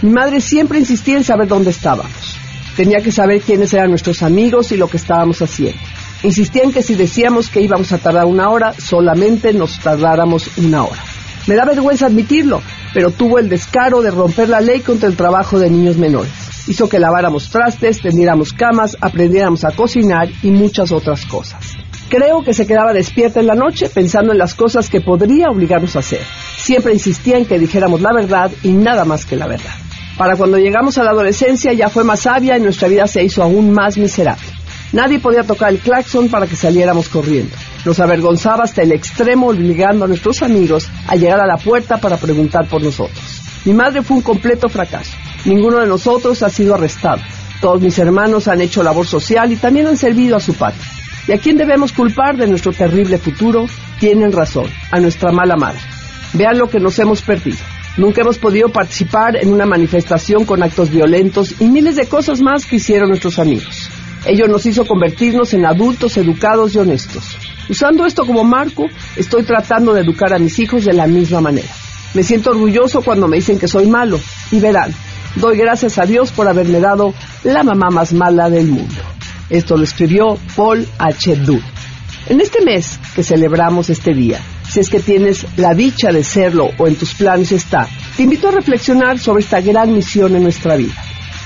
Mi 0.02 0.10
madre 0.10 0.40
siempre 0.40 0.78
insistía 0.78 1.16
en 1.16 1.24
saber 1.24 1.48
dónde 1.48 1.70
estábamos. 1.70 2.36
Tenía 2.76 3.00
que 3.00 3.12
saber 3.12 3.40
quiénes 3.40 3.72
eran 3.72 3.90
nuestros 3.90 4.22
amigos 4.22 4.70
y 4.72 4.76
lo 4.76 4.88
que 4.88 4.98
estábamos 4.98 5.40
haciendo. 5.40 5.80
Insistía 6.22 6.64
en 6.64 6.72
que 6.72 6.82
si 6.82 6.94
decíamos 6.94 7.48
que 7.48 7.60
íbamos 7.60 7.92
a 7.92 7.98
tardar 7.98 8.26
una 8.26 8.50
hora, 8.50 8.74
solamente 8.74 9.52
nos 9.52 9.78
tardáramos 9.78 10.50
una 10.58 10.84
hora. 10.84 11.02
Me 11.46 11.54
da 11.54 11.64
vergüenza 11.64 12.06
admitirlo, 12.06 12.62
pero 12.92 13.10
tuvo 13.10 13.38
el 13.38 13.48
descaro 13.48 14.02
de 14.02 14.10
romper 14.10 14.48
la 14.48 14.60
ley 14.60 14.80
contra 14.80 15.08
el 15.08 15.16
trabajo 15.16 15.58
de 15.58 15.70
niños 15.70 15.96
menores. 15.96 16.32
Hizo 16.66 16.88
que 16.88 16.98
laváramos 16.98 17.50
trastes, 17.50 18.00
tendiéramos 18.00 18.52
camas, 18.52 18.96
aprendiéramos 19.00 19.64
a 19.64 19.72
cocinar 19.72 20.28
y 20.42 20.50
muchas 20.50 20.90
otras 20.92 21.26
cosas. 21.26 21.73
Creo 22.16 22.44
que 22.44 22.54
se 22.54 22.64
quedaba 22.64 22.92
despierta 22.92 23.40
en 23.40 23.48
la 23.48 23.56
noche 23.56 23.88
pensando 23.88 24.30
en 24.30 24.38
las 24.38 24.54
cosas 24.54 24.88
que 24.88 25.00
podría 25.00 25.48
obligarnos 25.50 25.96
a 25.96 25.98
hacer. 25.98 26.20
Siempre 26.58 26.92
insistía 26.92 27.38
en 27.38 27.44
que 27.44 27.58
dijéramos 27.58 28.00
la 28.02 28.12
verdad 28.12 28.52
y 28.62 28.68
nada 28.68 29.04
más 29.04 29.26
que 29.26 29.34
la 29.34 29.48
verdad. 29.48 29.72
Para 30.16 30.36
cuando 30.36 30.56
llegamos 30.56 30.96
a 30.96 31.02
la 31.02 31.10
adolescencia 31.10 31.72
ya 31.72 31.88
fue 31.88 32.04
más 32.04 32.20
sabia 32.20 32.56
y 32.56 32.60
nuestra 32.60 32.86
vida 32.86 33.08
se 33.08 33.24
hizo 33.24 33.42
aún 33.42 33.72
más 33.72 33.98
miserable. 33.98 34.46
Nadie 34.92 35.18
podía 35.18 35.42
tocar 35.42 35.70
el 35.70 35.80
claxon 35.80 36.28
para 36.28 36.46
que 36.46 36.54
saliéramos 36.54 37.08
corriendo. 37.08 37.56
Nos 37.84 37.98
avergonzaba 37.98 38.62
hasta 38.62 38.82
el 38.82 38.92
extremo 38.92 39.48
obligando 39.48 40.04
a 40.04 40.08
nuestros 40.08 40.40
amigos 40.44 40.88
a 41.08 41.16
llegar 41.16 41.40
a 41.40 41.48
la 41.48 41.56
puerta 41.56 41.96
para 41.98 42.16
preguntar 42.16 42.68
por 42.68 42.80
nosotros. 42.80 43.40
Mi 43.64 43.74
madre 43.74 44.04
fue 44.04 44.18
un 44.18 44.22
completo 44.22 44.68
fracaso. 44.68 45.10
Ninguno 45.46 45.80
de 45.80 45.88
nosotros 45.88 46.44
ha 46.44 46.48
sido 46.48 46.76
arrestado. 46.76 47.22
Todos 47.60 47.82
mis 47.82 47.98
hermanos 47.98 48.46
han 48.46 48.60
hecho 48.60 48.84
labor 48.84 49.04
social 49.04 49.50
y 49.50 49.56
también 49.56 49.88
han 49.88 49.96
servido 49.96 50.36
a 50.36 50.40
su 50.40 50.54
patria. 50.54 50.93
¿Y 51.26 51.32
a 51.32 51.38
quién 51.38 51.56
debemos 51.56 51.92
culpar 51.92 52.36
de 52.36 52.46
nuestro 52.46 52.72
terrible 52.72 53.18
futuro? 53.18 53.66
Tienen 53.98 54.32
razón, 54.32 54.66
a 54.90 55.00
nuestra 55.00 55.32
mala 55.32 55.56
madre. 55.56 55.80
Vean 56.34 56.58
lo 56.58 56.68
que 56.68 56.80
nos 56.80 56.98
hemos 56.98 57.22
perdido. 57.22 57.58
Nunca 57.96 58.22
hemos 58.22 58.38
podido 58.38 58.68
participar 58.68 59.36
en 59.36 59.52
una 59.52 59.66
manifestación 59.66 60.44
con 60.44 60.62
actos 60.62 60.90
violentos 60.90 61.54
y 61.60 61.66
miles 61.66 61.96
de 61.96 62.06
cosas 62.06 62.42
más 62.42 62.66
que 62.66 62.76
hicieron 62.76 63.08
nuestros 63.08 63.38
amigos. 63.38 63.88
Ello 64.26 64.48
nos 64.48 64.66
hizo 64.66 64.84
convertirnos 64.84 65.54
en 65.54 65.64
adultos 65.64 66.16
educados 66.16 66.74
y 66.74 66.78
honestos. 66.78 67.36
Usando 67.68 68.04
esto 68.04 68.26
como 68.26 68.44
marco, 68.44 68.86
estoy 69.16 69.44
tratando 69.44 69.94
de 69.94 70.02
educar 70.02 70.34
a 70.34 70.38
mis 70.38 70.58
hijos 70.58 70.84
de 70.84 70.92
la 70.92 71.06
misma 71.06 71.40
manera. 71.40 71.68
Me 72.14 72.22
siento 72.22 72.50
orgulloso 72.50 73.00
cuando 73.00 73.28
me 73.28 73.36
dicen 73.36 73.58
que 73.58 73.68
soy 73.68 73.86
malo. 73.86 74.20
Y 74.50 74.60
verán, 74.60 74.92
doy 75.36 75.56
gracias 75.56 75.98
a 75.98 76.04
Dios 76.04 76.32
por 76.32 76.48
haberme 76.48 76.80
dado 76.80 77.14
la 77.44 77.62
mamá 77.62 77.88
más 77.90 78.12
mala 78.12 78.50
del 78.50 78.66
mundo. 78.66 79.13
Esto 79.50 79.76
lo 79.76 79.84
escribió 79.84 80.38
Paul 80.56 80.86
H. 80.98 81.36
Dudd. 81.36 81.62
En 82.26 82.40
este 82.40 82.64
mes 82.64 82.98
que 83.14 83.22
celebramos 83.22 83.90
este 83.90 84.14
día, 84.14 84.40
si 84.66 84.80
es 84.80 84.88
que 84.88 85.00
tienes 85.00 85.46
la 85.58 85.74
dicha 85.74 86.10
de 86.10 86.24
serlo 86.24 86.70
o 86.78 86.86
en 86.86 86.96
tus 86.96 87.12
planes 87.14 87.52
está, 87.52 87.86
te 88.16 88.22
invito 88.22 88.48
a 88.48 88.52
reflexionar 88.52 89.18
sobre 89.18 89.42
esta 89.42 89.60
gran 89.60 89.92
misión 89.92 90.34
en 90.34 90.44
nuestra 90.44 90.76
vida. 90.76 90.94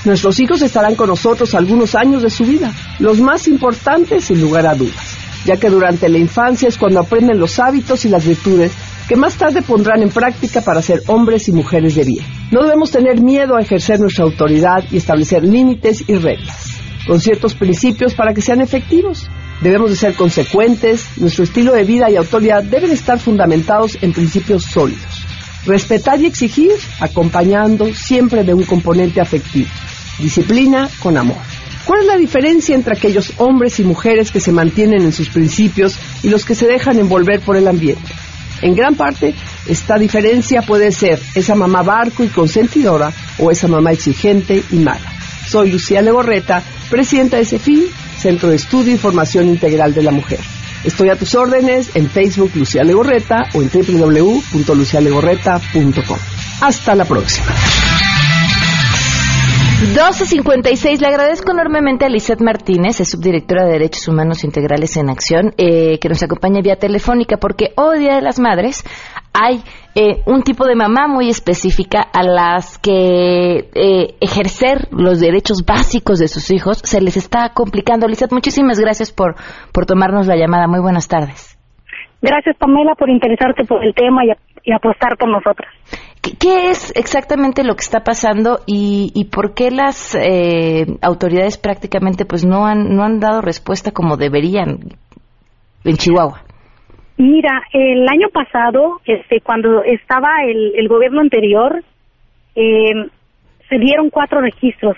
Nuestros 0.05 0.39
hijos 0.39 0.61
estarán 0.61 0.95
con 0.95 1.09
nosotros 1.09 1.53
algunos 1.53 1.95
años 1.95 2.23
de 2.23 2.29
su 2.29 2.45
vida, 2.45 2.73
los 2.99 3.19
más 3.19 3.49
importantes 3.49 4.25
sin 4.25 4.39
lugar 4.39 4.65
a 4.65 4.75
dudas, 4.75 5.17
ya 5.43 5.57
que 5.57 5.69
durante 5.69 6.07
la 6.07 6.17
infancia 6.17 6.69
es 6.69 6.77
cuando 6.77 7.01
aprenden 7.01 7.37
los 7.37 7.59
hábitos 7.59 8.05
y 8.05 8.09
las 8.09 8.25
virtudes 8.25 8.71
que 9.09 9.17
más 9.17 9.35
tarde 9.35 9.61
pondrán 9.61 10.01
en 10.01 10.09
práctica 10.09 10.61
para 10.61 10.81
ser 10.81 11.03
hombres 11.07 11.49
y 11.49 11.51
mujeres 11.51 11.95
de 11.95 12.05
bien. 12.05 12.25
No 12.51 12.63
debemos 12.63 12.91
tener 12.91 13.19
miedo 13.19 13.57
a 13.57 13.61
ejercer 13.61 13.99
nuestra 13.99 14.23
autoridad 14.23 14.85
y 14.89 14.97
establecer 14.97 15.43
límites 15.43 16.05
y 16.07 16.15
reglas 16.15 16.68
con 17.09 17.19
ciertos 17.19 17.55
principios 17.55 18.13
para 18.13 18.35
que 18.35 18.41
sean 18.41 18.61
efectivos. 18.61 19.27
Debemos 19.61 19.89
de 19.89 19.95
ser 19.95 20.13
consecuentes, 20.13 21.07
nuestro 21.17 21.43
estilo 21.43 21.73
de 21.73 21.83
vida 21.83 22.07
y 22.11 22.15
autoridad 22.15 22.63
deben 22.63 22.91
estar 22.91 23.17
fundamentados 23.17 23.97
en 24.03 24.13
principios 24.13 24.65
sólidos. 24.65 25.25
Respetar 25.65 26.21
y 26.21 26.27
exigir, 26.27 26.71
acompañando 26.99 27.91
siempre 27.95 28.43
de 28.43 28.53
un 28.53 28.61
componente 28.61 29.19
afectivo. 29.19 29.69
Disciplina 30.19 30.87
con 30.99 31.17
amor. 31.17 31.39
¿Cuál 31.83 32.01
es 32.01 32.05
la 32.05 32.15
diferencia 32.15 32.75
entre 32.75 32.95
aquellos 32.95 33.33
hombres 33.37 33.79
y 33.79 33.83
mujeres 33.83 34.29
que 34.29 34.39
se 34.39 34.51
mantienen 34.51 35.01
en 35.01 35.11
sus 35.11 35.29
principios 35.29 35.97
y 36.21 36.29
los 36.29 36.45
que 36.45 36.53
se 36.53 36.67
dejan 36.67 36.99
envolver 36.99 37.39
por 37.39 37.57
el 37.57 37.67
ambiente? 37.67 38.13
En 38.61 38.75
gran 38.75 38.93
parte, 38.93 39.33
esta 39.65 39.97
diferencia 39.97 40.61
puede 40.61 40.91
ser 40.91 41.19
esa 41.33 41.55
mamá 41.55 41.81
barco 41.81 42.23
y 42.23 42.27
consentidora 42.27 43.11
o 43.39 43.49
esa 43.49 43.67
mamá 43.67 43.93
exigente 43.93 44.61
y 44.69 44.75
mala. 44.75 45.11
Soy 45.47 45.71
Lucía 45.71 46.03
Legorreta, 46.03 46.61
presidenta 46.89 47.37
de 47.37 47.45
CEFIN, 47.45 47.85
Centro 48.17 48.49
de 48.49 48.57
Estudio 48.57 48.93
y 48.93 48.97
Formación 48.97 49.47
Integral 49.47 49.93
de 49.93 50.03
la 50.03 50.11
Mujer. 50.11 50.41
Estoy 50.83 51.07
a 51.09 51.15
tus 51.15 51.33
órdenes 51.35 51.95
en 51.95 52.09
Facebook 52.09 52.51
Lucía 52.55 52.83
Legorreta 52.83 53.45
o 53.53 53.61
en 53.61 53.69
www.lucialegorreta.com. 53.69 56.17
Hasta 56.61 56.95
la 56.95 57.05
próxima. 57.05 57.47
12.56, 59.79 60.99
le 60.99 61.07
agradezco 61.07 61.51
enormemente 61.51 62.03
a 62.03 62.09
Lisette 62.09 62.41
Martínez, 62.41 62.99
es 62.99 63.11
subdirectora 63.11 63.63
de 63.63 63.71
Derechos 63.71 64.09
Humanos 64.09 64.43
Integrales 64.43 64.97
en 64.97 65.09
Acción, 65.09 65.53
eh, 65.57 65.99
que 65.99 66.09
nos 66.09 66.21
acompaña 66.21 66.61
vía 66.61 66.75
telefónica, 66.75 67.37
porque 67.37 67.71
hoy 67.77 67.99
Día 67.99 68.15
de 68.15 68.21
las 68.21 68.39
Madres 68.39 68.83
hay 69.33 69.61
eh, 69.95 70.21
un 70.25 70.43
tipo 70.43 70.65
de 70.65 70.75
mamá 70.75 71.07
muy 71.07 71.29
específica 71.29 72.01
a 72.01 72.23
las 72.23 72.77
que 72.77 73.69
eh, 73.73 74.15
ejercer 74.21 74.87
los 74.91 75.19
derechos 75.19 75.65
básicos 75.65 76.19
de 76.19 76.27
sus 76.27 76.51
hijos 76.51 76.79
se 76.83 77.01
les 77.01 77.17
está 77.17 77.49
complicando. 77.53 78.07
Lisette, 78.07 78.31
muchísimas 78.31 78.79
gracias 78.79 79.11
por, 79.11 79.35
por 79.71 79.85
tomarnos 79.85 80.27
la 80.27 80.35
llamada. 80.35 80.67
Muy 80.67 80.79
buenas 80.79 81.07
tardes. 81.07 81.57
Gracias, 82.21 82.57
Pamela, 82.57 82.95
por 82.95 83.09
interesarte 83.09 83.63
por 83.63 83.83
el 83.85 83.93
tema 83.93 84.25
y, 84.25 84.31
y 84.63 84.73
apostar 84.73 85.17
por 85.17 85.29
nosotras. 85.29 85.71
¿Qué, 86.21 86.33
qué 86.37 86.69
es 86.69 86.93
exactamente 86.97 87.63
lo 87.63 87.75
que 87.75 87.81
está 87.81 88.03
pasando 88.03 88.59
y, 88.65 89.11
y 89.15 89.25
por 89.25 89.53
qué 89.53 89.71
las 89.71 90.15
eh, 90.15 90.85
autoridades 91.01 91.57
prácticamente 91.57 92.25
pues 92.25 92.43
no 92.45 92.65
han, 92.65 92.93
no 92.93 93.03
han 93.03 93.21
dado 93.21 93.41
respuesta 93.41 93.91
como 93.91 94.17
deberían 94.17 94.79
en 95.85 95.95
Chihuahua? 95.95 96.43
Mira, 97.19 97.63
el 97.73 98.07
año 98.07 98.29
pasado, 98.29 99.01
este, 99.03 99.41
cuando 99.41 99.83
estaba 99.83 100.29
el, 100.47 100.71
el 100.77 100.87
gobierno 100.87 101.19
anterior, 101.19 101.83
eh, 102.55 102.93
se 103.67 103.77
dieron 103.77 104.09
cuatro 104.09 104.39
registros. 104.39 104.95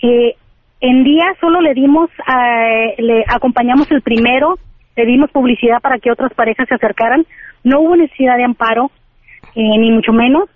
Eh, 0.00 0.34
en 0.80 1.04
día 1.04 1.26
solo 1.42 1.60
le 1.60 1.74
dimos, 1.74 2.08
eh, 2.10 2.94
le 2.96 3.24
acompañamos 3.28 3.90
el 3.90 4.00
primero, 4.00 4.58
le 4.96 5.04
dimos 5.04 5.30
publicidad 5.30 5.82
para 5.82 5.98
que 5.98 6.10
otras 6.10 6.32
parejas 6.32 6.66
se 6.68 6.74
acercaran. 6.74 7.26
No 7.64 7.80
hubo 7.80 7.96
necesidad 7.96 8.38
de 8.38 8.44
amparo, 8.44 8.90
eh, 9.54 9.78
ni 9.78 9.90
mucho 9.90 10.14
menos, 10.14 10.48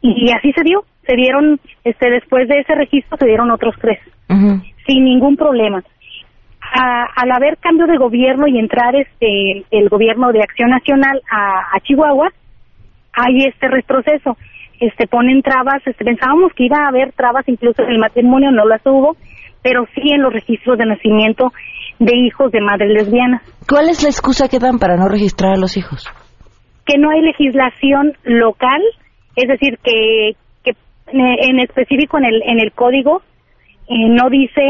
y 0.00 0.30
así 0.30 0.52
se 0.52 0.62
dio. 0.62 0.84
Se 1.08 1.16
dieron, 1.16 1.58
este, 1.82 2.08
después 2.08 2.46
de 2.46 2.60
ese 2.60 2.76
registro, 2.76 3.16
se 3.18 3.26
dieron 3.26 3.50
otros 3.50 3.74
tres, 3.80 3.98
sin 4.86 5.04
ningún 5.04 5.36
problema. 5.36 5.82
A- 6.74 7.06
al 7.16 7.30
haber 7.32 7.56
cambio 7.58 7.86
de 7.86 7.96
gobierno 7.96 8.46
y 8.46 8.58
entrar 8.58 8.94
este 8.96 9.64
el 9.70 9.88
gobierno 9.88 10.32
de 10.32 10.40
Acción 10.42 10.70
Nacional 10.70 11.20
a, 11.30 11.76
a 11.76 11.80
Chihuahua, 11.80 12.28
hay 13.12 13.44
este 13.46 13.68
retroceso. 13.68 14.36
Este 14.78 15.06
ponen 15.06 15.40
trabas, 15.42 15.80
este, 15.86 16.04
pensábamos 16.04 16.52
que 16.54 16.64
iba 16.66 16.76
a 16.84 16.88
haber 16.88 17.12
trabas 17.12 17.48
incluso 17.48 17.82
en 17.82 17.92
el 17.92 17.98
matrimonio, 17.98 18.50
no 18.50 18.66
las 18.66 18.82
hubo, 18.84 19.16
pero 19.62 19.86
sí 19.94 20.12
en 20.12 20.20
los 20.22 20.32
registros 20.32 20.76
de 20.76 20.84
nacimiento 20.84 21.50
de 21.98 22.14
hijos 22.14 22.52
de 22.52 22.60
madres 22.60 22.90
lesbianas. 22.90 23.40
¿Cuál 23.66 23.88
es 23.88 24.02
la 24.02 24.10
excusa 24.10 24.48
que 24.48 24.58
dan 24.58 24.78
para 24.78 24.96
no 24.96 25.08
registrar 25.08 25.52
a 25.54 25.58
los 25.58 25.76
hijos? 25.76 26.06
que 26.84 26.98
no 26.98 27.10
hay 27.10 27.20
legislación 27.20 28.12
local, 28.22 28.80
es 29.34 29.48
decir, 29.48 29.76
que, 29.82 30.36
que 30.62 30.70
en 31.12 31.58
específico 31.58 32.16
en 32.18 32.26
el 32.26 32.42
en 32.44 32.60
el 32.60 32.70
código 32.70 33.22
eh, 33.88 34.08
no 34.08 34.30
dice, 34.30 34.62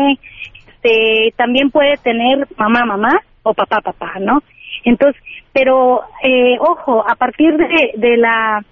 este, 0.87 1.35
también 1.37 1.71
puede 1.71 1.97
tener 1.99 2.47
mamá 2.57 2.85
mamá 2.85 3.21
o 3.43 3.55
papá 3.55 3.81
papá, 3.81 4.15
¿no? 4.21 4.43
Entonces, 4.85 5.21
pero 5.53 6.03
eh, 6.23 6.57
ojo, 6.61 7.05
a 7.09 7.15
partir 7.17 7.57
de, 7.57 7.93
de 7.97 8.17
la 8.17 8.65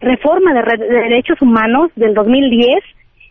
reforma 0.00 0.52
de, 0.52 0.62
re- 0.62 0.76
de 0.78 0.86
derechos 0.88 1.40
humanos 1.40 1.90
del 1.96 2.14
2010 2.14 2.82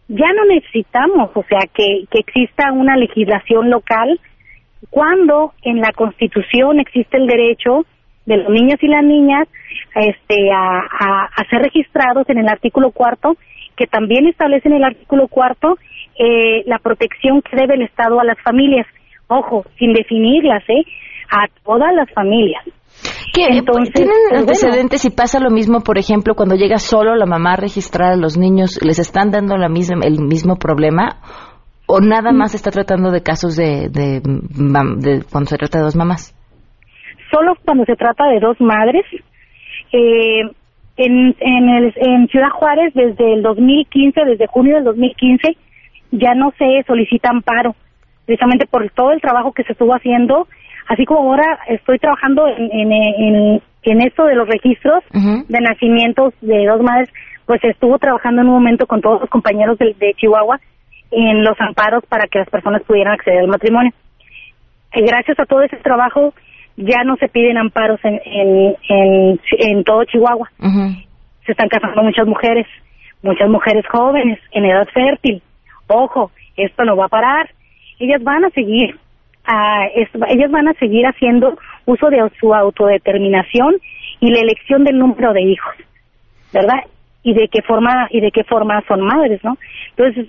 ya 0.10 0.28
no 0.34 0.46
necesitamos, 0.46 1.32
o 1.34 1.44
sea, 1.48 1.62
que, 1.74 2.06
que 2.12 2.20
exista 2.20 2.72
una 2.72 2.96
legislación 2.98 3.70
local 3.70 4.20
cuando 4.90 5.54
en 5.64 5.80
la 5.80 5.92
Constitución 5.94 6.80
existe 6.80 7.18
el 7.18 7.28
derecho 7.28 7.86
de 8.26 8.38
los 8.38 8.50
niños 8.50 8.78
y 8.82 8.88
las 8.88 9.04
niñas 9.04 9.48
este, 9.96 10.52
a, 10.52 10.80
a, 10.80 11.26
a 11.36 11.50
ser 11.50 11.62
registrados 11.62 12.28
en 12.30 12.38
el 12.40 12.48
artículo 12.48 12.92
cuarto, 12.92 13.36
que 13.78 13.88
también 13.88 14.28
establece 14.28 14.68
en 14.70 14.76
el 14.76 14.84
artículo 14.84 15.28
cuarto 15.28 15.78
eh, 16.18 16.64
la 16.66 16.80
protección 16.80 17.42
que 17.42 17.56
debe 17.58 17.76
el 17.76 17.84
Estado 17.84 18.20
a 18.20 18.24
las 18.24 18.40
familias. 18.44 18.86
Ojo, 19.28 19.66
sin 19.80 19.94
definirlas, 19.94 20.64
¿eh? 20.70 20.84
A 21.32 21.48
todas 21.64 21.94
las 21.96 22.12
familias. 22.14 22.64
¿Qué? 23.34 23.46
Entonces, 23.50 23.94
¿Tienen 23.94 24.12
pues, 24.14 24.30
bueno. 24.30 24.40
antecedentes 24.42 25.02
si 25.02 25.10
pasa 25.10 25.40
lo 25.40 25.50
mismo, 25.50 25.82
por 25.82 25.98
ejemplo, 25.98 26.36
cuando 26.36 26.56
llega 26.56 26.78
solo 26.78 27.16
la 27.16 27.26
mamá 27.26 27.54
a 27.54 27.58
registrar 27.58 28.12
a 28.14 28.16
los 28.16 28.38
niños, 28.38 28.80
les 28.86 29.00
están 29.00 29.32
dando 29.32 29.58
la 29.58 29.70
misma, 29.70 30.02
el 30.06 30.20
mismo 30.22 30.58
problema? 30.58 31.18
¿O 31.88 32.00
nada 32.00 32.32
Mm. 32.32 32.38
más 32.38 32.54
está 32.56 32.70
tratando 32.72 33.12
de 33.12 33.22
casos 33.24 33.56
de, 33.56 33.90
de, 33.90 34.22
mam- 34.22 34.98
de 35.00 35.24
cuando 35.30 35.50
se 35.50 35.58
trata 35.58 35.80
de 35.80 35.84
dos 35.86 35.96
mamás? 35.96 36.36
solo 37.32 37.54
cuando 37.66 37.84
se 37.86 37.96
trata 37.96 38.26
de 38.28 38.40
dos 38.40 38.56
madres. 38.62 39.04
Eh, 39.92 40.42
en, 40.98 41.36
en, 41.39 41.70
el, 41.70 41.94
en 41.96 42.28
Ciudad 42.28 42.50
Juárez, 42.50 42.94
desde 42.94 43.34
el 43.34 43.41
2015, 43.41 44.26
desde 44.26 44.48
junio 44.48 44.76
del 44.76 44.84
2015, 44.86 45.58
ya 46.12 46.34
no 46.36 46.54
se 46.58 46.84
solicita 46.86 47.30
amparo, 47.30 47.76
precisamente 48.26 48.68
por 48.68 48.89
todo 48.91 49.12
el 49.12 49.22
trabajo 49.22 49.52
que 49.52 49.64
se 49.64 49.74
estuvo 49.74 49.94
haciendo, 49.94 50.48
así 50.88 51.06
como 51.06 51.22
ahora 51.22 51.60
estoy 51.68 51.98
trabajando 51.98 52.48
en, 52.48 52.72
en, 52.72 52.91
en, 52.91 53.62
en 53.84 54.02
esto 54.02 54.26
de 54.26 54.36
los 54.36 54.48
registros 54.48 55.04
de 55.12 55.62
nacimientos 55.62 56.34
de 56.41 56.66
dos 56.66 56.82
madres, 56.82 57.10
pues 57.46 57.64
estuvo 57.64 57.98
trabajando 57.98 58.41
en 58.41 58.48
un 58.48 58.54
momento 58.54 58.86
con 58.86 59.02
todos 59.02 59.22
los 59.22 59.30
compañeros 59.30 59.78
de, 59.78 59.96
de 60.00 60.14
Chihuahua 60.16 60.60
en 61.12 61.44
los 61.44 61.60
amparos 61.60 62.04
para 62.08 62.28
que 62.28 62.39
las 62.39 62.50
personas 62.50 62.82
pudieran 62.84 63.14
acceder 63.14 63.39
al 63.39 63.48
matrimonio. 63.48 63.91
Eh, 64.94 65.02
gracias 65.02 65.39
a 65.39 65.46
todo 65.46 65.62
ese 65.64 65.78
trabajo 65.78 66.34
ya 66.78 67.04
no 67.04 67.16
se 67.18 67.28
piden 67.30 67.58
amparos 67.58 68.00
en, 68.04 68.20
en, 68.26 68.76
en, 68.90 69.40
en 69.60 69.84
todo 69.84 70.04
Chihuahua. 70.06 70.50
Se 71.46 71.52
están 71.52 71.70
casando 71.70 72.02
muchas 72.04 72.26
mujeres, 72.28 72.66
muchas 73.22 73.50
mujeres 73.50 73.86
jóvenes 73.92 74.40
en 74.52 74.66
edad 74.66 74.88
fértil. 74.94 75.42
Ojo, 75.88 76.32
esto 76.58 76.84
no 76.86 76.96
va 76.96 77.06
a 77.06 77.10
parar. 77.10 77.50
Ellas 78.00 78.24
van 78.24 78.46
a 78.46 78.50
seguir, 78.52 78.98
es- 79.96 80.10
ellas 80.30 80.52
van 80.52 80.68
a 80.70 80.74
seguir 80.74 81.06
haciendo 81.06 81.58
uso 81.86 82.10
de 82.10 82.20
su 82.40 82.54
autodeterminación 82.54 83.76
y 84.20 84.32
la 84.32 84.40
elección 84.40 84.84
del 84.84 84.98
número 84.98 85.34
de 85.34 85.42
hijos, 85.42 85.74
¿verdad? 86.54 86.80
Y 87.24 87.34
de 87.34 87.48
qué 87.50 87.62
forma 87.62 88.08
y 88.10 88.22
de 88.22 88.32
qué 88.32 88.44
forma 88.46 88.82
son 88.88 89.02
madres, 89.02 89.44
¿no? 89.44 89.58
Entonces, 89.96 90.28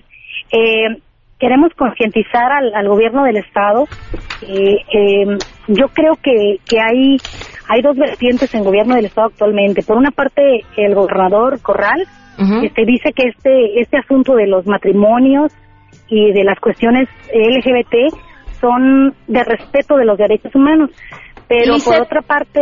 eh, 0.51 0.97
queremos 1.45 1.71
concientizar 1.77 2.51
al, 2.51 2.73
al 2.73 2.87
gobierno 2.87 3.23
del 3.23 3.37
estado. 3.37 3.83
Eh, 4.41 4.77
eh, 4.91 5.37
yo 5.67 5.85
creo 5.93 6.15
que, 6.23 6.57
que 6.67 6.77
hay 6.79 7.17
hay 7.69 7.81
dos 7.83 7.95
vertientes 7.97 8.53
en 8.55 8.63
gobierno 8.63 8.95
del 8.95 9.05
estado 9.05 9.27
actualmente. 9.27 9.83
Por 9.83 9.97
una 9.97 10.09
parte, 10.09 10.41
el 10.77 10.95
gobernador 10.95 11.61
Corral 11.61 12.01
este 12.63 12.83
dice 12.85 13.11
que 13.15 13.29
este 13.29 13.79
este 13.79 13.97
asunto 13.97 14.33
de 14.35 14.47
los 14.47 14.65
matrimonios 14.65 15.53
y 16.09 16.31
de 16.33 16.43
las 16.43 16.59
cuestiones 16.59 17.07
LGBT 17.33 18.13
son 18.59 19.13
de 19.27 19.43
respeto 19.43 19.95
de 19.97 20.05
los 20.05 20.17
derechos 20.17 20.53
humanos. 20.55 20.89
Pero 21.47 21.75
por 21.85 22.01
otra 22.01 22.21
parte, 22.21 22.59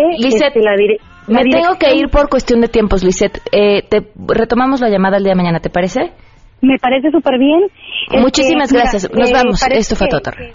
este, 0.48 0.60
la, 0.62 0.76
dire- 0.76 1.00
la 1.28 1.40
Me 1.40 1.44
tengo 1.50 1.78
que 1.80 1.96
ir 1.96 2.10
por 2.10 2.28
cuestión 2.30 2.60
de 2.60 2.68
tiempos, 2.68 3.02
Lisette. 3.04 3.40
Eh, 3.52 3.82
te 3.90 4.02
retomamos 4.28 4.82
la 4.82 4.90
llamada 4.90 5.16
el 5.18 5.24
día 5.24 5.32
de 5.32 5.38
mañana, 5.38 5.60
¿te 5.62 5.70
parece? 5.70 6.12
Me 6.64 6.80
parece 6.80 7.12
súper 7.12 7.38
bien. 7.38 7.64
Este, 8.08 8.22
Muchísimas 8.22 8.72
mira, 8.72 8.84
gracias. 8.84 9.12
Nos 9.12 9.30
eh, 9.30 9.34
vamos. 9.34 9.62
Esto 9.70 9.96
fue. 9.98 10.08
Torre. 10.08 10.52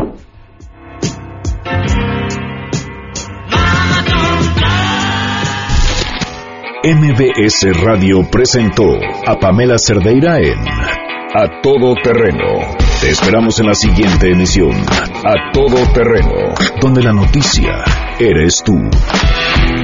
MBS 6.82 7.84
Radio 7.84 8.22
presentó 8.30 8.84
a 9.26 9.34
Pamela 9.38 9.76
Cerdeira 9.76 10.38
en 10.38 10.58
A 10.66 11.60
Todo 11.62 11.94
Terreno. 12.02 12.74
Te 13.02 13.10
esperamos 13.10 13.60
en 13.60 13.66
la 13.66 13.74
siguiente 13.74 14.30
emisión, 14.30 14.70
A 14.72 15.52
Todo 15.52 15.76
Terreno, 15.92 16.54
donde 16.80 17.02
la 17.02 17.12
noticia 17.12 17.84
eres 18.18 18.62
tú. 18.64 18.72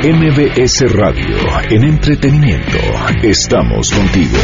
MBS 0.03 0.91
Radio, 0.95 1.37
en 1.69 1.85
entretenimiento, 1.85 2.79
estamos 3.23 3.93
contigo. 3.93 4.39